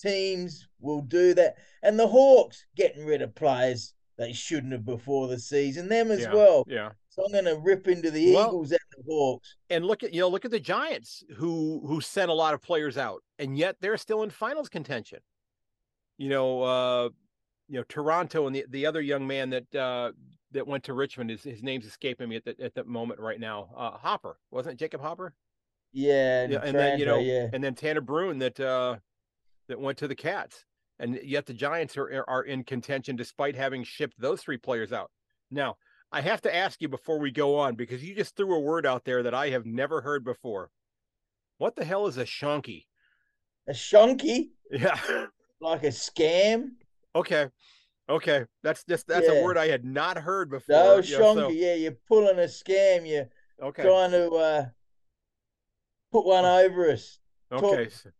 teams 0.00 0.66
will 0.80 1.00
do 1.00 1.34
that. 1.34 1.56
And 1.82 1.98
the 1.98 2.08
Hawks 2.08 2.66
getting 2.76 3.06
rid 3.06 3.22
of 3.22 3.34
players 3.34 3.94
they 4.16 4.32
shouldn't 4.32 4.72
have 4.72 4.84
before 4.84 5.28
the 5.28 5.38
season, 5.38 5.88
them 5.88 6.10
as 6.10 6.20
yeah, 6.20 6.34
well. 6.34 6.64
Yeah. 6.68 6.90
So 7.14 7.24
I'm 7.24 7.30
going 7.30 7.44
to 7.44 7.60
rip 7.62 7.86
into 7.86 8.10
the 8.10 8.34
Well- 8.34 8.48
Eagles 8.48 8.72
and 8.72 8.80
the 8.96 9.04
Hawks. 9.08 9.54
And 9.70 9.86
look 9.86 10.02
at 10.02 10.12
you 10.12 10.20
know 10.20 10.28
look 10.28 10.44
at 10.44 10.50
the 10.50 10.58
Giants 10.58 11.22
who 11.36 11.80
who 11.86 12.00
sent 12.00 12.28
a 12.28 12.34
lot 12.34 12.54
of 12.54 12.60
players 12.62 12.98
out, 12.98 13.22
and 13.38 13.56
yet 13.56 13.76
they're 13.80 13.96
still 13.96 14.24
in 14.24 14.30
finals 14.30 14.68
contention. 14.68 15.20
You 16.18 16.28
know, 16.28 16.62
uh, 16.62 17.08
you 17.68 17.78
know 17.78 17.84
Taranto 17.88 18.48
and 18.48 18.56
the 18.56 18.64
the 18.68 18.86
other 18.86 19.00
young 19.00 19.26
man 19.28 19.50
that 19.50 19.74
uh, 19.74 20.10
that 20.50 20.66
went 20.66 20.82
to 20.84 20.92
Richmond 20.92 21.30
his 21.30 21.44
his 21.44 21.62
name's 21.62 21.86
escaping 21.86 22.28
me 22.28 22.36
at 22.36 22.44
the 22.44 22.56
at 22.60 22.74
the 22.74 22.82
moment 22.84 23.20
right 23.20 23.38
now. 23.38 23.68
Uh, 23.76 23.92
Hopper 23.92 24.36
wasn't 24.50 24.74
it 24.74 24.78
Jacob 24.78 25.00
Hopper? 25.00 25.34
Yeah, 25.92 26.42
and, 26.42 26.52
Yeah, 26.52 26.60
and 26.64 26.76
then 26.76 26.98
you 26.98 27.06
know, 27.06 27.18
yeah. 27.20 27.46
and 27.52 27.62
then 27.62 27.76
Tanner 27.76 28.02
Bruhn 28.02 28.40
that 28.40 28.58
uh, 28.58 28.96
that 29.68 29.78
went 29.78 29.98
to 29.98 30.08
the 30.08 30.16
Cats, 30.16 30.64
and 30.98 31.20
yet 31.22 31.46
the 31.46 31.54
Giants 31.54 31.96
are 31.96 32.24
are 32.26 32.42
in 32.42 32.64
contention 32.64 33.14
despite 33.14 33.54
having 33.54 33.84
shipped 33.84 34.20
those 34.20 34.40
three 34.40 34.56
players 34.58 34.92
out. 34.92 35.12
Now, 35.52 35.76
I 36.14 36.20
have 36.20 36.40
to 36.42 36.54
ask 36.54 36.80
you 36.80 36.88
before 36.88 37.18
we 37.18 37.32
go 37.32 37.56
on 37.58 37.74
because 37.74 38.04
you 38.04 38.14
just 38.14 38.36
threw 38.36 38.54
a 38.54 38.60
word 38.60 38.86
out 38.86 39.04
there 39.04 39.24
that 39.24 39.34
I 39.34 39.50
have 39.50 39.66
never 39.66 40.00
heard 40.00 40.24
before. 40.24 40.70
What 41.58 41.74
the 41.74 41.84
hell 41.84 42.06
is 42.06 42.16
a 42.18 42.24
shonky? 42.24 42.84
a 43.66 43.72
shonky, 43.72 44.50
Yeah. 44.70 44.96
like 45.60 45.82
a 45.82 45.88
scam. 45.88 46.72
okay. 47.16 47.48
Okay. 48.08 48.44
That's 48.62 48.84
just 48.84 49.08
that's 49.08 49.26
Yeah. 49.26 49.40
a 49.40 49.42
word 49.42 49.56
I 49.58 49.66
had 49.68 49.84
not 49.84 50.18
heard 50.18 50.50
before. 50.50 50.76
No, 50.76 50.98
you 50.98 51.18
know, 51.18 51.24
shonky. 51.34 51.34
so- 51.36 51.48
Yeah, 51.48 51.74
you're 51.74 51.96
pulling 52.06 52.38
a 52.38 52.42
scam. 52.42 53.08
You're 53.08 53.28
okay. 53.60 53.82
trying 53.82 54.10
to 54.12 54.30
uh, 54.30 54.66
put 56.12 56.26
one 56.26 56.44
over 56.44 56.90
us. 56.90 57.18
Okay. 57.50 57.88
so- 57.90 58.10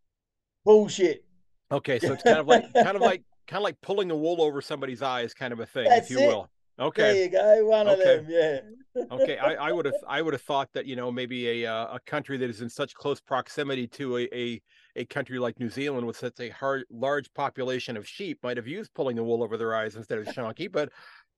Bullshit. 0.64 1.24
Okay, 1.70 1.98
so 2.00 2.12
it's 2.14 2.22
kind 2.24 2.38
of 2.38 2.46
like 2.48 2.72
kind 2.74 2.96
of 2.96 3.02
like 3.02 3.22
kind 3.46 3.58
of 3.60 3.64
like 3.64 3.80
pulling 3.82 4.08
the 4.08 4.16
wool 4.16 4.40
over 4.42 4.60
somebody's 4.62 5.02
eyes 5.02 5.32
kind 5.34 5.52
of 5.52 5.60
a 5.60 5.66
thing, 5.66 5.84
That's 5.88 6.10
if 6.10 6.16
you 6.18 6.24
it. 6.24 6.26
will. 6.28 6.50
There 6.76 6.86
Okay. 6.86 7.24
you 7.24 7.28
go. 7.30 7.66
One 7.66 7.88
of 7.88 7.98
them. 7.98 8.26
Yeah. 8.28 8.60
okay 9.10 9.38
I, 9.38 9.68
I 9.68 9.72
would 9.72 9.86
have 9.86 9.94
i 10.08 10.22
would 10.22 10.32
have 10.34 10.42
thought 10.42 10.72
that 10.72 10.86
you 10.86 10.96
know 10.96 11.10
maybe 11.10 11.62
a 11.62 11.70
uh, 11.72 11.96
a 11.96 12.00
country 12.00 12.36
that 12.38 12.48
is 12.48 12.60
in 12.60 12.68
such 12.68 12.94
close 12.94 13.20
proximity 13.20 13.86
to 13.88 14.18
a, 14.18 14.28
a 14.34 14.62
a 14.96 15.04
country 15.06 15.38
like 15.38 15.58
new 15.58 15.68
zealand 15.68 16.06
with 16.06 16.16
such 16.16 16.40
a 16.40 16.48
hard, 16.50 16.84
large 16.90 17.32
population 17.34 17.96
of 17.96 18.06
sheep 18.06 18.38
might 18.42 18.56
have 18.56 18.66
used 18.66 18.94
pulling 18.94 19.16
the 19.16 19.22
wool 19.24 19.42
over 19.42 19.56
their 19.56 19.74
eyes 19.74 19.96
instead 19.96 20.18
of 20.18 20.26
shonky 20.26 20.70
but 20.70 20.90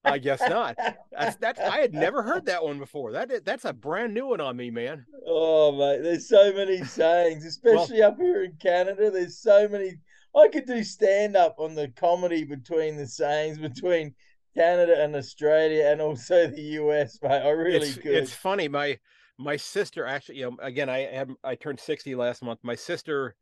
i 0.05 0.19
guess 0.19 0.41
not 0.49 0.77
that's 1.11 1.37
that's 1.37 1.61
i 1.61 1.79
had 1.81 1.93
never 1.93 2.23
heard 2.23 2.47
that 2.47 2.63
one 2.63 2.79
before 2.79 3.13
that 3.13 3.45
that's 3.45 3.65
a 3.65 3.73
brand 3.73 4.15
new 4.15 4.27
one 4.27 4.41
on 4.41 4.57
me 4.57 4.71
man 4.71 5.05
Oh 5.27 5.73
mate, 5.73 6.03
there's 6.03 6.29
so 6.29 6.53
many 6.53 6.85
sayings, 6.85 7.45
especially 7.45 8.03
up 8.03 8.17
here 8.17 8.45
in 8.45 8.53
Canada. 8.63 9.11
There's 9.11 9.39
so 9.39 9.69
many. 9.69 9.99
I 10.37 10.49
could 10.49 10.67
do 10.67 10.85
stand 10.85 11.37
up 11.37 11.57
on 11.59 11.75
the 11.75 11.89
comedy 11.89 12.45
between 12.45 12.97
the 12.97 13.07
sayings 13.07 13.59
between 13.59 14.15
Canada 14.57 15.03
and 15.03 15.15
Australia, 15.15 15.87
and 15.87 16.01
also 16.01 16.47
the 16.57 16.63
US, 16.81 17.19
mate. 17.23 17.31
I 17.31 17.51
really 17.51 17.89
it's, 17.89 17.99
could. 17.99 18.15
it's 18.15 18.33
funny 18.33 18.69
my 18.69 18.99
my 19.39 19.57
sister 19.57 20.07
actually 20.07 20.39
you 20.39 20.51
know 20.51 20.57
again 20.61 20.89
i 20.89 21.01
had 21.01 21.31
i 21.45 21.55
turned 21.55 21.79
60 21.79 22.15
last 22.15 22.43
month 22.43 22.59
my 22.63 22.75
sister 22.75 23.35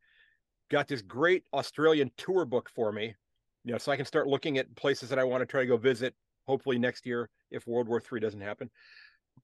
got 0.71 0.89
this 0.89 1.03
great 1.03 1.45
australian 1.53 2.11
tour 2.17 2.45
book 2.45 2.69
for 2.69 2.93
me 2.93 3.15
you 3.65 3.73
know 3.73 3.79
so 3.79 3.93
i 3.93 3.97
can 3.97 4.05
start 4.07 4.27
looking 4.27 4.59
at 4.59 4.75
places 4.77 5.09
that 5.09 5.19
i 5.19 5.25
want 5.25 5.41
to 5.41 5.47
try 5.47 5.61
to 5.61 5.67
go 5.67 5.77
visit 5.77 6.15
hopefully 6.47 6.79
next 6.79 7.07
year 7.07 7.31
if 7.51 7.67
world 7.67 7.89
war 7.89 8.01
three 8.01 8.21
doesn't 8.21 8.41
happen 8.41 8.71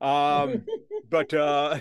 um 0.00 0.64
but 1.10 1.32
uh 1.34 1.78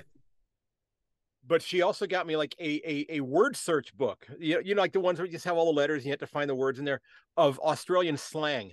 but 1.47 1.63
she 1.63 1.81
also 1.81 2.05
got 2.05 2.27
me 2.27 2.37
like 2.37 2.53
a, 2.59 2.79
a 2.85 3.17
a 3.17 3.21
word 3.21 3.55
search 3.55 3.95
book 3.97 4.27
you 4.39 4.55
know, 4.55 4.61
you 4.63 4.75
know 4.75 4.81
like 4.81 4.93
the 4.93 4.99
ones 4.99 5.17
where 5.17 5.25
you 5.25 5.31
just 5.31 5.45
have 5.45 5.57
all 5.57 5.65
the 5.65 5.77
letters 5.77 5.97
and 5.97 6.05
you 6.05 6.11
have 6.11 6.19
to 6.19 6.27
find 6.27 6.49
the 6.49 6.55
words 6.55 6.77
in 6.77 6.85
there 6.85 7.01
of 7.37 7.59
australian 7.61 8.17
slang 8.17 8.71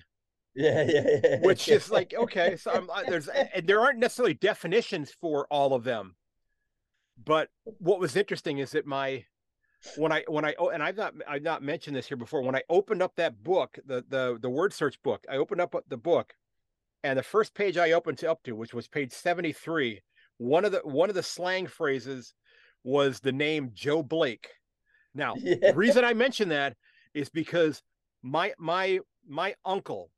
yeah, 0.57 0.85
yeah, 0.89 1.19
yeah. 1.23 1.39
which 1.41 1.69
is 1.69 1.91
like 1.91 2.15
okay 2.19 2.57
so 2.57 2.71
I'm, 2.73 2.89
there's 3.09 3.29
and 3.29 3.67
there 3.67 3.81
aren't 3.81 3.99
necessarily 3.99 4.35
definitions 4.35 5.15
for 5.21 5.47
all 5.51 5.75
of 5.75 5.85
them 5.85 6.17
but 7.23 7.49
what 7.65 8.01
was 8.01 8.17
interesting 8.17 8.59
is 8.59 8.73
that 8.73 8.87
my 8.87 9.25
when 9.97 10.11
i 10.13 10.25
when 10.29 10.45
i 10.45 10.55
oh 10.59 10.71
and 10.71 10.83
i've 10.83 10.97
not 10.97 11.15
i've 11.29 11.43
not 11.43 11.63
mentioned 11.63 11.95
this 11.95 12.07
here 12.09 12.17
before 12.17 12.43
when 12.43 12.57
i 12.57 12.63
opened 12.69 13.03
up 13.03 13.15
that 13.17 13.43
book 13.43 13.79
the 13.87 14.05
the 14.09 14.39
the 14.41 14.51
word 14.51 14.73
search 14.73 15.01
book 15.03 15.25
i 15.31 15.37
opened 15.37 15.61
up 15.61 15.75
the 15.89 15.97
book 15.97 16.35
and 17.05 17.19
the 17.19 17.23
first 17.23 17.55
page 17.55 17.77
i 17.77 17.93
opened 17.93 18.25
up 18.25 18.43
to 18.43 18.53
which 18.53 18.75
was 18.75 18.89
page 18.89 19.13
73 19.13 20.03
one 20.39 20.65
of 20.65 20.73
the 20.73 20.81
one 20.85 21.09
of 21.09 21.15
the 21.15 21.23
slang 21.23 21.67
phrases 21.67 22.35
was 22.83 23.21
the 23.21 23.33
name 23.33 23.71
joe 23.75 24.03
blake 24.03 24.49
now 25.15 25.35
Yeah. 25.39 25.57
the 25.73 25.75
reason 25.75 26.05
I 26.05 26.15
mention 26.15 26.49
that 26.51 26.77
is 27.15 27.29
because 27.29 27.83
my 28.23 28.53
my 28.59 29.01
my 29.29 29.55
uncle, 29.65 30.11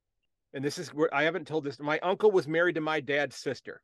and 0.53 0.65
this 0.65 0.79
is 0.79 0.95
where 0.95 1.13
I 1.15 1.25
haven't 1.25 1.47
told 1.47 1.65
this. 1.65 1.79
My 1.79 1.99
uncle 2.01 2.31
was 2.31 2.49
married 2.49 2.75
to 2.77 2.81
my 2.81 3.01
dad's 3.01 3.37
sister, 3.37 3.83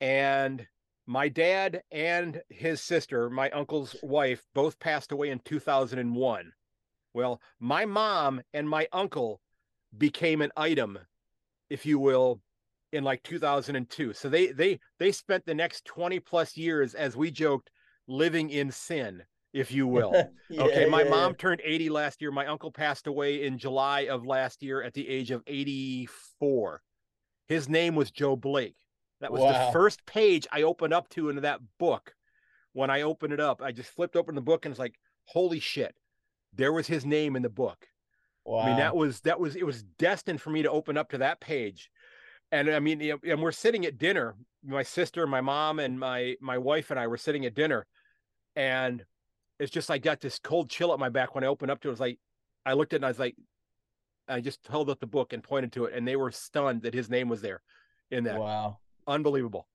and 0.00 0.66
my 1.06 1.28
dad 1.28 1.82
and 1.90 2.42
his 2.50 2.82
sister, 2.82 3.30
my 3.30 3.50
uncle's 3.50 3.96
wife, 4.02 4.42
both 4.54 4.78
passed 4.78 5.10
away 5.10 5.30
in 5.30 5.40
2001. 5.40 6.52
Well, 7.14 7.40
my 7.58 7.86
mom 7.86 8.42
and 8.52 8.68
my 8.68 8.86
uncle 8.92 9.40
became 9.96 10.42
an 10.42 10.52
item, 10.56 10.98
if 11.70 11.86
you 11.86 11.98
will, 11.98 12.40
in 12.92 13.04
like 13.04 13.22
2002. 13.22 14.12
So 14.12 14.28
they 14.28 14.48
they 14.48 14.80
they 14.98 15.12
spent 15.12 15.44
the 15.46 15.54
next 15.54 15.84
20 15.86 16.20
plus 16.20 16.56
years, 16.56 16.94
as 16.94 17.16
we 17.16 17.30
joked, 17.30 17.70
living 18.06 18.50
in 18.50 18.70
sin, 18.70 19.22
if 19.58 19.72
you 19.72 19.86
will. 19.96 20.12
Yeah, 20.48 20.62
Okay, 20.62 20.86
my 20.86 21.02
yeah, 21.02 21.10
mom 21.10 21.34
turned 21.34 21.60
80 21.64 21.90
last 21.90 22.20
year. 22.22 22.30
My 22.30 22.46
uncle 22.46 22.70
passed 22.70 23.06
away 23.06 23.44
in 23.44 23.58
July 23.58 24.02
of 24.02 24.24
last 24.26 24.62
year 24.62 24.82
at 24.82 24.94
the 24.94 25.08
age 25.08 25.30
of 25.30 25.42
84. 25.46 26.82
His 27.46 27.68
name 27.68 27.94
was 27.94 28.10
Joe 28.10 28.36
Blake. 28.36 28.76
That 29.20 29.32
was 29.32 29.40
Wow. 29.42 29.66
the 29.66 29.72
first 29.72 30.04
page 30.06 30.46
I 30.52 30.62
opened 30.62 30.94
up 30.94 31.08
to 31.10 31.28
into 31.28 31.40
that 31.42 31.60
book. 31.78 32.14
When 32.72 32.90
I 32.90 33.02
opened 33.02 33.32
it 33.32 33.40
up, 33.40 33.62
I 33.62 33.72
just 33.72 33.90
flipped 33.90 34.14
open 34.16 34.34
the 34.34 34.40
book 34.40 34.64
and 34.64 34.72
it's 34.72 34.78
like, 34.78 34.94
holy 35.24 35.58
shit. 35.60 35.94
There 36.54 36.72
was 36.72 36.86
his 36.86 37.04
name 37.04 37.34
in 37.36 37.42
the 37.42 37.48
book. 37.48 37.86
Wow. 38.44 38.60
I 38.60 38.66
mean, 38.68 38.76
that 38.78 38.96
was 38.96 39.20
that 39.22 39.38
was 39.40 39.56
it 39.56 39.66
was 39.66 39.82
destined 39.82 40.40
for 40.40 40.50
me 40.50 40.62
to 40.62 40.70
open 40.70 40.96
up 40.96 41.10
to 41.10 41.18
that 41.18 41.40
page. 41.40 41.90
And 42.50 42.70
I 42.70 42.80
mean, 42.80 43.02
and 43.22 43.42
we're 43.42 43.52
sitting 43.52 43.84
at 43.84 43.98
dinner. 43.98 44.34
My 44.64 44.82
sister, 44.82 45.26
my 45.26 45.40
mom, 45.42 45.78
and 45.78 45.98
my 46.00 46.36
my 46.40 46.56
wife 46.56 46.90
and 46.90 46.98
I 46.98 47.06
were 47.08 47.18
sitting 47.18 47.44
at 47.44 47.54
dinner, 47.54 47.86
and 48.56 49.04
it's 49.58 49.70
just 49.72 49.90
I 49.90 49.98
got 49.98 50.20
this 50.20 50.38
cold 50.38 50.70
chill 50.70 50.92
at 50.92 50.98
my 50.98 51.08
back 51.08 51.34
when 51.34 51.44
I 51.44 51.48
opened 51.48 51.70
up 51.70 51.80
to 51.80 51.88
it. 51.88 51.90
It 51.90 51.92
was 51.92 52.00
like 52.00 52.18
I 52.66 52.72
looked 52.74 52.92
at 52.92 52.96
it 52.96 52.98
and 52.98 53.04
I 53.06 53.08
was 53.08 53.18
like, 53.18 53.36
I 54.28 54.40
just 54.40 54.66
held 54.68 54.90
up 54.90 55.00
the 55.00 55.06
book 55.06 55.32
and 55.32 55.42
pointed 55.42 55.72
to 55.72 55.86
it, 55.86 55.94
and 55.94 56.06
they 56.06 56.16
were 56.16 56.30
stunned 56.30 56.82
that 56.82 56.92
his 56.94 57.08
name 57.08 57.28
was 57.28 57.40
there 57.40 57.62
in 58.10 58.24
that. 58.24 58.38
wow. 58.38 58.78
Unbelievable. 59.06 59.66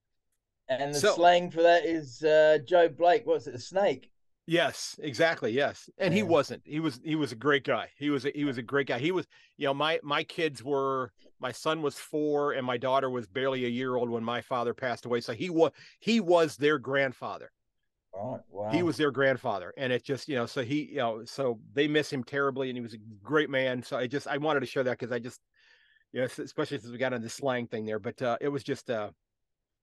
And 0.69 0.93
the 0.93 0.99
So- 0.99 1.15
slang 1.15 1.49
for 1.51 1.61
that 1.63 1.85
is 1.85 2.23
uh, 2.23 2.59
Joe 2.65 2.87
Blake. 2.87 3.25
What's 3.25 3.47
it? 3.47 3.55
A 3.55 3.59
snake. 3.59 4.09
Yes, 4.45 4.99
exactly. 5.01 5.51
Yes, 5.53 5.89
and 5.97 6.13
he 6.13 6.21
wasn't. 6.21 6.61
He 6.65 6.81
was. 6.81 6.99
He 7.03 7.15
was 7.15 7.31
a 7.31 7.35
great 7.35 7.63
guy. 7.63 7.87
He 7.97 8.09
was. 8.09 8.25
A, 8.25 8.31
he 8.35 8.43
was 8.43 8.57
a 8.57 8.61
great 8.61 8.87
guy. 8.87 8.99
He 8.99 9.13
was. 9.13 9.25
You 9.57 9.67
know, 9.67 9.73
my 9.73 9.99
my 10.03 10.23
kids 10.25 10.61
were. 10.61 11.13
My 11.39 11.53
son 11.53 11.81
was 11.81 11.95
four, 11.95 12.51
and 12.51 12.65
my 12.67 12.75
daughter 12.77 13.09
was 13.09 13.25
barely 13.25 13.63
a 13.65 13.69
year 13.69 13.95
old 13.95 14.09
when 14.09 14.23
my 14.23 14.41
father 14.41 14.73
passed 14.73 15.05
away. 15.05 15.21
So 15.21 15.31
he 15.33 15.49
was. 15.49 15.71
He 16.01 16.19
was 16.19 16.57
their 16.57 16.77
grandfather. 16.77 17.51
Right. 18.15 18.39
Wow. 18.49 18.71
He 18.71 18.83
was 18.83 18.97
their 18.97 19.11
grandfather, 19.11 19.73
and 19.77 19.91
it 19.91 20.03
just 20.03 20.27
you 20.27 20.35
know. 20.35 20.45
So 20.45 20.63
he 20.63 20.83
you 20.83 20.97
know. 20.97 21.25
So 21.25 21.59
they 21.73 21.87
miss 21.87 22.11
him 22.11 22.23
terribly, 22.23 22.69
and 22.69 22.77
he 22.77 22.81
was 22.81 22.93
a 22.93 22.99
great 23.23 23.49
man. 23.49 23.81
So 23.81 23.97
I 23.97 24.07
just 24.07 24.27
I 24.27 24.37
wanted 24.37 24.59
to 24.59 24.65
share 24.65 24.83
that 24.83 24.99
because 24.99 25.11
I 25.11 25.19
just, 25.19 25.41
you 26.11 26.19
know, 26.19 26.25
especially 26.25 26.79
since 26.79 26.91
we 26.91 26.97
got 26.97 27.13
on 27.13 27.21
the 27.21 27.29
slang 27.29 27.67
thing 27.67 27.85
there. 27.85 27.99
But 27.99 28.21
uh, 28.21 28.37
it 28.39 28.49
was 28.49 28.63
just 28.63 28.89
uh, 28.89 29.09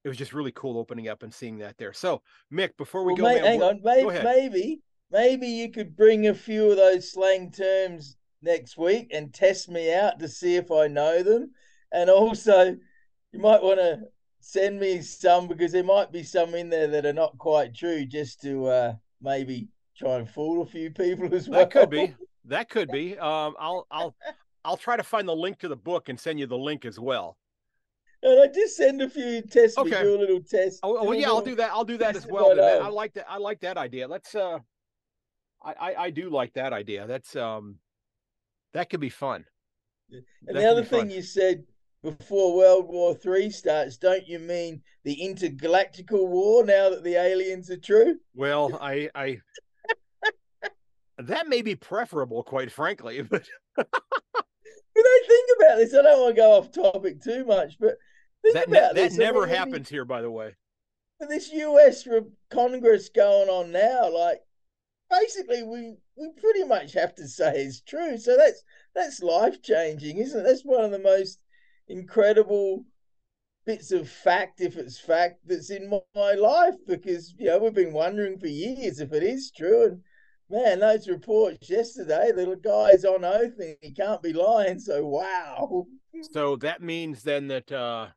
it 0.05 0.09
was 0.09 0.16
just 0.16 0.33
really 0.33 0.53
cool 0.53 0.78
opening 0.78 1.09
up 1.09 1.22
and 1.22 1.35
seeing 1.35 1.59
that 1.59 1.76
there. 1.76 1.93
So 1.93 2.22
Mick, 2.53 2.76
before 2.76 3.05
we 3.05 3.14
Well, 3.14 3.16
go, 3.16 3.22
mate, 3.24 3.43
man, 3.43 3.45
hang 3.45 3.62
on. 3.62 3.81
Maybe, 3.83 4.22
maybe, 4.22 4.81
maybe 5.11 5.47
you 5.49 5.70
could 5.70 5.97
bring 5.97 6.28
a 6.28 6.35
few 6.35 6.70
of 6.70 6.76
those 6.76 7.12
slang 7.12 7.51
terms 7.51 8.16
next 8.43 8.78
week 8.78 9.11
and 9.12 9.35
test 9.35 9.68
me 9.68 9.93
out 9.93 10.18
to 10.20 10.28
see 10.28 10.57
if 10.57 10.70
I 10.70 10.87
know 10.87 11.22
them. 11.22 11.51
And 11.93 12.09
also, 12.09 12.76
you 13.33 13.41
might 13.41 13.62
want 13.62 13.78
to 13.81 14.03
send 14.41 14.80
me 14.80 15.03
some 15.03 15.47
because 15.47 15.72
there 15.72 15.84
might 15.84 16.12
be 16.12 16.22
some 16.22 16.55
in 16.55 16.70
there 16.70 16.88
that 16.88 17.07
are 17.07 17.12
not 17.12 17.36
quite 17.38 17.74
true, 17.74 18.05
just 18.05 18.41
to 18.43 18.66
uh, 18.66 18.95
maybe 19.22 19.68
try 19.97 20.16
and 20.16 20.28
fool 20.28 20.62
a 20.62 20.66
few 20.66 20.91
people 20.91 21.32
as 21.34 21.49
well. 21.49 21.61
That 21.61 21.70
could 21.70 21.91
be. 21.91 22.14
That 22.47 22.70
could 22.70 22.88
be. 22.88 23.16
Um, 23.18 23.55
I'll 23.61 23.86
I'll 23.91 24.16
I'll 24.64 24.76
try 24.78 24.97
to 24.97 25.03
find 25.03 25.28
the 25.28 25.36
link 25.36 25.59
to 25.59 25.68
the 25.68 25.76
book 25.76 26.09
and 26.09 26.18
send 26.18 26.41
you 26.41 26.47
the 26.47 26.59
link 26.59 26.84
as 26.84 26.99
well. 26.99 27.36
And 28.22 28.41
I 28.41 28.53
just 28.53 28.76
send 28.76 29.01
a 29.03 29.11
few 29.11 29.43
tests. 29.43 29.76
Okay. 29.78 29.91
We 29.91 30.03
do 30.03 30.16
a 30.16 30.18
little 30.18 30.41
test. 30.41 30.80
Oh, 30.82 31.05
well, 31.05 31.14
yeah, 31.14 31.28
I'll 31.28 31.43
do 31.43 31.55
that. 31.55 31.70
I'll 31.70 31.84
do 31.84 31.99
that 31.99 32.16
as 32.16 32.26
well. 32.26 32.59
I 32.61 32.88
like 32.88 33.12
that. 33.12 33.26
I 33.28 33.36
like 33.36 33.61
that 33.61 33.76
idea. 33.76 34.09
Let's. 34.09 34.34
uh 34.34 34.59
I, 35.62 35.72
I, 35.72 35.95
I 36.05 36.11
do 36.11 36.30
like 36.30 36.55
that 36.55 36.72
idea. 36.72 37.07
That's 37.07 37.36
um, 37.36 37.76
that 38.72 38.91
could 38.91 39.01
be 39.01 39.11
fun. 39.11 39.45
And 40.11 40.24
that 40.47 40.55
the 40.55 40.70
other 40.70 40.84
thing 40.84 41.01
fun. 41.01 41.11
you 41.11 41.22
said 41.22 41.64
before 42.03 42.57
World 42.57 42.88
War 42.88 43.14
Three 43.14 43.51
starts, 43.51 43.96
don't 43.96 44.26
you 44.26 44.38
mean 44.38 44.82
the 45.05 45.16
intergalactical 45.16 46.26
war? 46.26 46.64
Now 46.64 46.90
that 46.90 47.05
the 47.05 47.14
aliens 47.14 47.70
are 47.70 47.76
true. 47.76 48.18
Well, 48.34 48.78
I 48.80 49.11
I 49.14 49.40
that 51.18 51.48
may 51.48 51.62
be 51.62 51.74
preferable, 51.74 52.42
quite 52.42 52.72
frankly, 52.72 53.22
but. 53.30 53.44
when 53.76 53.86
I 54.96 55.20
think 55.26 55.51
about 55.59 55.76
this, 55.76 55.94
I 55.94 56.03
don't 56.03 56.20
want 56.20 56.34
to 56.34 56.40
go 56.40 56.53
off 56.53 56.72
topic 56.72 57.22
too 57.22 57.44
much, 57.44 57.78
but 57.78 57.96
think 58.42 58.55
that, 58.55 58.68
about 58.68 58.80
that, 58.80 58.94
this. 58.94 59.16
That 59.16 59.22
never 59.22 59.44
I 59.44 59.46
mean, 59.46 59.57
happens 59.57 59.88
here, 59.88 60.05
by 60.05 60.22
the 60.22 60.30
way. 60.30 60.55
This 61.28 61.53
U.S. 61.53 62.09
Congress 62.51 63.11
going 63.11 63.51
on 63.51 63.72
now, 63.72 64.11
like 64.11 64.40
basically, 65.11 65.62
we 65.62 65.96
we 66.16 66.30
pretty 66.40 66.64
much 66.64 66.94
have 66.94 67.14
to 67.16 67.28
say 67.28 67.62
is 67.62 67.82
true. 67.82 68.16
So 68.16 68.36
that's 68.38 68.62
that's 68.94 69.22
life 69.22 69.61
changing, 69.62 70.16
isn't 70.16 70.40
it? 70.40 70.44
That's 70.44 70.62
one 70.62 70.84
of 70.84 70.90
the 70.90 70.98
most 70.98 71.38
incredible 71.91 72.84
bits 73.66 73.93
of 73.93 74.09
fact, 74.09 74.61
if 74.61 74.76
it's 74.76 74.99
fact, 74.99 75.41
that's 75.47 75.70
in 75.70 75.91
my 76.14 76.32
life 76.32 76.74
because 76.86 77.34
you 77.38 77.47
know 77.47 77.59
we've 77.59 77.74
been 77.74 77.93
wondering 77.93 78.38
for 78.38 78.47
years 78.47 79.01
if 79.01 79.12
it 79.12 79.22
is 79.22 79.51
true, 79.51 79.84
and 79.84 80.01
man, 80.51 80.80
those 80.80 81.09
reports 81.09 81.68
yesterday, 81.68 82.32
the 82.34 82.57
guy's 82.62 83.05
on 83.05 83.24
oath 83.24 83.59
and 83.59 83.76
he 83.80 83.93
can't 83.93 84.22
be 84.22 84.32
lying. 84.32 84.78
So 84.78 85.07
wow. 85.07 85.86
So 86.32 86.57
that 86.57 86.82
means 86.82 87.22
then 87.22 87.49
that 87.49 87.70
uh 87.70 88.09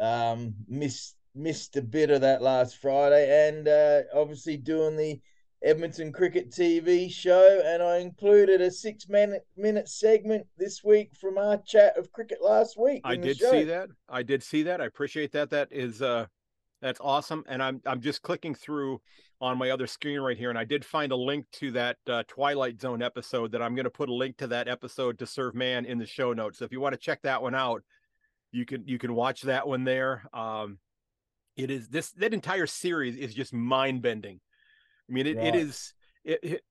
um, 0.00 0.54
missed 0.66 1.14
missed 1.36 1.76
a 1.76 1.82
bit 1.82 2.10
of 2.10 2.22
that 2.22 2.42
last 2.42 2.78
Friday, 2.78 3.48
and 3.48 3.68
uh, 3.68 4.00
obviously 4.12 4.56
doing 4.56 4.96
the 4.96 5.20
Edmonton 5.62 6.12
Cricket 6.12 6.50
TV 6.50 7.10
show, 7.10 7.62
and 7.64 7.82
I 7.82 7.98
included 7.98 8.60
a 8.60 8.70
six 8.70 9.08
minute 9.08 9.46
minute 9.56 9.88
segment 9.88 10.46
this 10.56 10.84
week 10.84 11.10
from 11.20 11.36
our 11.36 11.56
chat 11.66 11.96
of 11.98 12.12
cricket 12.12 12.38
last 12.40 12.78
week. 12.78 13.02
I 13.04 13.16
did 13.16 13.38
see 13.38 13.64
that. 13.64 13.88
I 14.08 14.22
did 14.22 14.42
see 14.42 14.62
that. 14.64 14.80
I 14.80 14.86
appreciate 14.86 15.32
that. 15.32 15.50
That 15.50 15.68
is 15.72 16.00
uh 16.00 16.26
that's 16.80 17.00
awesome. 17.00 17.44
And 17.48 17.62
I'm 17.62 17.80
I'm 17.86 18.00
just 18.00 18.22
clicking 18.22 18.54
through 18.54 19.00
on 19.40 19.58
my 19.58 19.70
other 19.70 19.86
screen 19.86 20.20
right 20.20 20.36
here, 20.36 20.50
and 20.50 20.58
I 20.58 20.64
did 20.64 20.84
find 20.84 21.12
a 21.12 21.16
link 21.16 21.46
to 21.52 21.70
that 21.72 21.96
uh, 22.08 22.24
Twilight 22.26 22.80
Zone 22.80 23.02
episode 23.02 23.52
that 23.52 23.62
I'm 23.62 23.76
going 23.76 23.84
to 23.84 23.90
put 23.90 24.08
a 24.08 24.14
link 24.14 24.36
to 24.38 24.48
that 24.48 24.66
episode 24.66 25.18
to 25.20 25.26
Serve 25.26 25.54
Man 25.54 25.84
in 25.84 25.98
the 25.98 26.06
show 26.06 26.32
notes. 26.32 26.58
So 26.58 26.64
if 26.64 26.72
you 26.72 26.80
want 26.80 26.94
to 26.94 27.00
check 27.00 27.22
that 27.22 27.40
one 27.40 27.54
out, 27.54 27.82
you 28.52 28.64
can 28.64 28.86
you 28.86 28.98
can 28.98 29.14
watch 29.14 29.42
that 29.42 29.66
one 29.66 29.84
there. 29.84 30.24
Um, 30.32 30.78
it 31.56 31.70
is 31.70 31.88
this 31.88 32.10
that 32.12 32.32
entire 32.32 32.66
series 32.66 33.16
is 33.16 33.34
just 33.34 33.52
mind 33.52 34.02
bending 34.02 34.40
I 35.08 35.12
mean, 35.12 35.26
it, 35.26 35.36
right. 35.36 35.46
it 35.46 35.54
is. 35.54 35.94
It, 36.24 36.40
it, 36.42 36.64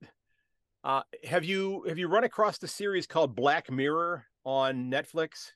uh, 0.84 1.02
have 1.24 1.44
you 1.44 1.84
have 1.88 1.98
you 1.98 2.08
run 2.08 2.24
across 2.24 2.58
the 2.58 2.68
series 2.68 3.08
called 3.08 3.36
Black 3.36 3.72
Mirror 3.72 4.26
on 4.46 4.92
Netflix? 4.92 5.52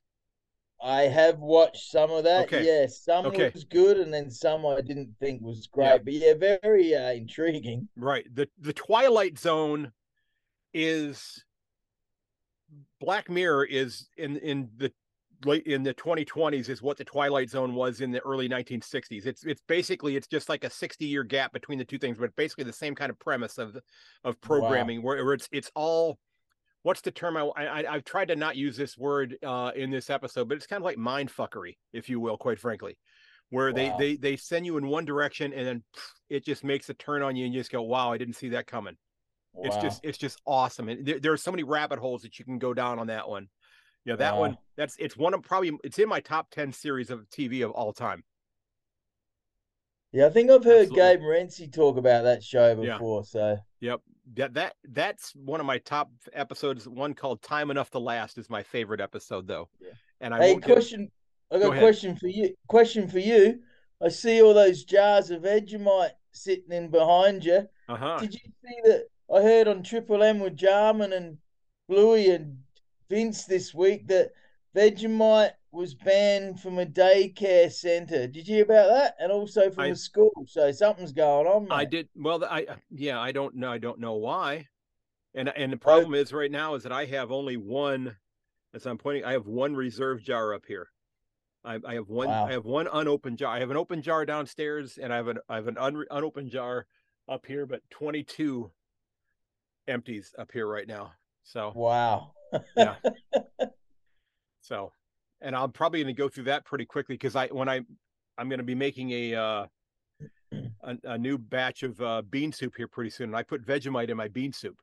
I 0.83 1.03
have 1.03 1.37
watched 1.39 1.91
some 1.91 2.09
of 2.09 2.23
that. 2.23 2.45
Okay. 2.45 2.65
Yes, 2.65 3.03
some 3.03 3.27
okay. 3.27 3.51
was 3.53 3.63
good, 3.63 3.97
and 3.97 4.11
then 4.11 4.31
some 4.31 4.65
I 4.65 4.81
didn't 4.81 5.13
think 5.19 5.41
was 5.41 5.67
great. 5.67 5.85
Yeah. 5.85 5.97
But 5.97 6.13
yeah, 6.13 6.57
very 6.61 6.95
uh, 6.95 7.11
intriguing. 7.11 7.87
Right. 7.95 8.25
the 8.33 8.49
The 8.59 8.73
Twilight 8.73 9.37
Zone 9.37 9.91
is 10.73 11.45
Black 12.99 13.29
Mirror 13.29 13.65
is 13.65 14.07
in 14.17 14.37
in 14.37 14.69
the 14.77 14.91
late 15.45 15.65
in 15.65 15.83
the 15.83 15.93
2020s 15.93 16.69
is 16.69 16.81
what 16.81 16.97
the 16.97 17.03
Twilight 17.03 17.49
Zone 17.49 17.73
was 17.75 18.01
in 18.01 18.11
the 18.11 18.19
early 18.21 18.47
1960s. 18.49 19.25
It's 19.25 19.43
it's 19.43 19.61
basically 19.67 20.15
it's 20.15 20.27
just 20.27 20.49
like 20.49 20.63
a 20.63 20.69
60 20.69 21.05
year 21.05 21.23
gap 21.23 21.53
between 21.53 21.79
the 21.79 21.85
two 21.85 21.97
things, 21.97 22.17
but 22.17 22.35
basically 22.35 22.63
the 22.63 22.73
same 22.73 22.95
kind 22.95 23.09
of 23.09 23.19
premise 23.19 23.57
of 23.57 23.77
of 24.23 24.39
programming 24.41 25.01
wow. 25.01 25.07
where, 25.07 25.25
where 25.25 25.33
it's 25.33 25.47
it's 25.51 25.71
all 25.75 26.17
what's 26.83 27.01
the 27.01 27.11
term 27.11 27.37
I, 27.37 27.51
I 27.55 27.93
have 27.93 28.03
tried 28.03 28.29
to 28.29 28.35
not 28.35 28.55
use 28.55 28.75
this 28.75 28.97
word 28.97 29.37
uh, 29.43 29.71
in 29.75 29.91
this 29.91 30.09
episode, 30.09 30.47
but 30.47 30.57
it's 30.57 30.67
kind 30.67 30.81
of 30.81 30.85
like 30.85 30.97
mind 30.97 31.31
fuckery, 31.31 31.77
if 31.93 32.09
you 32.09 32.19
will, 32.19 32.37
quite 32.37 32.59
frankly, 32.59 32.97
where 33.49 33.71
wow. 33.71 33.75
they 33.75 33.93
they 33.97 34.15
they 34.15 34.35
send 34.37 34.65
you 34.65 34.77
in 34.77 34.87
one 34.87 35.05
direction 35.05 35.53
and 35.53 35.67
then 35.67 35.83
it 36.29 36.45
just 36.45 36.63
makes 36.63 36.89
a 36.89 36.93
turn 36.93 37.21
on 37.21 37.35
you 37.35 37.45
and 37.45 37.53
you 37.53 37.59
just 37.59 37.71
go, 37.71 37.81
wow, 37.81 38.11
I 38.11 38.17
didn't 38.17 38.35
see 38.35 38.49
that 38.49 38.67
coming. 38.67 38.97
Wow. 39.53 39.63
It's 39.65 39.77
just 39.77 40.01
it's 40.03 40.17
just 40.17 40.39
awesome, 40.45 40.89
and 40.89 41.05
there, 41.05 41.19
there 41.19 41.33
are 41.33 41.37
so 41.37 41.51
many 41.51 41.63
rabbit 41.63 41.99
holes 41.99 42.21
that 42.21 42.39
you 42.39 42.45
can 42.45 42.57
go 42.57 42.73
down 42.73 42.99
on 42.99 43.07
that 43.07 43.27
one. 43.27 43.49
Know, 44.05 44.15
that 44.15 44.35
one 44.35 44.57
that's 44.77 44.95
it's 44.97 45.15
one 45.15 45.33
of 45.33 45.43
probably 45.43 45.71
it's 45.83 45.99
in 45.99 46.09
my 46.09 46.19
top 46.19 46.49
10 46.51 46.73
series 46.73 47.11
of 47.11 47.29
TV 47.29 47.63
of 47.63 47.71
all 47.71 47.93
time. 47.93 48.23
Yeah, 50.11 50.25
I 50.25 50.29
think 50.29 50.49
I've 50.49 50.63
heard 50.63 50.89
Absolutely. 50.89 50.97
Gabe 50.97 51.19
Morency 51.21 51.73
talk 51.73 51.97
about 51.97 52.23
that 52.23 52.43
show 52.43 52.75
before. 52.75 53.21
Yeah. 53.21 53.25
So 53.25 53.57
yep, 53.79 54.01
that 54.33 54.53
that 54.55 54.73
that's 54.89 55.33
one 55.35 55.59
of 55.59 55.65
my 55.65 55.77
top 55.77 56.11
episodes. 56.33 56.87
One 56.87 57.13
called 57.13 57.41
"Time 57.41 57.71
Enough 57.71 57.91
to 57.91 57.99
Last" 57.99 58.37
is 58.37 58.49
my 58.49 58.63
favorite 58.63 58.99
episode, 58.99 59.47
though. 59.47 59.69
Yeah. 59.79 59.91
And 60.19 60.33
I 60.33 60.39
hey, 60.39 60.57
question. 60.57 61.09
I 61.51 61.59
got 61.59 61.71
Go 61.71 61.73
a 61.73 61.79
question 61.79 62.17
for 62.17 62.27
you. 62.27 62.53
Question 62.67 63.07
for 63.07 63.19
you. 63.19 63.59
I 64.03 64.09
see 64.09 64.41
all 64.41 64.53
those 64.53 64.83
jars 64.83 65.29
of 65.29 65.43
Vegemite 65.43 66.11
sitting 66.31 66.71
in 66.71 66.89
behind 66.89 67.45
you. 67.45 67.67
Uh-huh. 67.87 68.17
Did 68.19 68.33
you 68.33 68.39
see 68.39 68.81
that? 68.85 69.05
I 69.33 69.41
heard 69.41 69.67
on 69.67 69.83
Triple 69.83 70.23
M 70.23 70.39
with 70.39 70.57
Jarman 70.57 71.13
and 71.13 71.37
Bluey 71.87 72.31
and 72.31 72.57
Vince 73.11 73.43
this 73.43 73.73
week 73.73 74.07
that 74.07 74.31
Vegemite 74.73 75.51
was 75.73 75.93
banned 75.93 76.61
from 76.61 76.79
a 76.79 76.85
daycare 76.85 77.69
center. 77.69 78.25
Did 78.25 78.47
you 78.47 78.55
hear 78.55 78.63
about 78.63 78.87
that? 78.87 79.15
And 79.19 79.33
also 79.33 79.69
from 79.69 79.83
I, 79.83 79.87
a 79.87 79.95
school. 79.97 80.31
So 80.47 80.71
something's 80.71 81.11
going 81.11 81.45
on. 81.45 81.63
Mate. 81.63 81.75
I 81.75 81.85
did. 81.85 82.07
Well, 82.15 82.43
I 82.45 82.67
yeah, 82.89 83.19
I 83.19 83.33
don't 83.33 83.55
know. 83.55 83.69
I 83.69 83.79
don't 83.79 83.99
know 83.99 84.13
why. 84.13 84.69
And 85.35 85.49
and 85.49 85.73
the 85.73 85.77
problem 85.77 86.13
is 86.13 86.31
right 86.31 86.49
now 86.49 86.75
is 86.75 86.83
that 86.83 86.93
I 86.93 87.03
have 87.05 87.33
only 87.33 87.57
one. 87.57 88.15
As 88.73 88.85
I'm 88.85 88.97
pointing, 88.97 89.25
I 89.25 89.33
have 89.33 89.45
one 89.45 89.75
reserve 89.75 90.23
jar 90.23 90.53
up 90.53 90.65
here. 90.65 90.87
I, 91.65 91.79
I 91.85 91.95
have 91.95 92.07
one. 92.07 92.29
Wow. 92.29 92.45
I 92.45 92.53
have 92.53 92.63
one 92.63 92.87
unopened 92.93 93.39
jar. 93.39 93.53
I 93.53 93.59
have 93.59 93.71
an 93.71 93.77
open 93.77 94.01
jar 94.01 94.25
downstairs, 94.25 94.97
and 94.97 95.11
I 95.11 95.17
have 95.17 95.27
an 95.27 95.39
I 95.49 95.55
have 95.55 95.67
an 95.67 95.77
un, 95.77 96.05
unopened 96.09 96.49
jar 96.49 96.85
up 97.27 97.45
here, 97.45 97.65
but 97.65 97.81
22 97.89 98.71
empties 99.89 100.33
up 100.37 100.51
here 100.53 100.65
right 100.65 100.87
now. 100.87 101.11
So 101.43 101.73
wow 101.75 102.31
yeah. 102.75 102.95
So, 104.63 104.93
and 105.41 105.55
I'm 105.55 105.71
probably 105.71 106.01
going 106.01 106.15
to 106.15 106.17
go 106.17 106.29
through 106.29 106.45
that 106.45 106.65
pretty 106.65 106.85
quickly 106.85 107.15
because 107.15 107.35
I 107.35 107.47
when 107.47 107.67
I 107.67 107.81
I'm 108.37 108.47
going 108.47 108.59
to 108.59 108.63
be 108.63 108.75
making 108.75 109.11
a 109.11 109.35
uh, 109.35 109.65
a, 110.83 110.97
a, 111.03 111.17
new 111.17 111.37
batch 111.37 111.83
of 111.83 111.99
uh, 112.01 112.21
bean 112.21 112.51
soup 112.51 112.75
here 112.77 112.87
pretty 112.87 113.09
soon, 113.09 113.29
and 113.29 113.35
I 113.35 113.43
put 113.43 113.65
Vegemite 113.65 114.09
in 114.09 114.17
my 114.17 114.27
bean 114.27 114.53
soup. 114.53 114.77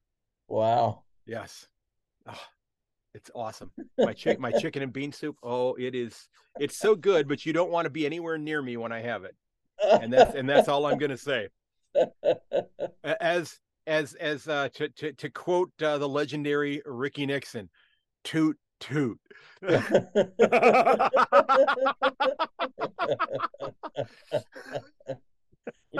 Wow. 0.48 1.04
Yes. 1.26 1.68
Oh, 2.26 2.44
it's 3.14 3.30
awesome. 3.34 3.70
My 3.98 4.12
chick, 4.12 4.38
my 4.38 4.52
chicken 4.52 4.82
and 4.82 4.92
bean 4.92 5.12
soup. 5.12 5.36
Oh, 5.42 5.74
it 5.74 5.94
is. 5.94 6.28
It's 6.58 6.76
so 6.76 6.94
good, 6.94 7.28
but 7.28 7.46
you 7.46 7.52
don't 7.52 7.70
want 7.70 7.86
to 7.86 7.90
be 7.90 8.04
anywhere 8.04 8.38
near 8.38 8.60
me 8.60 8.76
when 8.76 8.92
I 8.92 9.00
have 9.00 9.24
it. 9.24 9.36
And 9.82 10.12
that's 10.12 10.34
and 10.34 10.48
that's 10.48 10.68
all 10.68 10.86
I'm 10.86 10.98
going 10.98 11.10
to 11.10 11.16
say. 11.16 11.48
As 13.04 13.58
as 13.88 14.14
as 14.14 14.46
uh, 14.46 14.68
to, 14.74 14.88
to 14.90 15.12
to 15.14 15.30
quote 15.30 15.72
uh, 15.82 15.98
the 15.98 16.08
legendary 16.08 16.80
Ricky 16.84 17.26
Nixon, 17.26 17.68
toot 18.22 18.56
toot. 18.78 19.18
we 19.62 19.78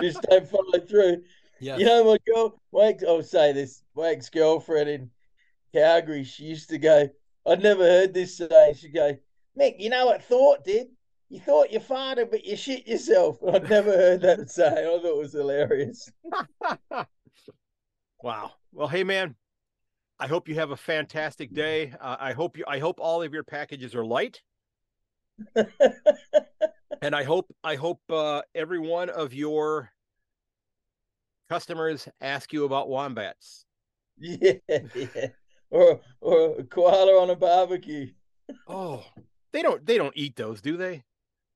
just 0.00 0.22
don't 0.22 0.46
follow 0.46 0.78
through. 0.88 1.22
Yeah. 1.60 1.76
You 1.76 1.86
know, 1.86 2.04
my 2.04 2.18
girl, 2.26 2.60
my 2.72 2.84
ex, 2.84 3.02
I'll 3.02 3.22
say 3.22 3.52
this, 3.52 3.82
my 3.96 4.08
ex 4.08 4.28
girlfriend 4.28 4.88
in 4.88 5.10
Calgary, 5.74 6.22
she 6.22 6.44
used 6.44 6.68
to 6.70 6.78
go, 6.78 7.08
I'd 7.46 7.62
never 7.62 7.82
heard 7.82 8.14
this 8.14 8.36
say. 8.36 8.74
She'd 8.78 8.94
go, 8.94 9.16
Mick, 9.58 9.74
you 9.78 9.90
know 9.90 10.06
what 10.06 10.22
thought 10.22 10.64
did? 10.64 10.88
You 11.30 11.40
thought 11.40 11.72
you 11.72 11.80
farted, 11.80 12.30
but 12.30 12.44
you 12.44 12.56
shit 12.56 12.86
yourself. 12.86 13.38
I'd 13.52 13.68
never 13.68 13.90
heard 13.90 14.20
that 14.22 14.50
say. 14.50 14.66
I 14.66 14.84
thought 14.84 15.04
it 15.04 15.16
was 15.16 15.32
hilarious. 15.32 16.12
Wow. 18.22 18.52
Well, 18.72 18.88
hey 18.88 19.04
man, 19.04 19.36
I 20.18 20.26
hope 20.26 20.48
you 20.48 20.56
have 20.56 20.72
a 20.72 20.76
fantastic 20.76 21.52
day. 21.52 21.92
Uh, 22.00 22.16
I 22.18 22.32
hope 22.32 22.56
you. 22.58 22.64
I 22.66 22.78
hope 22.78 22.98
all 22.98 23.22
of 23.22 23.32
your 23.32 23.44
packages 23.44 23.94
are 23.94 24.04
light. 24.04 24.42
and 27.02 27.14
I 27.14 27.22
hope 27.22 27.54
I 27.62 27.76
hope 27.76 28.00
uh, 28.10 28.42
every 28.54 28.80
one 28.80 29.08
of 29.08 29.32
your 29.32 29.92
customers 31.48 32.08
ask 32.20 32.52
you 32.52 32.64
about 32.64 32.88
wombats. 32.88 33.64
Yeah, 34.18 34.54
yeah. 34.68 35.28
Or 35.70 36.00
or 36.20 36.56
a 36.58 36.64
koala 36.64 37.22
on 37.22 37.30
a 37.30 37.36
barbecue. 37.36 38.08
oh, 38.66 39.04
they 39.52 39.62
don't 39.62 39.84
they 39.86 39.98
don't 39.98 40.16
eat 40.16 40.34
those, 40.34 40.60
do 40.60 40.76
they? 40.76 41.04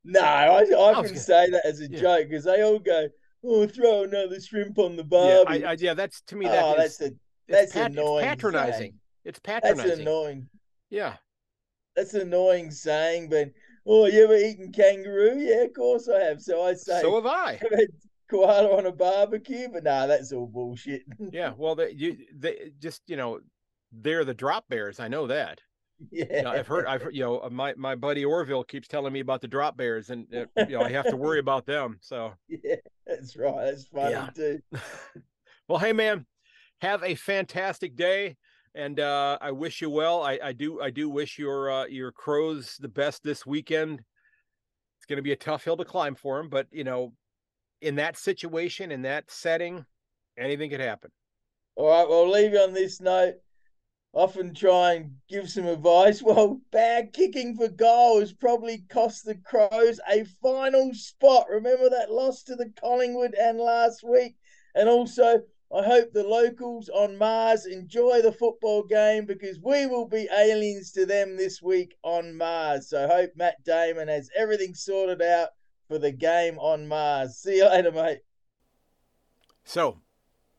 No, 0.05 0.21
I, 0.21 0.59
I 0.61 1.03
can 1.03 1.17
say 1.17 1.51
that 1.51 1.65
as 1.65 1.81
a 1.81 1.91
yeah. 1.91 2.01
joke 2.01 2.29
because 2.29 2.45
they 2.45 2.63
all 2.63 2.79
go, 2.79 3.09
"Oh, 3.45 3.67
throw 3.67 4.05
another 4.05 4.41
shrimp 4.41 4.79
on 4.79 4.97
the 4.97 5.05
barbie." 5.05 5.61
Yeah, 5.61 5.69
I, 5.69 5.71
I, 5.73 5.77
yeah 5.79 5.95
that's 5.95 6.21
to 6.23 6.37
me 6.37 6.47
that 6.47 6.63
oh, 6.63 6.73
is, 6.73 6.99
that's 6.99 7.01
a 7.01 7.15
that's 7.49 7.73
pat- 7.73 7.91
annoying. 7.93 8.25
It's 8.25 8.29
patronizing. 8.29 8.79
Saying. 8.79 8.95
It's 9.25 9.39
patronizing. 9.39 9.89
That's 9.89 10.01
annoying. 10.01 10.49
Yeah, 10.91 11.17
that's 11.97 12.15
an 12.15 12.23
annoying 12.23 12.71
saying. 12.71 13.29
But 13.29 13.51
oh, 13.87 14.07
you 14.07 14.25
ever 14.25 14.37
eaten 14.37 14.73
kangaroo? 14.73 15.39
Yeah, 15.39 15.65
of 15.65 15.75
course 15.75 16.09
I 16.09 16.21
have. 16.21 16.41
So 16.41 16.63
I 16.63 16.75
say, 16.75 17.01
so 17.03 17.15
have 17.17 17.27
I. 17.27 17.61
koala 18.31 18.77
on 18.77 18.87
a 18.87 18.93
barbecue, 18.93 19.69
but 19.73 19.85
nah, 19.85 20.07
that's 20.07 20.33
all 20.33 20.47
bullshit. 20.47 21.03
yeah, 21.33 21.53
well, 21.57 21.75
they, 21.75 21.91
you 21.91 22.17
they 22.35 22.73
just 22.79 23.03
you 23.07 23.17
know 23.17 23.41
they're 23.93 24.25
the 24.25 24.35
drop 24.35 24.69
bears. 24.69 25.01
I 25.01 25.09
know 25.09 25.27
that. 25.27 25.61
Yeah, 26.11 26.25
you 26.31 26.43
know, 26.43 26.51
I've 26.51 26.67
heard. 26.67 26.87
I've 26.87 27.03
heard, 27.03 27.15
you 27.15 27.23
know 27.23 27.49
my 27.51 27.75
my 27.77 27.95
buddy 27.95 28.25
Orville 28.25 28.65
keeps 28.65 28.89
telling 28.89 29.13
me 29.13 29.21
about 29.21 29.41
the 29.41 29.49
drop 29.49 29.77
bears, 29.77 30.11
and 30.11 30.27
uh, 30.35 30.47
you 30.69 30.79
know 30.79 30.83
I 30.83 30.91
have 30.91 31.07
to 31.07 31.17
worry 31.17 31.39
about 31.39 31.67
them. 31.67 31.99
So 32.01 32.33
yeah, 32.49 32.77
that's 33.07 33.37
right. 33.37 33.65
That's 33.65 33.87
funny 33.87 34.13
yeah. 34.13 34.29
too. 34.35 34.61
well, 35.69 35.79
hey 35.79 35.93
man, 35.93 36.27
have 36.81 37.03
a 37.03 37.15
fantastic 37.15 37.97
day, 37.97 38.37
and 38.75 38.99
uh, 39.01 39.39
I 39.41 39.53
wish 39.53 39.81
you 39.81 39.91
well. 39.91 40.23
I, 40.23 40.39
I 40.43 40.53
do 40.53 40.81
I 40.81 40.91
do 40.91 41.09
wish 41.09 41.39
your 41.39 41.71
uh, 41.71 41.87
your 41.87 42.11
crows 42.13 42.77
the 42.81 42.89
best 42.89 43.23
this 43.23 43.47
weekend. 43.47 44.03
It's 44.99 45.07
going 45.07 45.19
to 45.19 45.23
be 45.23 45.33
a 45.33 45.37
tough 45.37 45.65
hill 45.65 45.77
to 45.77 45.85
climb 45.85 46.15
for 46.15 46.39
them, 46.39 46.49
but 46.49 46.67
you 46.73 46.85
know, 46.85 47.13
in 47.81 47.97
that 47.97 48.17
situation, 48.17 48.93
in 48.93 49.03
that 49.03 49.31
setting, 49.31 49.85
anything 50.39 50.71
could 50.71 50.81
happen. 50.81 51.11
All 51.75 51.89
right, 51.89 52.09
well, 52.09 52.25
I'll 52.25 52.31
leave 52.31 52.53
you 52.53 52.59
on 52.59 52.73
this 52.73 53.01
note 53.01 53.35
often 54.15 54.55
try 54.55 54.95
and 54.95 55.15
give 55.29 55.51
some 55.51 55.67
advice. 55.67 56.23
Well, 56.33 56.61
bad 56.71 57.13
kicking 57.13 57.57
for 57.57 57.69
goal 57.69 58.21
has 58.21 58.33
probably 58.33 58.85
cost 58.89 59.25
the 59.25 59.35
Crows 59.37 60.01
a 60.11 60.25
final 60.43 60.95
spot. 60.95 61.47
Remember 61.51 61.91
that 61.91 62.11
loss 62.11 62.43
to 62.45 62.57
the 62.57 62.73
Collingwood 62.81 63.35
and 63.35 63.59
last 63.59 64.03
week? 64.03 64.37
And 64.75 64.89
also, 64.89 65.43
I 65.75 65.83
hope 65.83 66.13
the 66.13 66.25
locals 66.25 66.89
on 66.89 67.19
Mars 67.19 67.67
enjoy 67.67 68.23
the 68.23 68.33
football 68.33 68.83
game 68.83 69.27
because 69.27 69.59
we 69.63 69.87
will 69.87 70.07
be 70.07 70.29
aliens 70.37 70.93
to 70.93 71.07
them 71.07 71.37
this 71.37 71.63
week 71.63 71.97
on 72.03 72.37
Mars. 72.37 72.89
So, 72.89 73.09
hope 73.09 73.33
Matt 73.37 73.63
Damon 73.65 74.09
has 74.09 74.31
everything 74.37 74.75
sorted 74.75 75.23
out 75.23 75.49
for 75.89 75.99
the 75.99 76.13
game 76.13 76.59
on 76.59 76.87
Mars. 76.87 77.37
See 77.39 77.57
you 77.57 77.69
later, 77.69 77.93
mate. 77.93 78.21
So, 79.65 79.99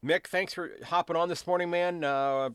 Mick, 0.03 0.27
thanks 0.27 0.53
for 0.53 0.71
hopping 0.83 1.15
on 1.15 1.29
this 1.29 1.47
morning, 1.47 1.69
man. 1.69 2.03
Uh, 2.03 2.49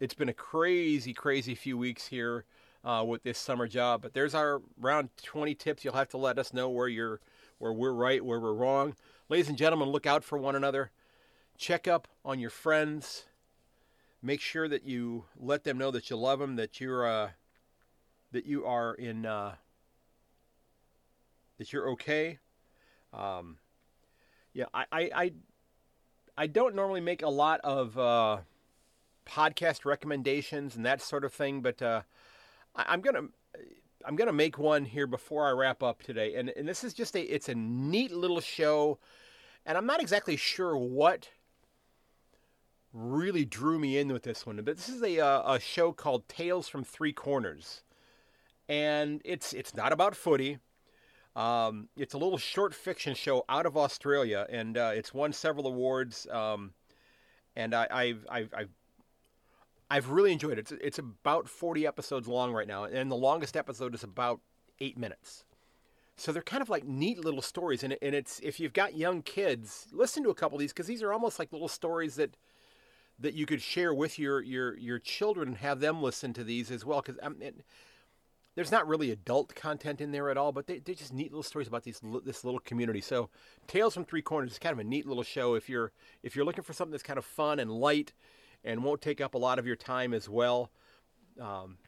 it's 0.00 0.14
been 0.14 0.28
a 0.28 0.34
crazy, 0.34 1.12
crazy 1.12 1.54
few 1.54 1.78
weeks 1.78 2.06
here 2.06 2.44
uh, 2.84 3.04
with 3.06 3.22
this 3.22 3.38
summer 3.38 3.68
job. 3.68 4.02
But 4.02 4.14
there's 4.14 4.34
our 4.34 4.60
round 4.78 5.10
20 5.22 5.54
tips. 5.54 5.84
You'll 5.84 5.94
have 5.94 6.08
to 6.10 6.18
let 6.18 6.38
us 6.38 6.52
know 6.52 6.68
where 6.68 6.88
you're, 6.88 7.20
where 7.58 7.72
we're 7.72 7.92
right, 7.92 8.24
where 8.24 8.40
we're 8.40 8.54
wrong. 8.54 8.94
Ladies 9.28 9.48
and 9.48 9.56
gentlemen, 9.56 9.88
look 9.88 10.06
out 10.06 10.24
for 10.24 10.36
one 10.38 10.56
another. 10.56 10.90
Check 11.56 11.86
up 11.86 12.08
on 12.24 12.40
your 12.40 12.50
friends. 12.50 13.24
Make 14.20 14.40
sure 14.40 14.68
that 14.68 14.84
you 14.84 15.24
let 15.38 15.64
them 15.64 15.78
know 15.78 15.90
that 15.90 16.10
you 16.10 16.16
love 16.16 16.40
them, 16.40 16.56
that 16.56 16.80
you're, 16.80 17.06
uh, 17.06 17.30
that 18.32 18.46
you 18.46 18.64
are 18.64 18.94
in, 18.94 19.26
uh, 19.26 19.54
that 21.58 21.72
you're 21.72 21.90
okay. 21.90 22.38
Um, 23.12 23.58
yeah, 24.52 24.64
I, 24.74 24.84
I, 24.90 25.10
I, 25.14 25.32
I 26.36 26.46
don't 26.48 26.74
normally 26.74 27.00
make 27.00 27.22
a 27.22 27.28
lot 27.28 27.60
of. 27.62 27.96
Uh, 27.96 28.38
podcast 29.24 29.84
recommendations 29.84 30.76
and 30.76 30.84
that 30.84 31.00
sort 31.02 31.24
of 31.24 31.32
thing, 31.32 31.60
but 31.60 31.80
uh, 31.82 32.02
I, 32.74 32.94
am 32.94 33.00
gonna 33.00 33.22
I'm 34.04 34.16
gonna 34.16 34.32
make 34.32 34.58
one 34.58 34.84
here 34.84 35.06
before 35.06 35.46
I 35.46 35.52
wrap 35.52 35.82
up 35.82 36.02
today, 36.02 36.34
and 36.34 36.50
and 36.50 36.68
this 36.68 36.84
is 36.84 36.94
just 36.94 37.16
a 37.16 37.22
it's 37.22 37.48
a 37.48 37.54
neat 37.54 38.12
little 38.12 38.40
show, 38.40 38.98
and 39.66 39.76
I'm 39.78 39.86
not 39.86 40.00
exactly 40.00 40.36
sure 40.36 40.76
what 40.76 41.30
really 42.92 43.44
drew 43.44 43.78
me 43.78 43.98
in 43.98 44.12
with 44.12 44.22
this 44.22 44.46
one, 44.46 44.56
but 44.56 44.76
this 44.76 44.88
is 44.88 45.02
a 45.02 45.20
uh, 45.20 45.54
a 45.54 45.60
show 45.60 45.92
called 45.92 46.28
Tales 46.28 46.68
from 46.68 46.84
Three 46.84 47.12
Corners, 47.12 47.82
and 48.68 49.20
it's 49.24 49.52
it's 49.52 49.74
not 49.74 49.92
about 49.92 50.14
footy. 50.14 50.58
Um, 51.36 51.88
it's 51.96 52.14
a 52.14 52.18
little 52.18 52.38
short 52.38 52.74
fiction 52.74 53.14
show 53.14 53.44
out 53.48 53.66
of 53.66 53.76
Australia, 53.76 54.46
and 54.48 54.78
uh, 54.78 54.92
it's 54.94 55.12
won 55.12 55.32
several 55.32 55.66
awards. 55.66 56.28
Um, 56.30 56.72
and 57.56 57.74
I, 57.74 57.86
I've, 57.90 58.26
I've, 58.30 58.54
I've 58.56 58.68
I've 59.90 60.10
really 60.10 60.32
enjoyed 60.32 60.58
it. 60.58 60.70
It's, 60.70 60.72
it's 60.72 60.98
about 60.98 61.48
40 61.48 61.86
episodes 61.86 62.26
long 62.26 62.52
right 62.52 62.66
now, 62.66 62.84
and 62.84 63.10
the 63.10 63.16
longest 63.16 63.56
episode 63.56 63.94
is 63.94 64.02
about 64.02 64.40
eight 64.80 64.98
minutes. 64.98 65.44
So 66.16 66.32
they're 66.32 66.42
kind 66.42 66.62
of 66.62 66.70
like 66.70 66.84
neat 66.84 67.24
little 67.24 67.42
stories, 67.42 67.82
and, 67.82 67.96
and 68.00 68.14
it's 68.14 68.40
if 68.40 68.60
you've 68.60 68.72
got 68.72 68.96
young 68.96 69.22
kids, 69.22 69.88
listen 69.92 70.22
to 70.22 70.30
a 70.30 70.34
couple 70.34 70.56
of 70.56 70.60
these 70.60 70.72
because 70.72 70.86
these 70.86 71.02
are 71.02 71.12
almost 71.12 71.38
like 71.38 71.52
little 71.52 71.68
stories 71.68 72.14
that 72.16 72.36
that 73.18 73.34
you 73.34 73.46
could 73.46 73.60
share 73.60 73.92
with 73.92 74.18
your 74.18 74.40
your 74.40 74.76
your 74.76 74.98
children 74.98 75.48
and 75.48 75.56
have 75.58 75.80
them 75.80 76.02
listen 76.02 76.32
to 76.34 76.44
these 76.44 76.70
as 76.70 76.84
well. 76.84 77.02
Because 77.02 77.18
um, 77.22 77.36
there's 78.54 78.70
not 78.70 78.86
really 78.86 79.10
adult 79.10 79.54
content 79.56 80.00
in 80.00 80.12
there 80.12 80.30
at 80.30 80.36
all, 80.36 80.52
but 80.52 80.68
they, 80.68 80.78
they're 80.78 80.94
just 80.94 81.12
neat 81.12 81.32
little 81.32 81.42
stories 81.42 81.66
about 81.66 81.82
these 81.82 82.00
this 82.24 82.44
little 82.44 82.60
community. 82.60 83.00
So 83.00 83.28
Tales 83.66 83.94
from 83.94 84.04
Three 84.04 84.22
Corners 84.22 84.52
is 84.52 84.58
kind 84.60 84.72
of 84.72 84.78
a 84.78 84.84
neat 84.84 85.06
little 85.06 85.24
show 85.24 85.54
if 85.54 85.68
you're 85.68 85.90
if 86.22 86.36
you're 86.36 86.44
looking 86.44 86.64
for 86.64 86.72
something 86.72 86.92
that's 86.92 87.02
kind 87.02 87.18
of 87.18 87.24
fun 87.24 87.58
and 87.58 87.70
light 87.70 88.12
and 88.64 88.82
won't 88.82 89.02
take 89.02 89.20
up 89.20 89.34
a 89.34 89.38
lot 89.38 89.58
of 89.58 89.66
your 89.66 89.76
time 89.76 90.14
as 90.14 90.28
well. 90.28 90.70
Um, 91.40 91.78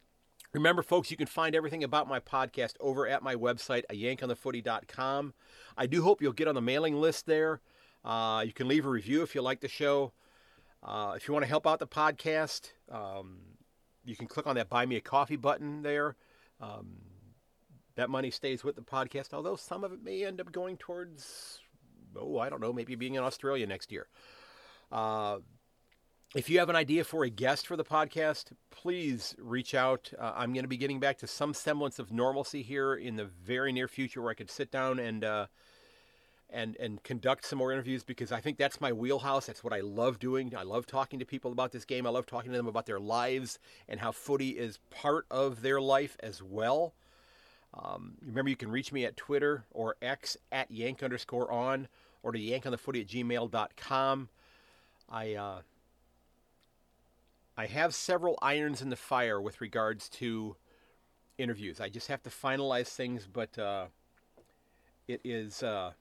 remember, 0.52 0.82
folks, 0.82 1.10
you 1.10 1.16
can 1.16 1.26
find 1.26 1.54
everything 1.54 1.82
about 1.84 2.08
my 2.08 2.20
podcast 2.20 2.74
over 2.80 3.08
at 3.08 3.22
my 3.22 3.34
website, 3.34 3.84
a 3.90 3.94
yankonthefooty.com. 3.94 5.34
I 5.76 5.86
do 5.86 6.02
hope 6.02 6.20
you'll 6.20 6.32
get 6.32 6.48
on 6.48 6.54
the 6.54 6.60
mailing 6.60 7.00
list 7.00 7.26
there. 7.26 7.60
Uh, 8.04 8.44
you 8.46 8.52
can 8.52 8.68
leave 8.68 8.86
a 8.86 8.90
review 8.90 9.22
if 9.22 9.34
you 9.34 9.42
like 9.42 9.60
the 9.60 9.68
show. 9.68 10.12
Uh, 10.82 11.14
if 11.16 11.26
you 11.26 11.34
want 11.34 11.42
to 11.42 11.48
help 11.48 11.66
out 11.66 11.78
the 11.78 11.86
podcast, 11.86 12.70
um, 12.92 13.38
you 14.04 14.14
can 14.14 14.26
click 14.26 14.46
on 14.46 14.54
that 14.56 14.68
Buy 14.68 14.86
Me 14.86 14.96
a 14.96 15.00
Coffee 15.00 15.36
button 15.36 15.82
there. 15.82 16.16
Um, 16.60 16.98
that 17.96 18.10
money 18.10 18.30
stays 18.30 18.62
with 18.62 18.76
the 18.76 18.82
podcast, 18.82 19.32
although 19.32 19.56
some 19.56 19.82
of 19.82 19.92
it 19.92 20.04
may 20.04 20.24
end 20.24 20.40
up 20.40 20.52
going 20.52 20.76
towards, 20.76 21.60
oh, 22.14 22.38
I 22.38 22.48
don't 22.48 22.60
know, 22.60 22.72
maybe 22.72 22.94
being 22.94 23.14
in 23.14 23.22
Australia 23.22 23.66
next 23.66 23.90
year. 23.90 24.06
Uh, 24.92 25.38
if 26.36 26.50
you 26.50 26.58
have 26.58 26.68
an 26.68 26.76
idea 26.76 27.02
for 27.02 27.24
a 27.24 27.30
guest 27.30 27.66
for 27.66 27.76
the 27.76 27.84
podcast, 27.84 28.52
please 28.70 29.34
reach 29.38 29.74
out. 29.74 30.12
Uh, 30.18 30.34
I'm 30.36 30.52
going 30.52 30.64
to 30.64 30.68
be 30.68 30.76
getting 30.76 31.00
back 31.00 31.16
to 31.18 31.26
some 31.26 31.54
semblance 31.54 31.98
of 31.98 32.12
normalcy 32.12 32.62
here 32.62 32.94
in 32.94 33.16
the 33.16 33.24
very 33.24 33.72
near 33.72 33.88
future, 33.88 34.20
where 34.20 34.32
I 34.32 34.34
could 34.34 34.50
sit 34.50 34.70
down 34.70 34.98
and 34.98 35.24
uh, 35.24 35.46
and 36.50 36.76
and 36.76 37.02
conduct 37.02 37.46
some 37.46 37.58
more 37.58 37.72
interviews 37.72 38.04
because 38.04 38.32
I 38.32 38.40
think 38.40 38.58
that's 38.58 38.82
my 38.82 38.92
wheelhouse. 38.92 39.46
That's 39.46 39.64
what 39.64 39.72
I 39.72 39.80
love 39.80 40.18
doing. 40.18 40.54
I 40.54 40.62
love 40.64 40.86
talking 40.86 41.18
to 41.20 41.24
people 41.24 41.52
about 41.52 41.72
this 41.72 41.86
game. 41.86 42.06
I 42.06 42.10
love 42.10 42.26
talking 42.26 42.50
to 42.50 42.56
them 42.58 42.68
about 42.68 42.84
their 42.84 43.00
lives 43.00 43.58
and 43.88 43.98
how 43.98 44.12
footy 44.12 44.50
is 44.50 44.78
part 44.90 45.24
of 45.30 45.62
their 45.62 45.80
life 45.80 46.18
as 46.20 46.42
well. 46.42 46.92
Um, 47.72 48.12
remember, 48.22 48.50
you 48.50 48.56
can 48.56 48.70
reach 48.70 48.92
me 48.92 49.06
at 49.06 49.16
Twitter 49.16 49.64
or 49.70 49.96
X 50.02 50.36
at 50.52 50.70
yank 50.70 51.02
underscore 51.02 51.50
on 51.50 51.88
or 52.22 52.32
to 52.32 52.38
yankonthefooty 52.38 53.00
at 53.00 53.06
gmail.com. 53.06 54.28
I 55.08 55.34
uh, 55.34 55.60
I 57.56 57.66
have 57.66 57.94
several 57.94 58.38
irons 58.42 58.82
in 58.82 58.90
the 58.90 58.96
fire 58.96 59.40
with 59.40 59.60
regards 59.60 60.08
to 60.10 60.56
interviews. 61.38 61.80
I 61.80 61.88
just 61.88 62.08
have 62.08 62.22
to 62.24 62.30
finalize 62.30 62.88
things, 62.88 63.26
but 63.30 63.58
uh, 63.58 63.86
it 65.08 65.20
is 65.24 65.62
uh, 65.62 65.92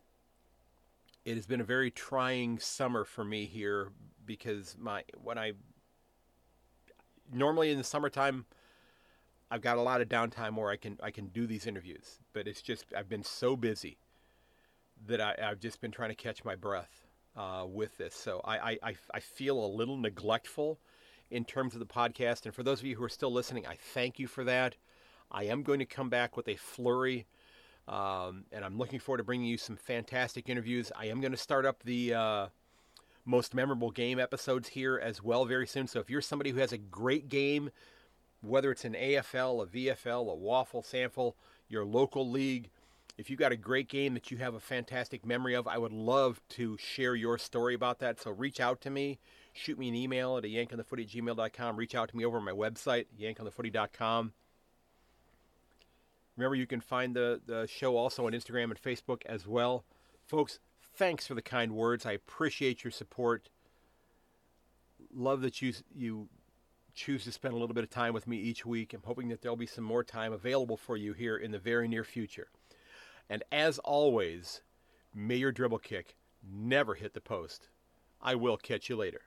it 1.23 1.35
has 1.35 1.45
been 1.45 1.61
a 1.61 1.65
very 1.65 1.91
trying 1.91 2.59
summer 2.59 3.05
for 3.05 3.23
me 3.23 3.45
here 3.45 3.91
because 4.25 4.75
my 4.79 5.03
when 5.23 5.37
I 5.37 5.53
normally 7.33 7.71
in 7.71 7.77
the 7.77 7.83
summertime 7.83 8.45
I've 9.49 9.61
got 9.61 9.77
a 9.77 9.81
lot 9.81 10.01
of 10.01 10.09
downtime 10.09 10.55
where 10.55 10.71
I 10.71 10.75
can 10.75 10.99
I 11.01 11.11
can 11.11 11.27
do 11.27 11.47
these 11.47 11.67
interviews, 11.67 12.19
but 12.33 12.47
it's 12.47 12.61
just 12.61 12.85
I've 12.95 13.09
been 13.09 13.23
so 13.23 13.55
busy 13.55 13.97
that 15.07 15.21
I, 15.21 15.35
have 15.37 15.59
just 15.59 15.79
been 15.81 15.91
trying 15.91 16.09
to 16.09 16.15
catch 16.15 16.43
my 16.43 16.55
breath 16.55 17.05
uh, 17.35 17.65
with 17.67 17.97
this. 17.97 18.15
So 18.15 18.41
I, 18.43 18.77
I, 18.81 18.95
I 19.13 19.19
feel 19.19 19.63
a 19.63 19.67
little 19.67 19.97
neglectful 19.97 20.79
in 21.31 21.45
terms 21.45 21.73
of 21.73 21.79
the 21.79 21.85
podcast. 21.85 22.45
And 22.45 22.53
for 22.53 22.63
those 22.63 22.79
of 22.79 22.85
you 22.85 22.95
who 22.95 23.03
are 23.03 23.09
still 23.09 23.31
listening, 23.31 23.65
I 23.65 23.75
thank 23.93 24.19
you 24.19 24.27
for 24.27 24.43
that. 24.43 24.75
I 25.31 25.43
am 25.45 25.63
going 25.63 25.79
to 25.79 25.85
come 25.85 26.09
back 26.09 26.37
with 26.37 26.47
a 26.47 26.55
flurry, 26.55 27.25
um, 27.87 28.45
and 28.51 28.63
I'm 28.63 28.77
looking 28.77 28.99
forward 28.99 29.17
to 29.17 29.23
bringing 29.23 29.47
you 29.47 29.57
some 29.57 29.75
fantastic 29.75 30.49
interviews. 30.49 30.91
I 30.95 31.07
am 31.07 31.19
going 31.19 31.31
to 31.31 31.37
start 31.37 31.65
up 31.65 31.83
the 31.83 32.13
uh, 32.13 32.47
most 33.25 33.53
memorable 33.53 33.91
game 33.91 34.19
episodes 34.19 34.69
here 34.69 34.99
as 35.01 35.21
well 35.23 35.45
very 35.45 35.67
soon. 35.67 35.87
So 35.87 35.99
if 35.99 36.09
you're 36.09 36.21
somebody 36.21 36.51
who 36.51 36.59
has 36.59 36.71
a 36.71 36.77
great 36.77 37.27
game, 37.27 37.71
whether 38.41 38.71
it's 38.71 38.85
an 38.85 38.93
AFL, 38.93 39.63
a 39.63 39.65
VFL, 39.65 40.31
a 40.31 40.35
waffle 40.35 40.83
sample, 40.83 41.35
your 41.67 41.83
local 41.83 42.29
league, 42.29 42.69
if 43.17 43.29
you've 43.29 43.39
got 43.39 43.51
a 43.51 43.57
great 43.57 43.87
game 43.87 44.13
that 44.13 44.29
you 44.29 44.37
have 44.37 44.53
a 44.53 44.59
fantastic 44.59 45.25
memory 45.25 45.55
of, 45.55 45.67
I 45.67 45.77
would 45.77 45.93
love 45.93 46.41
to 46.49 46.77
share 46.77 47.15
your 47.15 47.37
story 47.37 47.73
about 47.73 47.99
that. 47.99 48.19
So 48.19 48.31
reach 48.31 48.59
out 48.59 48.81
to 48.81 48.89
me. 48.89 49.19
Shoot 49.57 49.79
me 49.79 49.87
an 49.87 49.95
email 49.95 50.37
at 50.37 50.43
a 50.43 50.49
yankonthefooty 50.49 51.03
at 51.03 51.07
gmail.com. 51.07 51.77
Reach 51.77 51.95
out 51.95 52.09
to 52.09 52.17
me 52.17 52.25
over 52.25 52.41
my 52.41 52.51
website, 52.51 53.05
yankonthefooty.com. 53.17 54.33
Remember, 56.35 56.55
you 56.55 56.67
can 56.67 56.81
find 56.81 57.15
the, 57.15 57.39
the 57.45 57.65
show 57.65 57.95
also 57.95 58.27
on 58.27 58.33
Instagram 58.33 58.65
and 58.65 58.81
Facebook 58.81 59.21
as 59.25 59.47
well. 59.47 59.85
Folks, 60.25 60.59
thanks 60.97 61.25
for 61.25 61.35
the 61.35 61.41
kind 61.41 61.71
words. 61.71 62.05
I 62.05 62.11
appreciate 62.11 62.83
your 62.83 62.91
support. 62.91 63.47
Love 65.13 65.39
that 65.39 65.61
you, 65.61 65.71
you 65.95 66.27
choose 66.93 67.23
to 67.23 67.31
spend 67.31 67.53
a 67.53 67.57
little 67.57 67.73
bit 67.73 67.85
of 67.85 67.89
time 67.89 68.13
with 68.13 68.27
me 68.27 68.35
each 68.35 68.65
week. 68.65 68.93
I'm 68.93 69.03
hoping 69.05 69.29
that 69.29 69.41
there'll 69.41 69.55
be 69.55 69.65
some 69.65 69.85
more 69.85 70.03
time 70.03 70.33
available 70.33 70.75
for 70.75 70.97
you 70.97 71.13
here 71.13 71.37
in 71.37 71.51
the 71.51 71.59
very 71.59 71.87
near 71.87 72.03
future. 72.03 72.49
And 73.29 73.41
as 73.53 73.79
always, 73.79 74.59
may 75.13 75.37
your 75.37 75.53
dribble 75.53 75.79
kick 75.79 76.17
never 76.45 76.95
hit 76.95 77.13
the 77.13 77.21
post. 77.21 77.69
I 78.25 78.33
will 78.33 78.57
catch 78.57 78.89
you 78.89 78.95
later. 78.95 79.21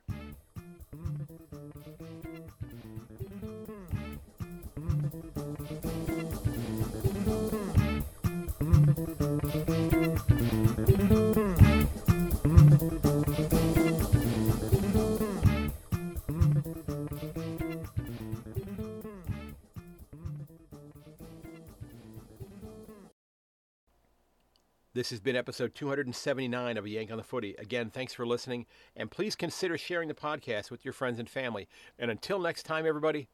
This 24.99 25.11
has 25.11 25.20
been 25.20 25.36
episode 25.36 25.76
279 25.76 26.76
of 26.76 26.84
A 26.84 26.88
Yank 26.88 27.12
on 27.12 27.18
the 27.18 27.22
Footy. 27.22 27.55
Again, 27.61 27.88
thanks 27.88 28.12
for 28.12 28.26
listening, 28.26 28.66
and 28.96 29.09
please 29.09 29.36
consider 29.36 29.78
sharing 29.78 30.09
the 30.09 30.12
podcast 30.14 30.72
with 30.72 30.84
your 30.84 30.92
friends 30.92 31.20
and 31.20 31.30
family. 31.30 31.68
And 32.01 32.11
until 32.11 32.40
next 32.40 32.64
time, 32.64 32.84
everybody, 32.84 33.28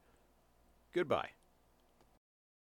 goodbye. 0.93 1.31